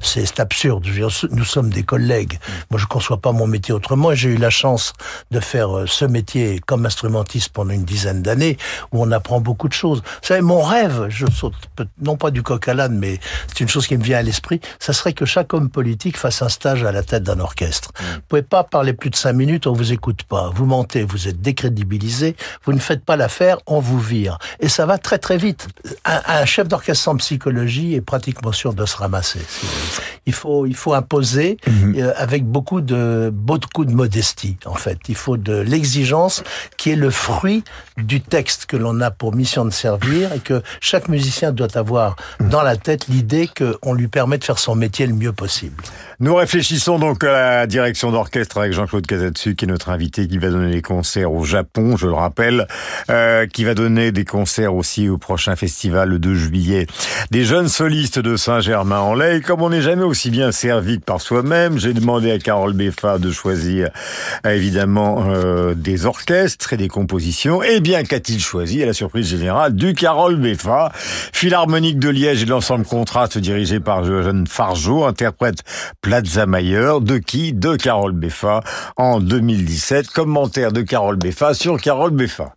c'est 0.00 0.40
absurde. 0.40 0.86
nous 1.30 1.44
sommes 1.44 1.70
des 1.70 1.82
collègues. 1.82 2.38
Moi, 2.70 2.78
je 2.78 2.86
conçois 2.86 3.18
pas 3.18 3.32
mon 3.32 3.46
métier 3.46 3.74
autrement. 3.74 4.14
J'ai 4.14 4.30
eu 4.30 4.36
la 4.36 4.50
chance 4.50 4.92
de 5.30 5.40
faire 5.40 5.76
euh, 5.76 5.86
ce 5.86 6.04
métier 6.04 6.60
comme 6.66 6.86
instrumentiste 6.86 7.50
pendant 7.50 7.72
une 7.72 7.84
dizaine 7.84 8.22
d'années, 8.22 8.56
où 8.92 9.02
on 9.02 9.10
apprend 9.12 9.40
beaucoup 9.40 9.68
de 9.68 9.72
choses. 9.72 10.00
Vous 10.00 10.26
savez, 10.26 10.40
mon 10.40 10.62
rêve, 10.62 11.06
je 11.08 11.26
saute 11.30 11.54
non 12.00 12.16
pas 12.16 12.30
du 12.30 12.42
coq 12.42 12.66
à 12.68 12.74
l'âne, 12.74 12.98
mais 12.98 13.18
c'est 13.48 13.60
une 13.60 13.68
chose 13.68 13.86
qui 13.86 13.96
me 13.96 14.02
vient 14.02 14.18
à 14.18 14.22
l'esprit, 14.22 14.60
ça 14.78 14.92
serait 14.92 15.12
que 15.12 15.24
chaque 15.24 15.52
homme 15.54 15.70
politique 15.70 16.16
fasse 16.16 16.42
un 16.42 16.48
stage 16.48 16.84
à 16.84 16.92
la 16.92 17.02
tête 17.02 17.22
d'un 17.22 17.40
orchestre. 17.40 17.92
Mmh. 17.92 18.04
Vous 18.14 18.20
pouvez 18.28 18.42
pas 18.42 18.64
parler 18.64 18.92
plus 18.92 19.10
de 19.10 19.16
cinq 19.16 19.32
minutes, 19.32 19.66
on 19.66 19.72
vous 19.72 19.92
écoute 19.92 20.22
pas. 20.24 20.50
Vous 20.54 20.66
mentez, 20.66 21.04
vous 21.04 21.28
êtes 21.28 21.40
décrédibilisé, 21.40 22.36
vous 22.64 22.72
ne 22.72 22.78
faites 22.78 23.04
pas 23.04 23.16
l'affaire, 23.16 23.58
on 23.66 23.80
vous 23.80 24.00
vire. 24.00 24.38
Et 24.60 24.68
ça 24.68 24.86
va 24.86 24.98
très 24.98 25.18
très 25.18 25.36
vite. 25.36 25.68
Un, 26.04 26.20
un 26.26 26.44
chef 26.44 26.68
d'orchestre 26.68 27.04
sans 27.04 27.16
psychologie 27.16 27.94
est 27.94 28.00
pratiquement 28.00 28.52
sûr 28.52 28.74
de 28.74 28.86
se 28.86 28.96
ramasser. 28.96 29.21
Il 30.26 30.32
faut, 30.32 30.66
il 30.66 30.76
faut 30.76 30.94
imposer 30.94 31.56
mhm. 31.66 31.96
euh, 31.96 32.12
avec 32.16 32.44
beaucoup 32.44 32.80
de, 32.80 33.30
beaucoup 33.32 33.84
de 33.84 33.92
modestie, 33.92 34.56
en 34.66 34.74
fait. 34.74 34.98
Il 35.08 35.14
faut 35.14 35.36
de 35.36 35.60
l'exigence 35.60 36.42
qui 36.76 36.90
est 36.90 36.96
le 36.96 37.10
fruit 37.10 37.64
du 37.98 38.20
texte 38.20 38.66
que 38.66 38.76
l'on 38.76 39.00
a 39.00 39.10
pour 39.10 39.34
mission 39.34 39.64
de 39.64 39.70
servir 39.70 40.32
et 40.32 40.38
que 40.38 40.62
chaque 40.80 41.08
musicien 41.08 41.52
doit 41.52 41.76
avoir 41.76 42.16
dans 42.40 42.62
la 42.62 42.76
tête 42.76 43.08
l'idée 43.08 43.48
qu'on 43.48 43.94
lui 43.94 44.08
permet 44.08 44.38
de 44.38 44.44
faire 44.44 44.58
son 44.58 44.74
métier 44.74 45.06
le 45.06 45.14
mieux 45.14 45.32
possible. 45.32 45.82
Nous 46.20 46.34
réfléchissons 46.34 47.00
donc 47.00 47.24
à 47.24 47.32
la 47.32 47.66
direction 47.66 48.12
d'orchestre 48.12 48.58
avec 48.58 48.72
Jean-Claude 48.72 49.06
Casatsu, 49.06 49.56
qui 49.56 49.64
est 49.64 49.68
notre 49.68 49.88
invité, 49.88 50.28
qui 50.28 50.38
va 50.38 50.50
donner 50.50 50.70
des 50.70 50.82
concerts 50.82 51.32
au 51.32 51.44
Japon, 51.44 51.96
je 51.96 52.06
le 52.06 52.12
rappelle, 52.12 52.68
euh, 53.10 53.46
qui 53.46 53.64
va 53.64 53.74
donner 53.74 54.12
des 54.12 54.24
concerts 54.24 54.74
aussi 54.74 55.08
au 55.08 55.18
prochain 55.18 55.56
festival 55.56 56.10
le 56.10 56.18
2 56.18 56.34
juillet. 56.34 56.86
Des 57.30 57.44
jeunes 57.44 57.68
solistes 57.68 58.20
de 58.20 58.36
Saint-Germain-en-Laye, 59.12 59.40
comme 59.42 59.62
on 59.62 59.70
n'est 59.70 59.82
jamais 59.82 60.04
aussi 60.04 60.30
bien 60.30 60.52
servi 60.52 60.98
que 60.98 61.04
par 61.04 61.20
soi-même, 61.20 61.78
j'ai 61.78 61.92
demandé 61.92 62.30
à 62.30 62.38
Carole 62.38 62.72
Beffa 62.72 63.18
de 63.18 63.30
choisir 63.30 63.90
euh, 64.46 64.54
évidemment 64.54 65.26
euh, 65.28 65.74
des 65.74 66.06
orchestres 66.06 66.72
et 66.72 66.76
des 66.76 66.88
compositions. 66.88 67.62
Et 67.62 67.74
eh 67.76 67.80
bien, 67.80 68.02
qu'a-t-il 68.04 68.40
choisi? 68.40 68.82
À 68.82 68.86
la 68.86 68.92
surprise 68.92 69.28
générale 69.28 69.74
du 69.74 69.94
Carole 69.94 70.36
Beffa, 70.36 70.92
Philharmonique 70.94 71.98
de 71.98 72.08
Liège 72.08 72.42
et 72.42 72.46
l'ensemble 72.46 72.84
contraste 72.84 73.38
dirigé 73.38 73.80
par 73.80 74.04
Jeanne 74.04 74.46
Fargeau, 74.46 75.04
interprète 75.04 75.58
Plaza 76.00 76.46
Mayer, 76.46 76.94
de 77.00 77.18
qui? 77.18 77.52
De 77.52 77.76
Carole 77.76 78.12
Beffa 78.12 78.60
en 78.96 79.20
2017. 79.20 80.08
Commentaire 80.08 80.72
de 80.72 80.82
Carole 80.82 81.16
Beffa 81.16 81.54
sur 81.54 81.80
Carole 81.80 82.12
Beffa. 82.12 82.54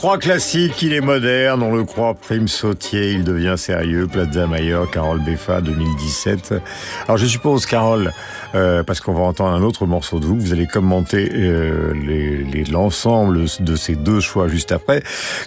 Croit 0.00 0.16
classique, 0.16 0.80
il 0.80 0.94
est 0.94 1.02
moderne, 1.02 1.62
on 1.62 1.74
le 1.74 1.84
croit 1.84 2.14
prime 2.14 2.48
sautier, 2.48 3.10
il 3.12 3.22
devient 3.22 3.56
sérieux, 3.58 4.06
Plaza 4.06 4.46
Mayer, 4.46 4.84
Carole 4.90 5.20
Beffa 5.22 5.60
2017. 5.60 6.54
Alors 7.04 7.18
je 7.18 7.26
suppose, 7.26 7.66
Carole, 7.66 8.10
euh, 8.54 8.82
parce 8.82 9.02
qu'on 9.02 9.12
va 9.12 9.20
entendre 9.20 9.54
un 9.54 9.62
autre 9.62 9.84
morceau 9.84 10.18
de 10.18 10.24
vous, 10.24 10.40
vous 10.40 10.54
allez 10.54 10.66
commenter 10.66 11.28
euh, 11.34 11.92
l'ensemble 12.72 13.44
de 13.60 13.76
ces 13.76 13.94
deux 13.94 14.20
choix 14.20 14.48
juste 14.48 14.72
après. 14.72 15.02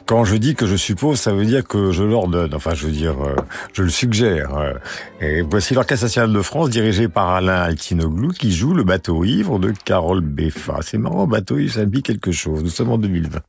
Quand 0.06 0.24
je 0.24 0.36
dis 0.36 0.54
que 0.54 0.68
je 0.68 0.76
suppose, 0.76 1.20
ça 1.20 1.34
veut 1.34 1.46
dire 1.46 1.68
que 1.68 1.92
je 1.92 2.04
l'ordonne, 2.04 2.54
enfin 2.54 2.76
je 2.76 2.86
veux 2.86 2.94
dire, 2.94 3.16
euh, 3.24 3.36
je 3.74 3.82
le 3.82 3.90
suggère. 3.90 4.52
Et 5.20 5.42
voici 5.42 5.74
l'Orchestre 5.74 6.06
national 6.06 6.32
de 6.32 6.42
France, 6.44 6.70
dirigé 6.70 7.08
par 7.08 7.30
Alain 7.30 7.60
Altinoglou, 7.60 8.30
qui 8.30 8.52
joue 8.52 8.76
le 8.76 8.84
bateau 8.84 9.24
ivre 9.24 9.58
de 9.58 9.74
Carole 9.84 10.22
Beffa. 10.22 10.78
C'est 10.84 11.00
marrant, 11.00 11.26
bateau 11.26 11.58
ivre, 11.58 11.74
ça 11.74 11.80
me 11.80 11.88
dit 11.88 12.04
quelque 12.04 12.32
chose. 12.32 12.64
Nous 12.64 12.70
sommes 12.70 12.92
en 12.92 13.00
2020. 13.00 13.40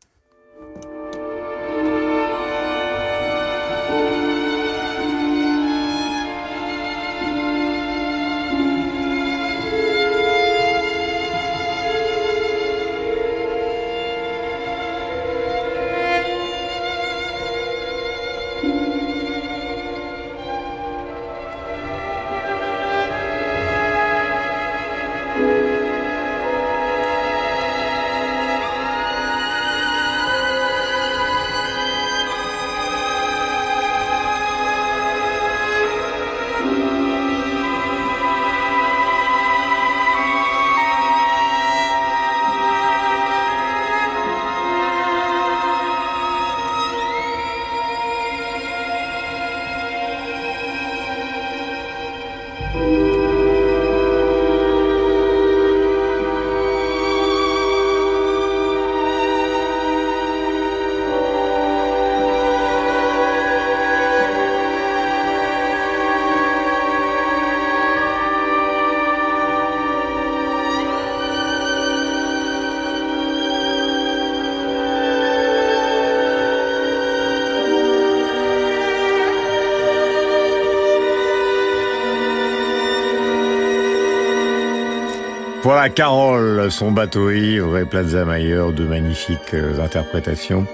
Voilà 85.65 85.89
Carole, 85.89 86.71
son 86.71 86.93
bateau 86.93 87.31
ivre 87.31 87.79
et 87.79 87.87
Plaza 87.87 88.27
Mayer, 88.27 88.71
de 88.77 88.85
magnifiques 88.85 89.55
euh, 89.55 89.83
interprétations. 89.83 90.67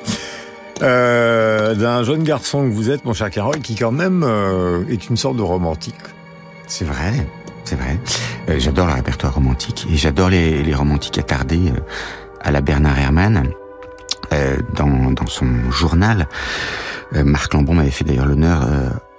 Euh, 0.82 1.76
d'un 1.76 2.02
jeune 2.02 2.24
garçon 2.24 2.68
que 2.68 2.74
vous 2.74 2.90
êtes, 2.90 3.04
mon 3.04 3.12
cher 3.12 3.30
Carole, 3.30 3.60
qui 3.60 3.76
quand 3.76 3.92
même 3.92 4.24
euh, 4.24 4.82
est 4.90 5.08
une 5.08 5.16
sorte 5.16 5.36
de 5.36 5.42
romantique. 5.42 5.94
C'est 6.66 6.84
vrai, 6.84 7.12
c'est 7.62 7.76
vrai. 7.76 8.00
j'adore 8.58 8.88
le 8.88 8.94
répertoire 8.94 9.32
romantique 9.32 9.86
et 9.92 9.96
j'adore 9.96 10.28
les, 10.28 10.60
les, 10.64 10.74
romantiques 10.74 11.18
attardés 11.18 11.72
à 12.40 12.50
la 12.50 12.60
Bernard 12.60 12.98
Herrmann. 12.98 13.44
dans, 14.74 15.12
dans 15.12 15.26
son 15.28 15.70
journal, 15.70 16.26
Marc 17.12 17.54
Lambon 17.54 17.74
m'avait 17.74 17.90
fait 17.90 18.02
d'ailleurs 18.04 18.26
l'honneur, 18.26 18.66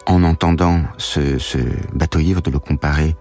en 0.05 0.21
entendant 0.23 0.81
ce, 0.97 1.37
ce 1.37 1.59
bateau 1.93 2.19
ivre, 2.19 2.41
de 2.41 2.51
le 2.51 2.59
comparer 2.59 3.15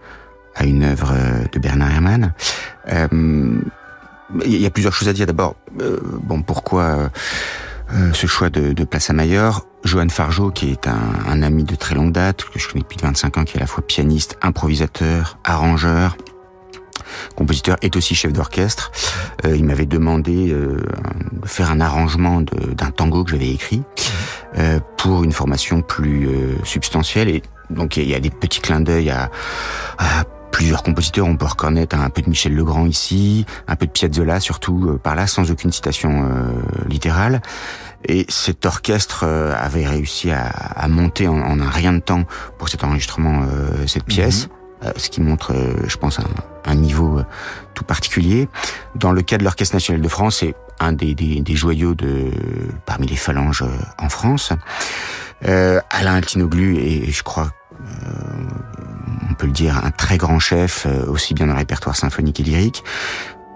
à 0.55 0.65
une 0.65 0.83
œuvre 0.83 1.13
euh, 1.13 1.45
de 1.53 1.59
Bernard 1.59 1.91
Herrmann. 1.91 2.33
Euh, 2.89 3.61
il 4.45 4.61
y 4.61 4.67
a 4.67 4.71
plusieurs 4.71 4.93
choses 4.93 5.09
à 5.09 5.13
dire. 5.13 5.27
D'abord, 5.27 5.57
euh, 5.81 5.99
bon, 6.23 6.43
pourquoi 6.43 7.11
ce 8.13 8.29
choix 8.29 8.51
de, 8.51 8.73
de 8.73 8.85
Place 8.85 9.11
à 9.11 9.13
Mailleur 9.13 9.67
Johan 9.83 10.09
Fargeau, 10.09 10.53
qui 10.53 10.71
est 10.71 10.87
un, 10.87 11.01
un, 11.27 11.43
ami 11.43 11.65
de 11.65 11.75
très 11.75 11.97
longue 11.97 12.13
date, 12.13 12.45
que 12.45 12.61
je 12.61 12.69
connais 12.69 12.83
depuis 12.83 12.99
25 13.03 13.39
ans, 13.39 13.45
qui 13.45 13.55
est 13.55 13.57
à 13.57 13.61
la 13.61 13.67
fois 13.67 13.85
pianiste, 13.85 14.39
improvisateur, 14.41 15.39
arrangeur, 15.43 16.17
compositeur, 17.35 17.77
est 17.83 17.97
aussi 17.97 18.15
chef 18.15 18.33
d'orchestre. 18.33 18.93
Euh, 19.45 19.57
il 19.57 19.65
m'avait 19.65 19.87
demandé 19.87 20.51
de 20.51 20.79
faire 21.45 21.73
un 21.73 21.81
arrangement 21.81 22.41
d'un 22.43 22.91
tango 22.93 23.25
que 23.25 23.33
j'avais 23.33 23.51
écrit 23.51 23.83
pour 24.97 25.25
une 25.25 25.33
formation 25.33 25.83
plus 25.83 26.29
substantielle. 26.63 27.29
Et 27.29 27.43
donc 27.71 27.97
il 27.97 28.09
y 28.09 28.15
a 28.15 28.21
des 28.21 28.31
petits 28.31 28.61
clins 28.61 28.81
d'œil 28.81 29.11
à, 29.11 29.31
à 29.99 30.25
plusieurs 30.53 30.83
compositeurs. 30.83 31.27
On 31.27 31.37
peut 31.37 31.47
reconnaître 31.47 31.97
un 31.97 32.11
peu 32.11 32.23
de 32.23 32.29
Michel 32.29 32.55
Legrand 32.55 32.87
ici, 32.87 33.47
un 33.69 33.77
peu 33.77 33.87
de 33.87 33.91
Piazzolla 33.91 34.41
surtout 34.41 34.99
par 35.03 35.15
là, 35.15 35.27
sans 35.27 35.51
aucune 35.51 35.73
citation 35.73 36.29
littérale. 36.89 37.41
Et 38.05 38.25
cet 38.29 38.65
orchestre 38.65 39.25
euh, 39.27 39.55
avait 39.59 39.87
réussi 39.87 40.31
à, 40.31 40.47
à 40.47 40.89
monter 40.89 41.29
en, 41.29 41.39
en, 41.39 41.61
un 41.61 41.69
rien 41.69 41.93
de 41.93 42.01
temps 42.01 42.25
pour 42.59 42.69
cet 42.69 42.85
enregistrement, 42.85 43.43
euh, 43.43 43.87
cette 43.87 44.05
pièce. 44.05 44.47
Mhm. 44.47 44.53
Euh, 44.83 44.93
ce 44.97 45.11
qui 45.11 45.21
montre, 45.21 45.55
je 45.87 45.97
pense, 45.99 46.19
un, 46.21 46.25
un, 46.65 46.75
niveau 46.75 47.21
tout 47.75 47.85
particulier. 47.85 48.49
Dans 48.95 49.13
le 49.13 49.21
cas 49.21 49.37
de 49.37 49.45
l'Orchestre 49.45 49.77
national 49.77 50.01
de 50.01 50.09
France, 50.09 50.39
c'est 50.39 50.55
un 50.79 50.95
des, 50.95 51.15
des, 51.15 51.43
des, 51.43 51.55
joyaux 51.55 51.95
de 51.95 52.31
parmi 52.87 53.07
les 53.07 53.17
phalanges 53.17 53.63
en 53.99 54.09
France. 54.09 54.55
Euh, 55.47 55.83
Alain 55.91 56.15
Altinoglu 56.15 56.79
est, 56.79 57.11
je 57.11 57.23
crois, 57.23 57.51
on 59.31 59.35
peut 59.35 59.47
le 59.47 59.53
dire, 59.53 59.81
un 59.85 59.91
très 59.91 60.19
grand 60.19 60.39
chef, 60.39 60.87
aussi 61.09 61.35
bien 61.35 61.47
dans 61.47 61.53
le 61.53 61.59
répertoire 61.59 61.97
symphonique 61.97 62.41
et 62.41 62.43
lyrique. 62.43 62.83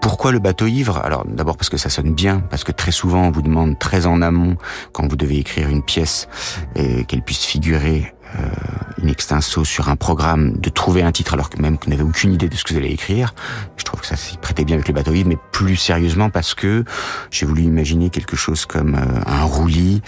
Pourquoi 0.00 0.32
le 0.32 0.38
bateau 0.38 0.66
ivre? 0.66 0.98
Alors 0.98 1.24
d'abord 1.26 1.56
parce 1.56 1.68
que 1.68 1.76
ça 1.76 1.88
sonne 1.88 2.14
bien, 2.14 2.40
parce 2.40 2.62
que 2.62 2.72
très 2.72 2.92
souvent 2.92 3.26
on 3.26 3.30
vous 3.30 3.42
demande 3.42 3.78
très 3.78 4.06
en 4.06 4.22
amont, 4.22 4.56
quand 4.92 5.08
vous 5.08 5.16
devez 5.16 5.38
écrire 5.38 5.68
une 5.68 5.82
pièce, 5.82 6.28
qu'elle 6.74 7.22
puisse 7.22 7.44
figurer 7.44 8.13
euh, 8.39 9.03
in 9.03 9.09
extenso 9.09 9.64
sur 9.64 9.89
un 9.89 9.97
programme, 9.97 10.57
de 10.59 10.70
trouver 10.70 11.03
un 11.03 11.12
titre 11.12 11.35
alors 11.35 11.51
que 11.51 11.61
même 11.61 11.76
vous 11.82 11.91
n'avez 11.91 12.03
aucune 12.03 12.32
idée 12.32 12.49
de 12.49 12.55
ce 12.55 12.64
que 12.64 12.72
vous 12.72 12.78
allez 12.78 12.91
écrire. 12.91 13.35
Je 13.76 13.85
trouve 13.85 14.01
que 14.01 14.07
ça 14.07 14.16
s'y 14.16 14.37
prêtait 14.37 14.64
bien 14.64 14.76
avec 14.76 14.89
le 14.89 14.95
bateau 14.95 15.12
mais 15.26 15.37
plus 15.53 15.76
sérieusement 15.76 16.30
parce 16.30 16.55
que 16.55 16.85
j'ai 17.30 17.47
voulu 17.47 17.62
imaginer 17.62 18.11
quelque 18.11 18.37
chose 18.37 18.66
comme 18.66 18.95
euh, 18.95 19.20
un 19.26 19.43
roulis, 19.43 20.03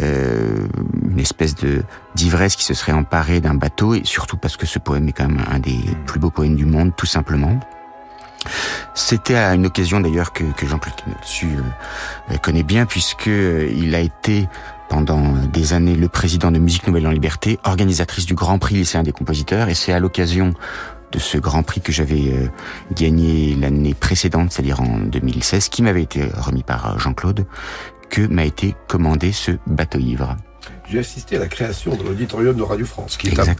euh, 0.00 0.66
une 1.10 1.20
espèce 1.20 1.54
de 1.54 1.82
d'ivresse 2.14 2.56
qui 2.56 2.64
se 2.64 2.74
serait 2.74 2.92
emparée 2.92 3.40
d'un 3.40 3.54
bateau, 3.54 3.94
et 3.94 4.02
surtout 4.04 4.36
parce 4.36 4.56
que 4.56 4.66
ce 4.66 4.78
poème 4.78 5.08
est 5.08 5.12
quand 5.12 5.28
même 5.28 5.44
un 5.50 5.60
des 5.60 5.78
plus 6.06 6.18
beaux 6.18 6.30
poèmes 6.30 6.56
du 6.56 6.66
monde, 6.66 6.92
tout 6.96 7.06
simplement. 7.06 7.58
C'était 8.94 9.36
à 9.36 9.54
une 9.54 9.66
occasion 9.66 10.00
d'ailleurs 10.00 10.32
que, 10.32 10.44
Jean-Claude 10.62 10.94
Dessus 11.20 11.56
euh, 12.30 12.36
connaît 12.38 12.62
bien 12.62 12.86
puisque 12.86 13.28
euh, 13.28 13.70
il 13.74 13.94
a 13.94 14.00
été 14.00 14.48
pendant 14.88 15.34
des 15.52 15.72
années 15.72 15.94
le 15.94 16.08
président 16.08 16.50
de 16.50 16.58
Musique 16.58 16.86
Nouvelle 16.86 17.06
en 17.06 17.10
Liberté, 17.10 17.58
organisatrice 17.64 18.26
du 18.26 18.34
Grand 18.34 18.58
Prix 18.58 18.76
lycéen 18.76 19.02
des 19.02 19.12
compositeurs 19.12 19.68
et 19.68 19.74
c'est 19.74 19.92
à 19.92 20.00
l'occasion 20.00 20.54
de 21.12 21.18
ce 21.18 21.38
Grand 21.38 21.62
Prix 21.62 21.80
que 21.80 21.92
j'avais 21.92 22.32
euh, 22.32 22.48
gagné 22.92 23.54
l'année 23.54 23.94
précédente, 23.94 24.52
c'est-à-dire 24.52 24.80
en 24.80 24.98
2016, 24.98 25.68
qui 25.68 25.82
m'avait 25.82 26.02
été 26.02 26.28
remis 26.36 26.62
par 26.62 26.98
Jean-Claude, 26.98 27.46
que 28.10 28.22
m'a 28.22 28.44
été 28.44 28.74
commandé 28.88 29.32
ce 29.32 29.52
bateau 29.66 29.98
ivre. 29.98 30.36
J'ai 30.90 30.98
assisté 30.98 31.36
à 31.36 31.40
la 31.40 31.48
création 31.48 31.94
de 31.96 32.02
l'auditorium 32.02 32.56
de 32.56 32.62
Radio 32.62 32.86
France, 32.86 33.16
qui 33.16 33.28
est 33.28 33.38
un, 33.38 33.54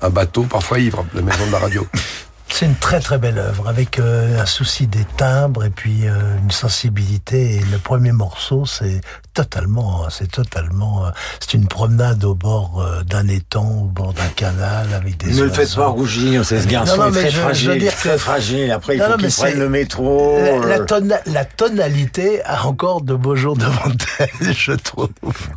un, 0.00 0.10
bateau 0.10 0.42
parfois 0.42 0.78
ivre, 0.78 1.04
la 1.14 1.22
maison 1.22 1.46
de 1.46 1.52
la 1.52 1.58
radio. 1.58 1.86
C'est 2.52 2.66
une 2.66 2.74
très 2.74 3.00
très 3.00 3.16
belle 3.16 3.38
œuvre 3.38 3.66
avec 3.66 3.98
euh, 3.98 4.38
un 4.38 4.44
souci 4.44 4.86
des 4.86 5.06
timbres 5.16 5.64
et 5.64 5.70
puis 5.70 6.06
euh, 6.06 6.12
une 6.42 6.50
sensibilité. 6.50 7.56
Et 7.56 7.60
le 7.72 7.78
premier 7.78 8.12
morceau, 8.12 8.66
c'est 8.66 9.00
totalement, 9.32 10.10
c'est 10.10 10.30
totalement, 10.30 11.06
euh, 11.06 11.10
c'est 11.40 11.54
une 11.54 11.66
promenade 11.66 12.22
au 12.24 12.34
bord 12.34 12.86
d'un 13.06 13.26
étang, 13.26 13.84
au 13.84 13.86
bord 13.86 14.12
d'un 14.12 14.28
canal 14.36 14.86
avec 14.94 15.16
des. 15.16 15.32
Ne 15.32 15.44
le 15.44 15.50
faites 15.50 15.74
pas 15.74 15.86
rougir, 15.86 16.44
c'est 16.44 16.60
ce 16.60 16.68
garçon 16.68 16.98
non, 16.98 17.10
non, 17.10 17.14
est 17.14 17.22
très 17.22 17.30
fragile, 17.30 17.78
dire 17.78 17.96
très 17.96 18.18
fragile. 18.18 18.70
Après, 18.70 18.96
il 18.96 19.02
faut 19.02 19.16
qu'il 19.16 19.30
prenne 19.30 19.58
le 19.58 19.68
métro. 19.70 20.38
La, 20.66 21.22
la, 21.24 21.44
tonalité 21.46 22.44
a 22.44 22.66
encore 22.66 23.00
de 23.00 23.14
beaux 23.14 23.34
jours 23.34 23.56
devant 23.56 23.92
elle, 24.18 24.52
je 24.52 24.72
trouve. 24.72 25.08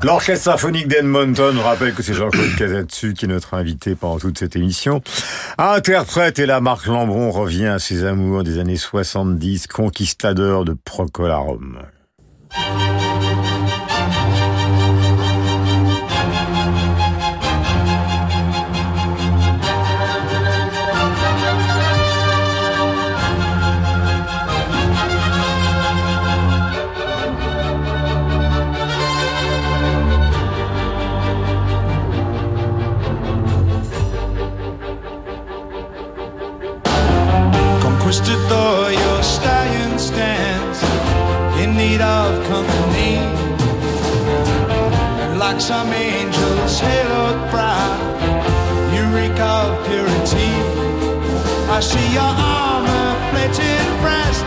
L'orchestre 0.02 0.46
symphonique 0.46 0.88
d'Edmonton 0.88 1.60
rappelle 1.60 1.93
que 1.93 2.02
c'est 2.02 2.14
Jean-Claude 2.14 2.56
Casatsu 2.58 3.14
qui 3.14 3.26
est 3.26 3.28
notre 3.28 3.54
invité 3.54 3.96
pendant 3.96 4.18
toute 4.18 4.39
cette 4.39 4.56
émission. 4.56 5.02
Interprète 5.58 6.39
et 6.39 6.46
la 6.46 6.62
marque 6.62 6.85
Lambron 6.88 7.32
revient 7.32 7.66
à 7.66 7.80
ses 7.80 8.04
amours 8.04 8.44
des 8.44 8.60
années 8.60 8.78
70, 8.78 9.68
conquistadeur 9.68 10.66
de 10.66 10.74
Procolarum. 10.74 11.80
Some 45.66 45.91
angel's 45.93 46.80
haloed 46.80 47.49
brow, 47.49 47.97
you 48.93 49.03
reek 49.18 49.39
of 49.39 49.84
purity. 49.88 50.51
I 51.76 51.80
see 51.80 52.07
your 52.13 52.22
armor 52.22 53.07
plated 53.32 53.88
breast 54.03 54.45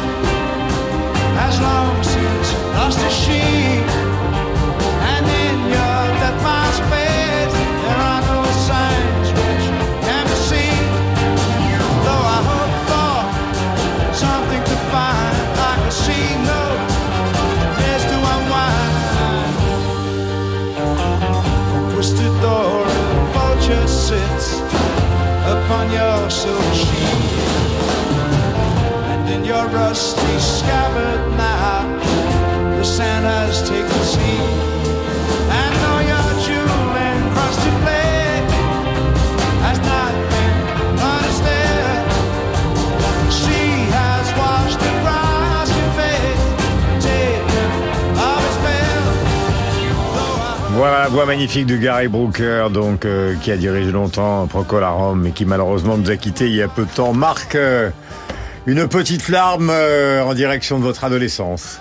has 1.40 1.60
long 1.60 2.04
since 2.04 2.52
lost 2.76 3.00
a 3.00 3.10
sheen. 3.10 3.67
Upon 25.68 25.90
your 25.90 26.30
silver 26.30 26.74
sheet. 26.74 27.18
And 29.10 29.28
in 29.28 29.44
your 29.44 29.66
rusty 29.68 30.38
scabbard 30.38 31.36
now, 31.36 31.84
the 32.76 32.84
sand 32.84 33.26
has 33.26 33.68
taken 33.68 34.07
la 51.08 51.14
voix 51.14 51.24
magnifique 51.24 51.64
de 51.64 51.78
Gary 51.78 52.06
Brooker, 52.06 52.68
donc 52.70 53.06
euh, 53.06 53.34
qui 53.40 53.50
a 53.50 53.56
dirigé 53.56 53.90
longtemps 53.90 54.46
Procol 54.46 54.84
mais 55.16 55.30
qui 55.30 55.46
malheureusement 55.46 55.96
nous 55.96 56.10
a 56.10 56.16
quittés 56.16 56.48
il 56.48 56.54
y 56.54 56.60
a 56.60 56.68
peu 56.68 56.84
de 56.84 56.90
temps. 56.90 57.14
Marc, 57.14 57.54
euh, 57.54 57.88
une 58.66 58.86
petite 58.88 59.30
larme 59.30 59.70
euh, 59.72 60.22
en 60.22 60.34
direction 60.34 60.78
de 60.78 60.84
votre 60.84 61.04
adolescence. 61.04 61.80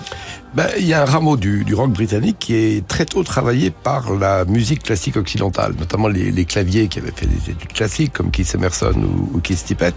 Ben, 0.58 0.72
il 0.80 0.88
y 0.88 0.95
a 0.95 1.03
un 1.03 1.05
rameau 1.05 1.38
du, 1.38 1.64
rock 1.76 1.91
britannique 1.91 2.38
qui 2.39 2.55
est 2.55 2.88
très 2.88 3.05
tôt 3.05 3.22
travaillé 3.22 3.70
par 3.70 4.16
la 4.16 4.43
musique 4.45 4.82
classique 4.82 5.16
occidentale, 5.16 5.76
notamment 5.78 6.08
les, 6.08 6.45
claviers 6.45 6.88
qui 6.88 6.97
avaient 6.97 7.12
fait 7.16 7.28
des 7.28 7.51
études 7.51 7.72
classiques 7.74 8.14
comme 8.14 8.32
Keith 8.32 8.55
Emerson 8.55 8.95
ou, 9.36 9.39
Keith 9.39 9.64
Tippett, 9.64 9.93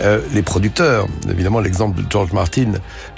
euh, 0.00 0.20
les 0.34 0.42
producteurs, 0.42 1.08
évidemment 1.28 1.58
l'exemple 1.58 2.00
de 2.00 2.06
George 2.08 2.32
Martin, 2.32 2.74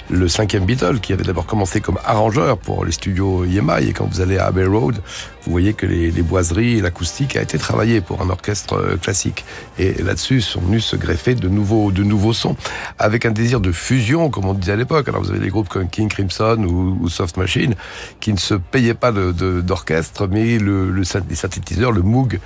le 0.09 0.27
cinquième 0.27 0.65
Beatle, 0.65 0.99
qui 0.99 1.13
avait 1.13 1.23
d'abord 1.23 1.45
commencé 1.45 1.81
comme 1.81 1.99
arrangeur 2.03 2.57
pour 2.57 2.83
les 2.83 2.91
studios 2.91 3.45
EMI, 3.45 3.89
et 3.89 3.93
quand 3.93 4.05
vous 4.05 4.19
allez 4.19 4.39
à 4.39 4.47
Abbey 4.47 4.65
Road, 4.65 4.95
vous 5.43 5.51
voyez 5.51 5.73
que 5.73 5.85
les, 5.85 6.11
boiseries 6.21 6.77
et 6.77 6.81
l'acoustique 6.81 7.35
a 7.35 7.41
été 7.41 7.57
travaillé 7.57 8.01
pour 8.01 8.21
un 8.21 8.29
orchestre 8.29 8.75
euh, 8.75 8.97
classique. 8.97 9.43
Et 9.79 9.93
là-dessus 10.03 10.41
sont 10.41 10.61
venus 10.61 10.85
se 10.85 10.95
greffer 10.95 11.33
de 11.33 11.47
nouveaux, 11.47 11.91
de 11.91 12.03
nouveaux 12.03 12.33
sons, 12.33 12.55
avec 12.99 13.25
un 13.25 13.31
désir 13.31 13.59
de 13.59 13.71
fusion, 13.71 14.29
comme 14.29 14.45
on 14.45 14.53
disait 14.53 14.73
à 14.73 14.75
l'époque. 14.75 15.07
Alors 15.07 15.21
vous 15.21 15.31
avez 15.31 15.39
des 15.39 15.49
groupes 15.49 15.69
comme 15.69 15.89
King 15.89 16.09
Crimson 16.09 16.63
ou 16.71 17.09
Soft 17.09 17.37
Machine, 17.37 17.75
qui 18.19 18.33
ne 18.33 18.37
se 18.37 18.53
payaient 18.55 18.93
pas 18.93 19.11
d'orchestre, 19.11 20.27
mais 20.27 20.57
le, 20.57 20.91
le, 20.91 21.03
les 21.29 21.35
synthétiseurs, 21.35 21.91
le 21.91 22.01
Moog, 22.01 22.39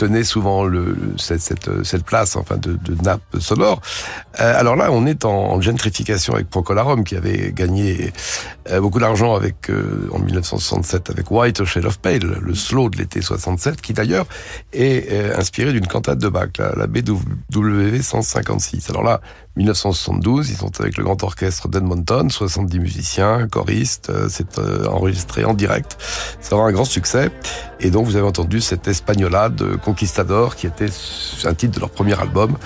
tenait 0.00 0.24
souvent 0.24 0.64
le, 0.64 0.96
cette, 1.18 1.84
cette, 1.84 2.04
place 2.04 2.34
enfin 2.34 2.56
de, 2.56 2.78
nappe 3.04 3.20
sonore. 3.38 3.82
Euh, 4.40 4.58
alors 4.58 4.74
là, 4.74 4.88
on 4.90 5.04
est 5.04 5.26
en, 5.26 5.52
en 5.52 5.60
gentrification 5.60 6.32
avec 6.32 6.48
Procolarum 6.48 7.04
qui 7.04 7.16
avait 7.16 7.52
gagné 7.52 8.10
euh, 8.70 8.80
beaucoup 8.80 8.98
d'argent 8.98 9.34
avec 9.34 9.68
euh, 9.68 10.08
en 10.10 10.18
1967 10.18 11.10
avec 11.10 11.30
White 11.30 11.64
Shade 11.66 11.84
of 11.84 11.98
Pale, 11.98 12.38
le 12.40 12.54
slow 12.54 12.88
de 12.88 12.96
l'été 12.96 13.20
67, 13.20 13.82
qui 13.82 13.92
d'ailleurs 13.92 14.24
est 14.72 15.36
inspiré 15.36 15.72
d'une 15.72 15.86
cantate 15.86 16.18
de 16.18 16.28
Bach, 16.28 16.48
la, 16.58 16.72
la 16.74 16.86
BWV 16.86 18.00
156. 18.00 18.88
Alors 18.88 19.02
là, 19.02 19.20
1972, 19.56 20.48
ils 20.48 20.56
sont 20.56 20.80
avec 20.80 20.96
le 20.96 21.04
grand 21.04 21.22
orchestre 21.22 21.68
d'Edmonton, 21.68 22.30
70 22.30 22.78
musiciens, 22.78 23.48
choristes, 23.48 24.10
c'est 24.28 24.58
enregistré 24.88 25.44
en 25.44 25.52
direct. 25.52 25.98
Ça 26.40 26.56
aura 26.56 26.68
un 26.68 26.72
grand 26.72 26.86
succès. 26.86 27.30
Et 27.80 27.90
donc 27.90 28.06
vous 28.06 28.16
avez 28.16 28.26
entendu 28.26 28.60
cette 28.60 28.88
Espagnolade 28.88 29.56
de 29.56 29.76
Conquistador, 29.90 30.54
qui 30.54 30.68
était 30.68 30.86
un 31.44 31.54
titre 31.54 31.74
de 31.74 31.80
leur 31.80 31.90
premier 31.90 32.16
album, 32.20 32.56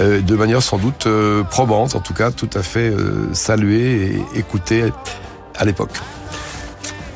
euh, 0.00 0.20
de 0.20 0.34
manière 0.34 0.62
sans 0.62 0.78
doute 0.78 1.06
euh, 1.06 1.44
probante, 1.44 1.94
en 1.94 2.00
tout 2.00 2.12
cas 2.12 2.32
tout 2.32 2.50
à 2.54 2.62
fait 2.64 2.90
euh, 2.90 3.32
saluée 3.32 4.16
et 4.34 4.38
écoutée 4.40 4.92
à 5.56 5.64
l'époque. 5.64 5.92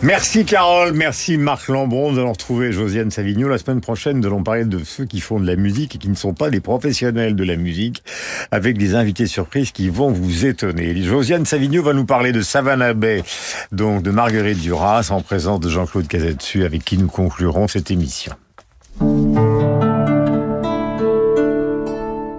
Merci 0.02 0.44
Carole, 0.44 0.92
merci 0.92 1.36
Marc 1.36 1.66
Lambron. 1.66 2.12
Nous 2.12 2.20
allons 2.20 2.30
retrouver 2.30 2.70
Josiane 2.70 3.10
Savigno 3.10 3.48
la 3.48 3.58
semaine 3.58 3.80
prochaine. 3.80 4.20
Nous 4.20 4.26
allons 4.28 4.44
parler 4.44 4.64
de 4.64 4.84
ceux 4.84 5.04
qui 5.04 5.18
font 5.18 5.40
de 5.40 5.46
la 5.46 5.56
musique 5.56 5.96
et 5.96 5.98
qui 5.98 6.08
ne 6.08 6.14
sont 6.14 6.32
pas 6.32 6.48
des 6.48 6.60
professionnels 6.60 7.34
de 7.34 7.44
la 7.44 7.56
musique, 7.56 8.04
avec 8.52 8.78
des 8.78 8.94
invités 8.94 9.26
surprises 9.26 9.72
qui 9.72 9.88
vont 9.88 10.12
vous 10.12 10.46
étonner. 10.46 11.02
Josiane 11.02 11.44
Savigno 11.44 11.82
va 11.82 11.92
nous 11.92 12.06
parler 12.06 12.30
de 12.30 12.40
Savannah 12.40 12.94
Bay, 12.94 13.24
donc 13.72 14.04
de 14.04 14.12
Marguerite 14.12 14.60
Duras, 14.60 15.08
en 15.10 15.22
présence 15.22 15.58
de 15.58 15.68
Jean-Claude 15.68 16.06
Cazetsu, 16.06 16.64
avec 16.64 16.84
qui 16.84 16.96
nous 16.96 17.08
conclurons 17.08 17.66
cette 17.66 17.90
émission. 17.90 18.32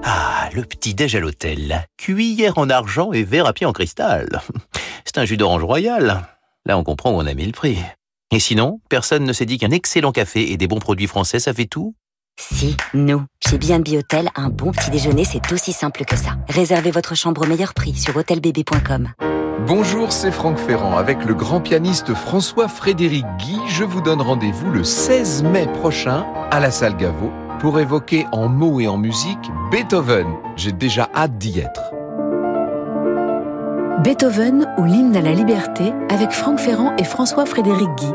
Ah, 0.03 0.49
le 0.53 0.63
petit-déj 0.63 1.15
à 1.15 1.19
l'hôtel. 1.19 1.85
Cuillère 1.97 2.57
en 2.57 2.69
argent 2.69 3.11
et 3.11 3.23
verre 3.23 3.47
à 3.47 3.53
pied 3.53 3.65
en 3.65 3.73
cristal. 3.73 4.41
C'est 5.05 5.17
un 5.17 5.25
jus 5.25 5.37
d'orange 5.37 5.63
royal. 5.63 6.27
Là, 6.65 6.77
on 6.77 6.83
comprend 6.83 7.11
où 7.11 7.15
on 7.15 7.25
a 7.25 7.33
mis 7.33 7.45
le 7.45 7.51
prix. 7.51 7.77
Et 8.31 8.39
sinon, 8.39 8.79
personne 8.89 9.23
ne 9.23 9.33
s'est 9.33 9.45
dit 9.45 9.57
qu'un 9.57 9.71
excellent 9.71 10.11
café 10.11 10.51
et 10.51 10.57
des 10.57 10.67
bons 10.67 10.79
produits 10.79 11.07
français, 11.07 11.39
ça 11.39 11.53
fait 11.53 11.65
tout 11.65 11.95
Si, 12.39 12.77
nous. 12.93 13.23
Chez 13.45 13.57
B&B 13.57 13.95
Hôtel, 13.95 14.29
un 14.35 14.49
bon 14.49 14.71
petit 14.71 14.89
déjeuner, 14.89 15.25
c'est 15.25 15.51
aussi 15.51 15.73
simple 15.73 16.05
que 16.05 16.15
ça. 16.15 16.37
Réservez 16.47 16.91
votre 16.91 17.15
chambre 17.15 17.41
au 17.41 17.47
meilleur 17.47 17.73
prix 17.73 17.95
sur 17.95 18.15
hôtelbb.com. 18.15 19.09
Bonjour, 19.73 20.11
c'est 20.11 20.31
Franck 20.31 20.57
Ferrand. 20.57 20.97
Avec 20.97 21.23
le 21.23 21.33
grand 21.33 21.61
pianiste 21.61 22.13
François-Frédéric 22.13 23.25
Guy, 23.37 23.57
je 23.69 23.85
vous 23.85 24.01
donne 24.01 24.21
rendez-vous 24.21 24.69
le 24.69 24.83
16 24.83 25.43
mai 25.43 25.65
prochain 25.65 26.25
à 26.51 26.59
la 26.59 26.71
salle 26.71 26.97
Gaveau 26.97 27.31
pour 27.61 27.79
évoquer 27.79 28.27
en 28.33 28.49
mots 28.49 28.81
et 28.81 28.89
en 28.89 28.97
musique 28.97 29.49
Beethoven. 29.71 30.27
J'ai 30.57 30.73
déjà 30.73 31.07
hâte 31.15 31.37
d'y 31.37 31.59
être. 31.59 31.93
Beethoven 34.03 34.67
ou 34.77 34.83
l'hymne 34.83 35.15
à 35.15 35.21
la 35.21 35.31
liberté 35.31 35.93
avec 36.09 36.31
Franck 36.33 36.59
Ferrand 36.59 36.93
et 36.97 37.05
François-Frédéric 37.05 37.95
Guy. 37.95 38.11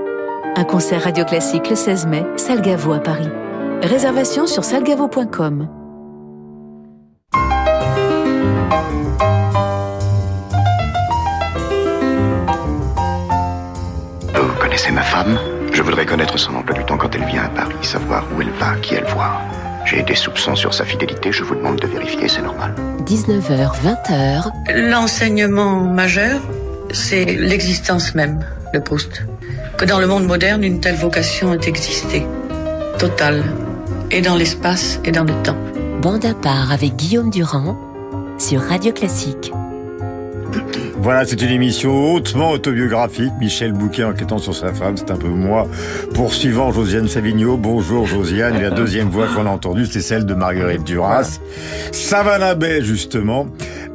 Un 0.56 0.64
concert 0.64 1.04
radio 1.04 1.24
classique 1.24 1.70
le 1.70 1.76
16 1.76 2.06
mai, 2.06 2.26
salle 2.36 2.60
Gaveau 2.60 2.92
à 2.92 3.00
Paris. 3.00 3.30
Réservation 3.80 4.46
sur 4.46 4.62
salgavo.com. 4.62 5.70
Connaissez 14.76 14.92
ma 14.92 15.02
femme 15.04 15.38
Je 15.72 15.80
voudrais 15.80 16.04
connaître 16.04 16.36
son 16.36 16.54
emploi 16.54 16.76
du 16.76 16.84
temps 16.84 16.98
quand 16.98 17.14
elle 17.14 17.24
vient 17.24 17.44
à 17.44 17.48
Paris, 17.48 17.76
savoir 17.80 18.26
où 18.36 18.42
elle 18.42 18.50
va, 18.60 18.76
qui 18.82 18.94
elle 18.94 19.06
voit. 19.06 19.40
J'ai 19.86 20.02
des 20.02 20.14
soupçons 20.14 20.54
sur 20.54 20.74
sa 20.74 20.84
fidélité, 20.84 21.32
je 21.32 21.44
vous 21.44 21.54
demande 21.54 21.76
de 21.80 21.86
vérifier, 21.86 22.28
c'est 22.28 22.42
normal. 22.42 22.74
19h, 23.06 23.70
20h, 23.82 24.90
L'enseignement 24.90 25.80
majeur, 25.80 26.42
c'est 26.92 27.24
l'existence 27.24 28.14
même 28.14 28.44
de 28.74 28.78
Proust. 28.78 29.24
Que 29.78 29.86
dans 29.86 29.98
le 29.98 30.06
monde 30.06 30.26
moderne, 30.26 30.62
une 30.62 30.78
telle 30.78 30.96
vocation 30.96 31.54
ait 31.54 31.66
existé. 31.66 32.26
Totale. 32.98 33.44
Et 34.10 34.20
dans 34.20 34.36
l'espace 34.36 35.00
et 35.06 35.10
dans 35.10 35.24
le 35.24 35.32
temps. 35.42 35.56
bande 36.02 36.26
à 36.26 36.34
part 36.34 36.70
avec 36.70 36.96
Guillaume 36.96 37.30
Durand 37.30 37.78
sur 38.36 38.60
Radio 38.60 38.92
Classique. 38.92 39.50
Voilà, 40.98 41.24
c'est 41.24 41.40
une 41.42 41.50
émission 41.50 42.14
hautement 42.14 42.50
autobiographique. 42.50 43.32
Michel 43.38 43.72
Bouquet 43.72 44.04
enquêtant 44.04 44.38
sur 44.38 44.54
sa 44.54 44.72
femme, 44.72 44.96
c'est 44.96 45.10
un 45.10 45.16
peu 45.16 45.28
moi. 45.28 45.68
Poursuivant 46.14 46.72
Josiane 46.72 47.06
Savigno. 47.06 47.56
Bonjour 47.56 48.06
Josiane. 48.06 48.56
Et 48.56 48.62
la 48.62 48.70
deuxième 48.70 49.08
voix 49.08 49.26
qu'on 49.28 49.46
a 49.46 49.50
entendue, 49.50 49.86
c'est 49.86 50.00
celle 50.00 50.26
de 50.26 50.34
Marguerite 50.34 50.84
Duras. 50.84 51.38
Savannah 51.92 52.54
Bay, 52.54 52.82
justement. 52.82 53.46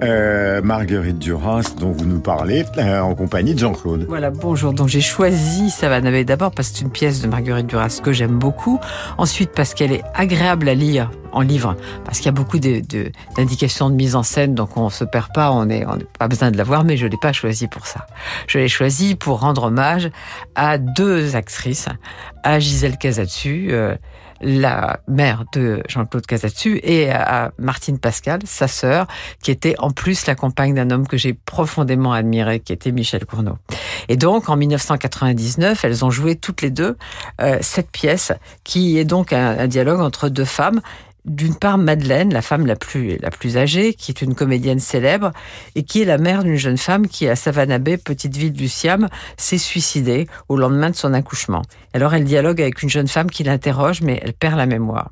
Euh, 0.04 0.62
Marguerite 0.64 1.20
Duras, 1.20 1.74
dont 1.80 1.92
vous 1.92 2.06
nous 2.06 2.20
parlez, 2.20 2.66
euh, 2.78 3.02
en 3.02 3.14
compagnie 3.14 3.54
de 3.54 3.60
Jean-Claude. 3.60 4.06
Voilà, 4.08 4.32
bonjour. 4.32 4.74
Donc 4.74 4.88
j'ai 4.88 5.02
choisi 5.02 5.70
Savannah 5.70 6.10
Bay 6.10 6.24
d'abord 6.24 6.52
parce 6.52 6.70
que 6.70 6.78
c'est 6.78 6.84
une 6.84 6.92
pièce 6.92 7.22
de 7.22 7.28
Marguerite 7.28 7.68
Duras 7.68 8.00
que 8.04 8.12
j'aime 8.12 8.40
beaucoup. 8.40 8.80
Ensuite 9.18 9.52
parce 9.56 9.74
qu'elle 9.74 9.92
est 9.92 10.04
agréable 10.16 10.70
à 10.70 10.74
lire 10.74 11.12
en 11.32 11.42
livre, 11.42 11.76
parce 12.06 12.18
qu'il 12.18 12.26
y 12.26 12.30
a 12.30 12.34
beaucoup 12.34 12.60
d'indications 12.60 13.90
de, 13.90 13.96
mise 13.96 14.16
en 14.16 14.24
scène, 14.24 14.56
donc 14.56 14.78
on 14.78 14.90
se 14.90 15.04
perd 15.04 15.34
pas, 15.34 15.52
on 15.52 15.66
n'a 15.66 15.86
pas 16.18 16.28
besoin 16.28 16.52
de 16.52 16.58
la 16.58 16.64
voir, 16.64 16.84
mais 16.84 16.98
je 16.98 17.08
l'ai 17.08 17.18
pas 17.18 17.34
choisi 17.34 17.68
pour 17.68 17.88
ça. 17.88 18.06
Je 18.48 18.60
l'ai 18.60 18.68
choisi 18.68 19.16
pour 19.16 19.40
rendre 19.40 19.64
hommage 19.64 20.10
à 20.56 20.78
deux 20.78 21.36
actrices, 21.36 21.88
à 22.44 22.60
Gisèle 22.60 22.98
Casatsu, 22.98 23.70
euh, 23.72 23.96
la 24.42 25.00
mère 25.08 25.46
de 25.54 25.84
Jean-Claude 25.88 26.26
Casatsu, 26.26 26.80
et 26.84 27.12
à 27.12 27.52
Martine 27.60 28.00
Pascal, 28.00 28.42
sa 28.46 28.68
sœur, 28.68 29.08
qui 29.44 29.52
était 29.52 29.76
en 29.78 29.92
plus 29.92 30.26
la 30.26 30.36
compagne 30.36 30.74
d'un 30.74 30.90
homme 30.90 31.08
que 31.08 31.18
j'ai 31.18 31.34
profondément 31.34 32.14
admiré, 32.14 32.60
qui 32.60 32.74
était 32.74 32.92
Michel 32.92 33.26
Cournot. 33.26 33.58
Et 34.10 34.18
donc, 34.18 34.50
en 34.50 34.58
1999, 34.58 35.86
elles 35.86 36.04
ont 36.04 36.10
joué 36.10 36.36
toutes 36.36 36.62
les 36.62 36.72
deux 36.72 36.98
euh, 37.40 37.60
cette 37.62 37.92
pièce, 37.92 38.32
qui 38.64 38.98
est 38.98 39.06
donc 39.06 39.32
un 39.32 39.68
dialogue 39.68 40.02
entre 40.02 40.30
deux 40.30 40.46
femmes. 40.46 40.82
D'une 41.26 41.56
part, 41.56 41.78
Madeleine, 41.78 42.34
la 42.34 42.42
femme 42.42 42.66
la 42.66 42.76
plus, 42.76 43.18
la 43.18 43.30
plus 43.30 43.58
âgée, 43.58 43.94
qui 43.94 44.12
est 44.12 44.24
une 44.24 44.34
comédienne 44.34 44.80
célèbre, 44.80 45.32
et 45.76 45.84
qui 45.84 46.02
est 46.02 46.06
la 46.06 46.18
mère 46.18 46.44
d'une 46.44 46.56
jeune 46.56 46.78
femme 46.78 47.08
qui, 47.08 47.28
à 47.28 47.36
Savannah 47.36 47.78
Bay, 47.78 47.98
petite 47.98 48.36
ville 48.36 48.54
du 48.54 48.68
Siam, 48.68 49.08
s'est 49.38 49.60
suicidée 49.60 50.28
au 50.50 50.58
lendemain 50.58 50.90
de 50.90 50.96
son 50.96 51.14
accouchement. 51.14 51.62
Alors, 51.94 52.16
elle 52.16 52.24
dialogue 52.24 52.60
avec 52.60 52.82
une 52.82 52.90
jeune 52.90 53.08
femme 53.08 53.30
qui 53.30 53.44
l'interroge, 53.44 54.02
mais 54.02 54.20
elle 54.24 54.34
perd 54.34 54.58
la 54.58 54.66
mémoire. 54.66 55.12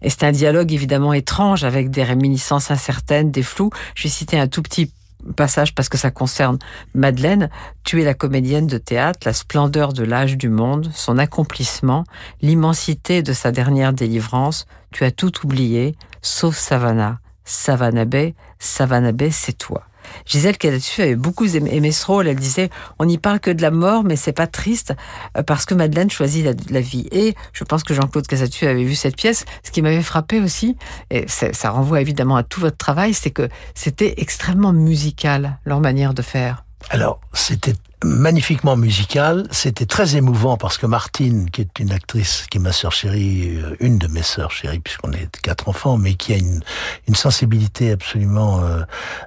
Et 0.00 0.10
c'est 0.10 0.24
un 0.24 0.32
dialogue 0.32 0.72
évidemment 0.72 1.12
étrange 1.12 1.64
avec 1.64 1.90
des 1.90 2.04
réminiscences 2.04 2.70
incertaines, 2.70 3.30
des 3.30 3.42
flous. 3.42 3.70
Je 3.94 4.04
vais 4.04 4.08
citer 4.08 4.38
un 4.38 4.48
tout 4.48 4.62
petit 4.62 4.90
passage 5.32 5.74
parce 5.74 5.88
que 5.88 5.98
ça 5.98 6.10
concerne 6.10 6.58
Madeleine. 6.94 7.50
Tu 7.82 8.00
es 8.00 8.04
la 8.04 8.14
comédienne 8.14 8.66
de 8.66 8.78
théâtre, 8.78 9.20
la 9.24 9.32
splendeur 9.32 9.92
de 9.92 10.04
l'âge 10.04 10.36
du 10.36 10.48
monde, 10.48 10.90
son 10.94 11.18
accomplissement, 11.18 12.04
l'immensité 12.42 13.22
de 13.22 13.32
sa 13.32 13.52
dernière 13.52 13.92
délivrance. 13.92 14.66
Tu 14.90 15.04
as 15.04 15.10
tout 15.10 15.44
oublié, 15.44 15.94
sauf 16.22 16.56
Savannah. 16.56 17.18
Savannah 17.44 18.06
Bay, 18.06 18.34
Savannah 18.58 19.12
Bay, 19.12 19.30
c'est 19.30 19.58
toi. 19.58 19.84
Gisèle 20.26 20.56
Cadatsu 20.56 21.02
avait 21.02 21.16
beaucoup 21.16 21.46
aimé 21.46 21.92
ce 21.92 22.06
rôle. 22.06 22.28
Elle 22.28 22.36
disait, 22.36 22.70
on 22.98 23.04
n'y 23.04 23.18
parle 23.18 23.40
que 23.40 23.50
de 23.50 23.62
la 23.62 23.70
mort, 23.70 24.04
mais 24.04 24.16
c'est 24.16 24.32
pas 24.32 24.46
triste 24.46 24.94
euh, 25.36 25.42
parce 25.42 25.64
que 25.64 25.74
Madeleine 25.74 26.10
choisit 26.10 26.44
la, 26.44 26.52
la 26.70 26.80
vie. 26.80 27.06
Et 27.12 27.34
je 27.52 27.64
pense 27.64 27.82
que 27.82 27.94
Jean-Claude 27.94 28.26
Casatsu 28.26 28.66
avait 28.66 28.84
vu 28.84 28.94
cette 28.94 29.16
pièce. 29.16 29.44
Ce 29.62 29.70
qui 29.70 29.82
m'avait 29.82 30.02
frappé 30.02 30.40
aussi, 30.40 30.76
et 31.10 31.26
ça 31.28 31.70
renvoie 31.70 32.00
évidemment 32.00 32.36
à 32.36 32.42
tout 32.42 32.60
votre 32.60 32.76
travail, 32.76 33.14
c'est 33.14 33.30
que 33.30 33.48
c'était 33.74 34.14
extrêmement 34.18 34.72
musical 34.72 35.58
leur 35.64 35.80
manière 35.80 36.14
de 36.14 36.22
faire. 36.22 36.64
Alors, 36.90 37.20
c'était 37.32 37.74
magnifiquement 38.04 38.76
musical, 38.76 39.46
c'était 39.50 39.86
très 39.86 40.16
émouvant 40.16 40.56
parce 40.56 40.78
que 40.78 40.86
Martine, 40.86 41.50
qui 41.50 41.62
est 41.62 41.78
une 41.80 41.90
actrice, 41.90 42.46
qui 42.50 42.58
est 42.58 42.60
ma 42.60 42.72
sœur 42.72 42.92
chérie, 42.92 43.56
euh, 43.56 43.74
une 43.80 43.98
de 43.98 44.06
mes 44.06 44.22
sœurs 44.22 44.50
chéries, 44.52 44.78
puisqu'on 44.80 45.12
est 45.12 45.28
quatre 45.42 45.68
enfants, 45.68 45.96
mais 45.96 46.14
qui 46.14 46.32
a 46.34 46.36
une, 46.36 46.60
une 47.08 47.14
sensibilité 47.14 47.92
absolument 47.92 48.60
euh, 48.62 48.82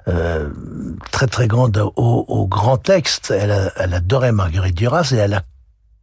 euh, 0.08 0.48
très 1.10 1.26
très 1.26 1.48
grande 1.48 1.76
au, 1.78 2.24
au 2.28 2.46
grand 2.46 2.78
texte. 2.78 3.32
Elle, 3.36 3.50
a- 3.50 3.72
elle 3.76 3.94
adorait 3.94 4.32
Marguerite 4.32 4.76
Duras 4.76 5.10
et 5.12 5.16
elle 5.16 5.34
a 5.34 5.42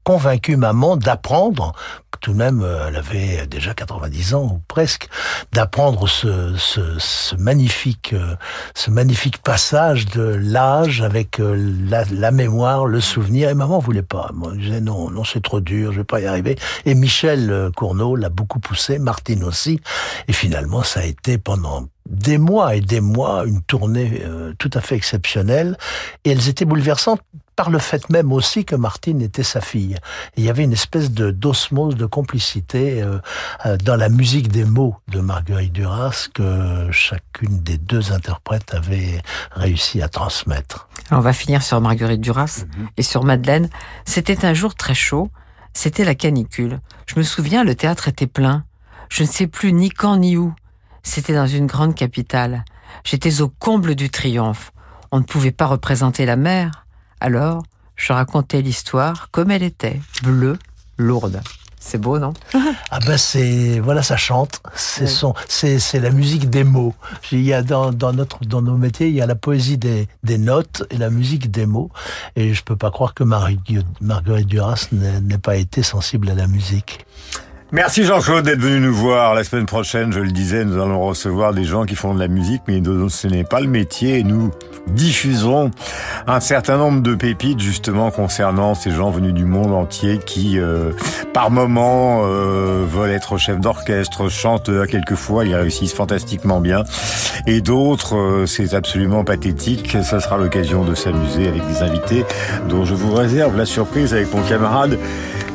convaincu 0.06 0.56
maman 0.56 0.96
d'apprendre, 0.96 1.74
tout 2.22 2.34
de 2.34 2.38
même, 2.38 2.62
euh, 2.64 2.88
elle 2.88 2.96
avait 2.96 3.46
déjà 3.48 3.74
90 3.74 4.34
ans 4.36 4.44
ou 4.44 4.62
presque, 4.68 5.10
d'apprendre 5.52 6.08
ce, 6.08 6.56
ce, 6.58 6.98
ce 6.98 7.36
magnifique, 7.36 8.14
euh, 8.14 8.36
ce 8.74 8.90
magnifique 8.90 9.40
passage 9.40 10.06
de 10.06 10.24
l'âge 10.24 11.02
avec 11.02 11.40
euh, 11.40 11.56
la, 11.88 12.04
la 12.12 12.32
mémoire, 12.32 12.86
le 12.86 13.02
souvenir. 13.02 13.50
Et 13.50 13.54
maman 13.54 13.80
voulait 13.80 14.02
pas. 14.02 14.32
Moi, 14.34 14.54
je 14.56 14.60
disais 14.60 14.82
non, 14.82 15.10
non, 15.10 15.24
c'est 15.24 15.44
trop 15.44 15.60
dur, 15.60 15.92
je 15.92 15.98
vais 15.98 16.04
pas 16.04 16.20
y 16.20 16.26
arriver. 16.26 16.56
Et 16.86 16.96
Michel 16.96 17.70
Cournot 17.76 18.16
l'a 18.16 18.30
beaucoup 18.30 18.60
poussé, 18.60 18.98
Martine 19.00 19.44
aussi. 19.44 19.80
Et 20.28 20.34
finalement, 20.34 20.84
ça 20.84 21.02
a 21.02 21.04
été 21.04 21.38
pendant 21.38 21.86
des 22.10 22.38
mois 22.38 22.76
et 22.76 22.82
des 22.82 23.02
mois 23.02 23.46
une 23.46 23.62
tournée 23.62 24.22
euh, 24.24 24.54
tout 24.58 24.70
à 24.74 24.82
fait 24.82 24.96
exceptionnelle 24.96 25.78
et 26.24 26.32
elles 26.32 26.50
étaient 26.50 26.66
bouleversantes 26.66 27.22
par 27.56 27.70
le 27.70 27.80
fait 27.80 28.10
même 28.10 28.32
aussi 28.32 28.66
que 28.66 28.76
Martine 28.76 29.22
était 29.22 29.44
sa 29.44 29.62
fille. 29.62 29.96
Et 30.36 30.42
il 30.42 30.44
y 30.44 30.50
avait 30.50 30.64
une 30.64 30.74
espèce 30.74 31.12
de 31.12 31.32
d'osmose, 31.32 31.96
de 31.96 32.06
complicité 32.06 33.02
euh, 33.02 33.20
euh, 33.66 33.78
dans 33.78 33.96
la 33.96 34.10
musique 34.10 34.50
des 34.50 34.66
mots 34.66 34.96
de 35.08 35.20
Marguerite 35.20 35.72
Duras 35.72 36.28
que 36.34 36.90
chacune 36.92 37.60
des 37.62 37.78
deux 37.78 38.12
interprètes 38.12 38.74
avait 38.74 39.22
réussi 39.52 40.02
à 40.02 40.10
transmettre. 40.10 40.90
Alors, 41.10 41.22
on 41.22 41.24
va 41.24 41.34
finir 41.34 41.64
sur 41.64 41.80
Marguerite 41.82 42.22
Duras 42.22 42.66
et 42.98 43.04
sur 43.04 43.24
Madeleine. 43.24 43.70
C'était 44.06 44.46
un 44.46 44.54
jour 44.54 44.76
très 44.76 44.96
chaud. 44.96 45.30
C'était 45.74 46.06
la 46.06 46.16
canicule. 46.16 46.80
Je 47.06 47.16
me 47.18 47.24
souviens, 47.24 47.64
le 47.64 47.76
théâtre 47.76 48.08
était 48.08 48.28
plein. 48.28 48.64
Je 49.10 49.24
ne 49.24 49.28
sais 49.28 49.48
plus 49.48 49.72
ni 49.74 49.90
quand 49.90 50.18
ni 50.18 50.38
où. 50.38 50.54
C'était 51.06 51.36
dans 51.36 51.48
une 51.48 51.68
grande 51.68 51.96
capitale. 51.96 52.66
J'étais 53.06 53.40
au 53.42 53.48
comble 53.48 53.96
du 53.96 54.10
triomphe. 54.10 54.74
On 55.12 55.20
ne 55.20 55.24
pouvait 55.24 55.52
pas 55.52 55.68
représenter 55.68 56.26
la 56.26 56.36
mer. 56.36 56.88
Alors, 57.22 57.64
je 57.96 58.12
racontais 58.12 58.62
l'histoire 58.62 59.30
comme 59.32 59.52
elle 59.52 59.64
était, 59.64 60.02
bleue, 60.24 60.58
lourde. 60.98 61.42
C'est 61.80 62.00
beau, 62.00 62.18
non? 62.18 62.34
Ah 62.90 63.00
ben 63.06 63.18
c'est 63.18 63.80
voilà 63.80 64.02
ça 64.04 64.16
chante 64.16 64.62
c'est 64.74 65.08
son 65.08 65.34
c'est 65.50 65.80
c'est 65.80 66.00
la 66.00 66.12
musique 66.12 66.50
des 66.50 66.64
mots 66.64 66.94
il 67.32 67.42
y 67.42 67.52
a 67.52 67.62
dans 67.62 67.92
dans 67.92 68.14
notre 68.14 68.40
dans 68.46 68.62
nos 68.62 68.78
métiers 68.78 69.10
il 69.10 69.16
y 69.16 69.22
a 69.22 69.26
la 69.26 69.36
poésie 69.36 69.78
des 69.78 70.08
des 70.24 70.38
notes 70.38 70.84
et 70.92 70.98
la 70.98 71.10
musique 71.10 71.52
des 71.52 71.66
mots 71.66 71.90
et 72.38 72.54
je 72.54 72.64
peux 72.64 72.78
pas 72.78 72.92
croire 72.92 73.14
que 73.14 73.24
Marie, 73.24 73.60
Marguerite 74.00 74.48
Duras 74.48 74.88
n'ait 74.94 75.20
n'ait 75.20 75.38
pas 75.38 75.58
été 75.58 75.84
sensible 75.84 76.30
à 76.30 76.36
la 76.36 76.48
musique 76.48 77.06
Merci 77.72 78.04
Jean-Claude 78.04 78.46
d'être 78.46 78.60
venu 78.60 78.80
nous 78.80 78.94
voir. 78.94 79.34
La 79.34 79.44
semaine 79.44 79.66
prochaine, 79.66 80.14
je 80.14 80.20
le 80.20 80.30
disais, 80.30 80.64
nous 80.66 80.80
allons 80.80 81.02
recevoir 81.02 81.52
des 81.52 81.64
gens 81.64 81.86
qui 81.86 81.96
font 81.96 82.14
de 82.14 82.20
la 82.20 82.28
musique, 82.28 82.62
mais 82.68 82.80
ce 83.10 83.28
n'est 83.28 83.44
pas 83.44 83.60
le 83.60 83.68
métier. 83.68 84.24
Nous 84.24 84.52
diffuserons 84.88 85.72
un 86.28 86.40
certain 86.40 86.78
nombre 86.78 87.02
de 87.02 87.16
pépites 87.16 87.60
justement 87.60 88.12
concernant 88.12 88.76
ces 88.76 88.92
gens 88.92 89.10
venus 89.10 89.34
du 89.34 89.46
monde 89.46 89.74
entier 89.74 90.20
qui, 90.24 90.60
euh, 90.60 90.92
par 91.34 91.50
moment, 91.50 92.22
euh, 92.26 92.86
veulent 92.88 93.10
être 93.10 93.40
chef 93.40 93.60
d'orchestre, 93.60 94.30
chanteurs 94.30 94.86
quelquefois, 94.86 95.44
ils 95.44 95.56
réussissent 95.56 95.96
fantastiquement 95.96 96.62
bien. 96.62 96.84
Et 97.48 97.62
d'autres, 97.62 98.16
euh, 98.16 98.46
c'est 98.46 98.76
absolument 98.76 99.24
pathétique. 99.24 99.98
Ça 100.04 100.20
sera 100.20 100.38
l'occasion 100.38 100.86
de 100.86 100.94
s'amuser 100.94 101.48
avec 101.48 101.68
des 101.68 101.82
invités 101.82 102.26
dont 102.70 102.86
je 102.86 102.94
vous 102.94 103.14
réserve 103.14 103.58
la 103.58 103.66
surprise 103.66 104.14
avec 104.14 104.32
mon 104.32 104.44
camarade 104.44 105.00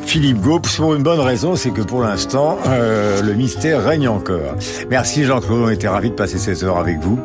Philippe 0.05 0.41
Gaupe, 0.41 0.67
pour 0.75 0.93
une 0.93 1.03
bonne 1.03 1.19
raison, 1.21 1.55
c'est 1.55 1.71
que 1.71 1.81
pour 1.81 2.01
l'instant, 2.01 2.57
euh, 2.67 3.21
le 3.21 3.33
mystère 3.33 3.81
règne 3.83 4.09
encore. 4.09 4.55
Merci 4.89 5.23
Jean-Claude, 5.23 5.61
on 5.65 5.69
était 5.69 5.87
ravis 5.87 6.09
de 6.09 6.15
passer 6.15 6.37
ces 6.37 6.63
heures 6.65 6.77
avec 6.77 6.99
vous. 6.99 7.17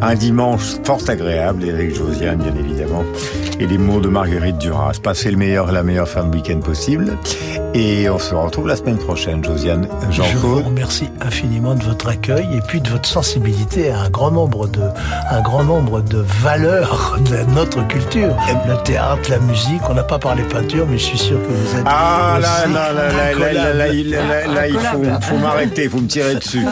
Un 0.00 0.14
dimanche 0.14 0.76
fort 0.82 1.00
agréable, 1.08 1.64
et 1.64 1.70
avec 1.70 1.94
Josiane, 1.94 2.38
bien 2.38 2.54
évidemment, 2.58 3.04
et 3.58 3.66
les 3.66 3.76
mots 3.76 4.00
de 4.00 4.08
Marguerite 4.08 4.56
Duras. 4.56 4.98
Passez 5.02 5.30
le 5.30 5.36
meilleur, 5.36 5.70
la 5.70 5.82
meilleure 5.82 6.08
fin 6.08 6.24
de 6.24 6.34
week-end 6.34 6.60
possible. 6.60 7.18
Et 7.74 8.08
on 8.08 8.18
se 8.18 8.34
retrouve 8.34 8.66
la 8.66 8.76
semaine 8.76 8.96
prochaine, 8.96 9.44
Josiane, 9.44 9.86
Je 10.10 10.22
vous 10.22 10.24
Jean-Claude. 10.32 10.64
remercie 10.66 11.08
infiniment 11.20 11.74
de 11.74 11.84
votre 11.84 12.08
accueil 12.08 12.48
et 12.56 12.60
puis 12.66 12.80
de 12.80 12.88
votre 12.88 13.06
sensibilité 13.08 13.90
à 13.90 14.00
un 14.00 14.08
grand 14.10 14.30
nombre 14.30 14.66
de, 14.66 14.80
un 15.30 15.40
grand 15.42 15.62
nombre 15.62 16.00
de 16.00 16.24
valeurs 16.42 17.18
de 17.30 17.54
notre 17.54 17.86
culture. 17.86 18.34
Le 18.66 18.82
théâtre, 18.82 19.30
la 19.30 19.38
musique, 19.40 19.82
on 19.90 19.94
n'a 19.94 20.02
pas 20.02 20.18
parlé 20.18 20.42
peinture, 20.44 20.86
mais 20.90 20.96
je 20.98 21.04
suis 21.04 21.18
sûr 21.18 21.36
que 21.42 21.46
vous 21.52 21.76
êtes. 21.78 21.84
Ah 21.86 22.19
là, 22.20 22.38
aussi 22.38 22.72
là, 22.72 22.92
là, 22.92 22.92
là, 22.92 23.32
là, 23.32 23.52
là, 23.52 23.74
là, 23.74 23.86
là, 23.92 24.46
là, 24.54 24.68
il 24.68 24.78
faut, 24.78 25.04
faut 25.22 25.36
m'arrêter, 25.38 25.84
il 25.84 25.90
faut 25.90 25.98
me 26.00 26.06
tirer 26.06 26.34
dessus. 26.34 26.64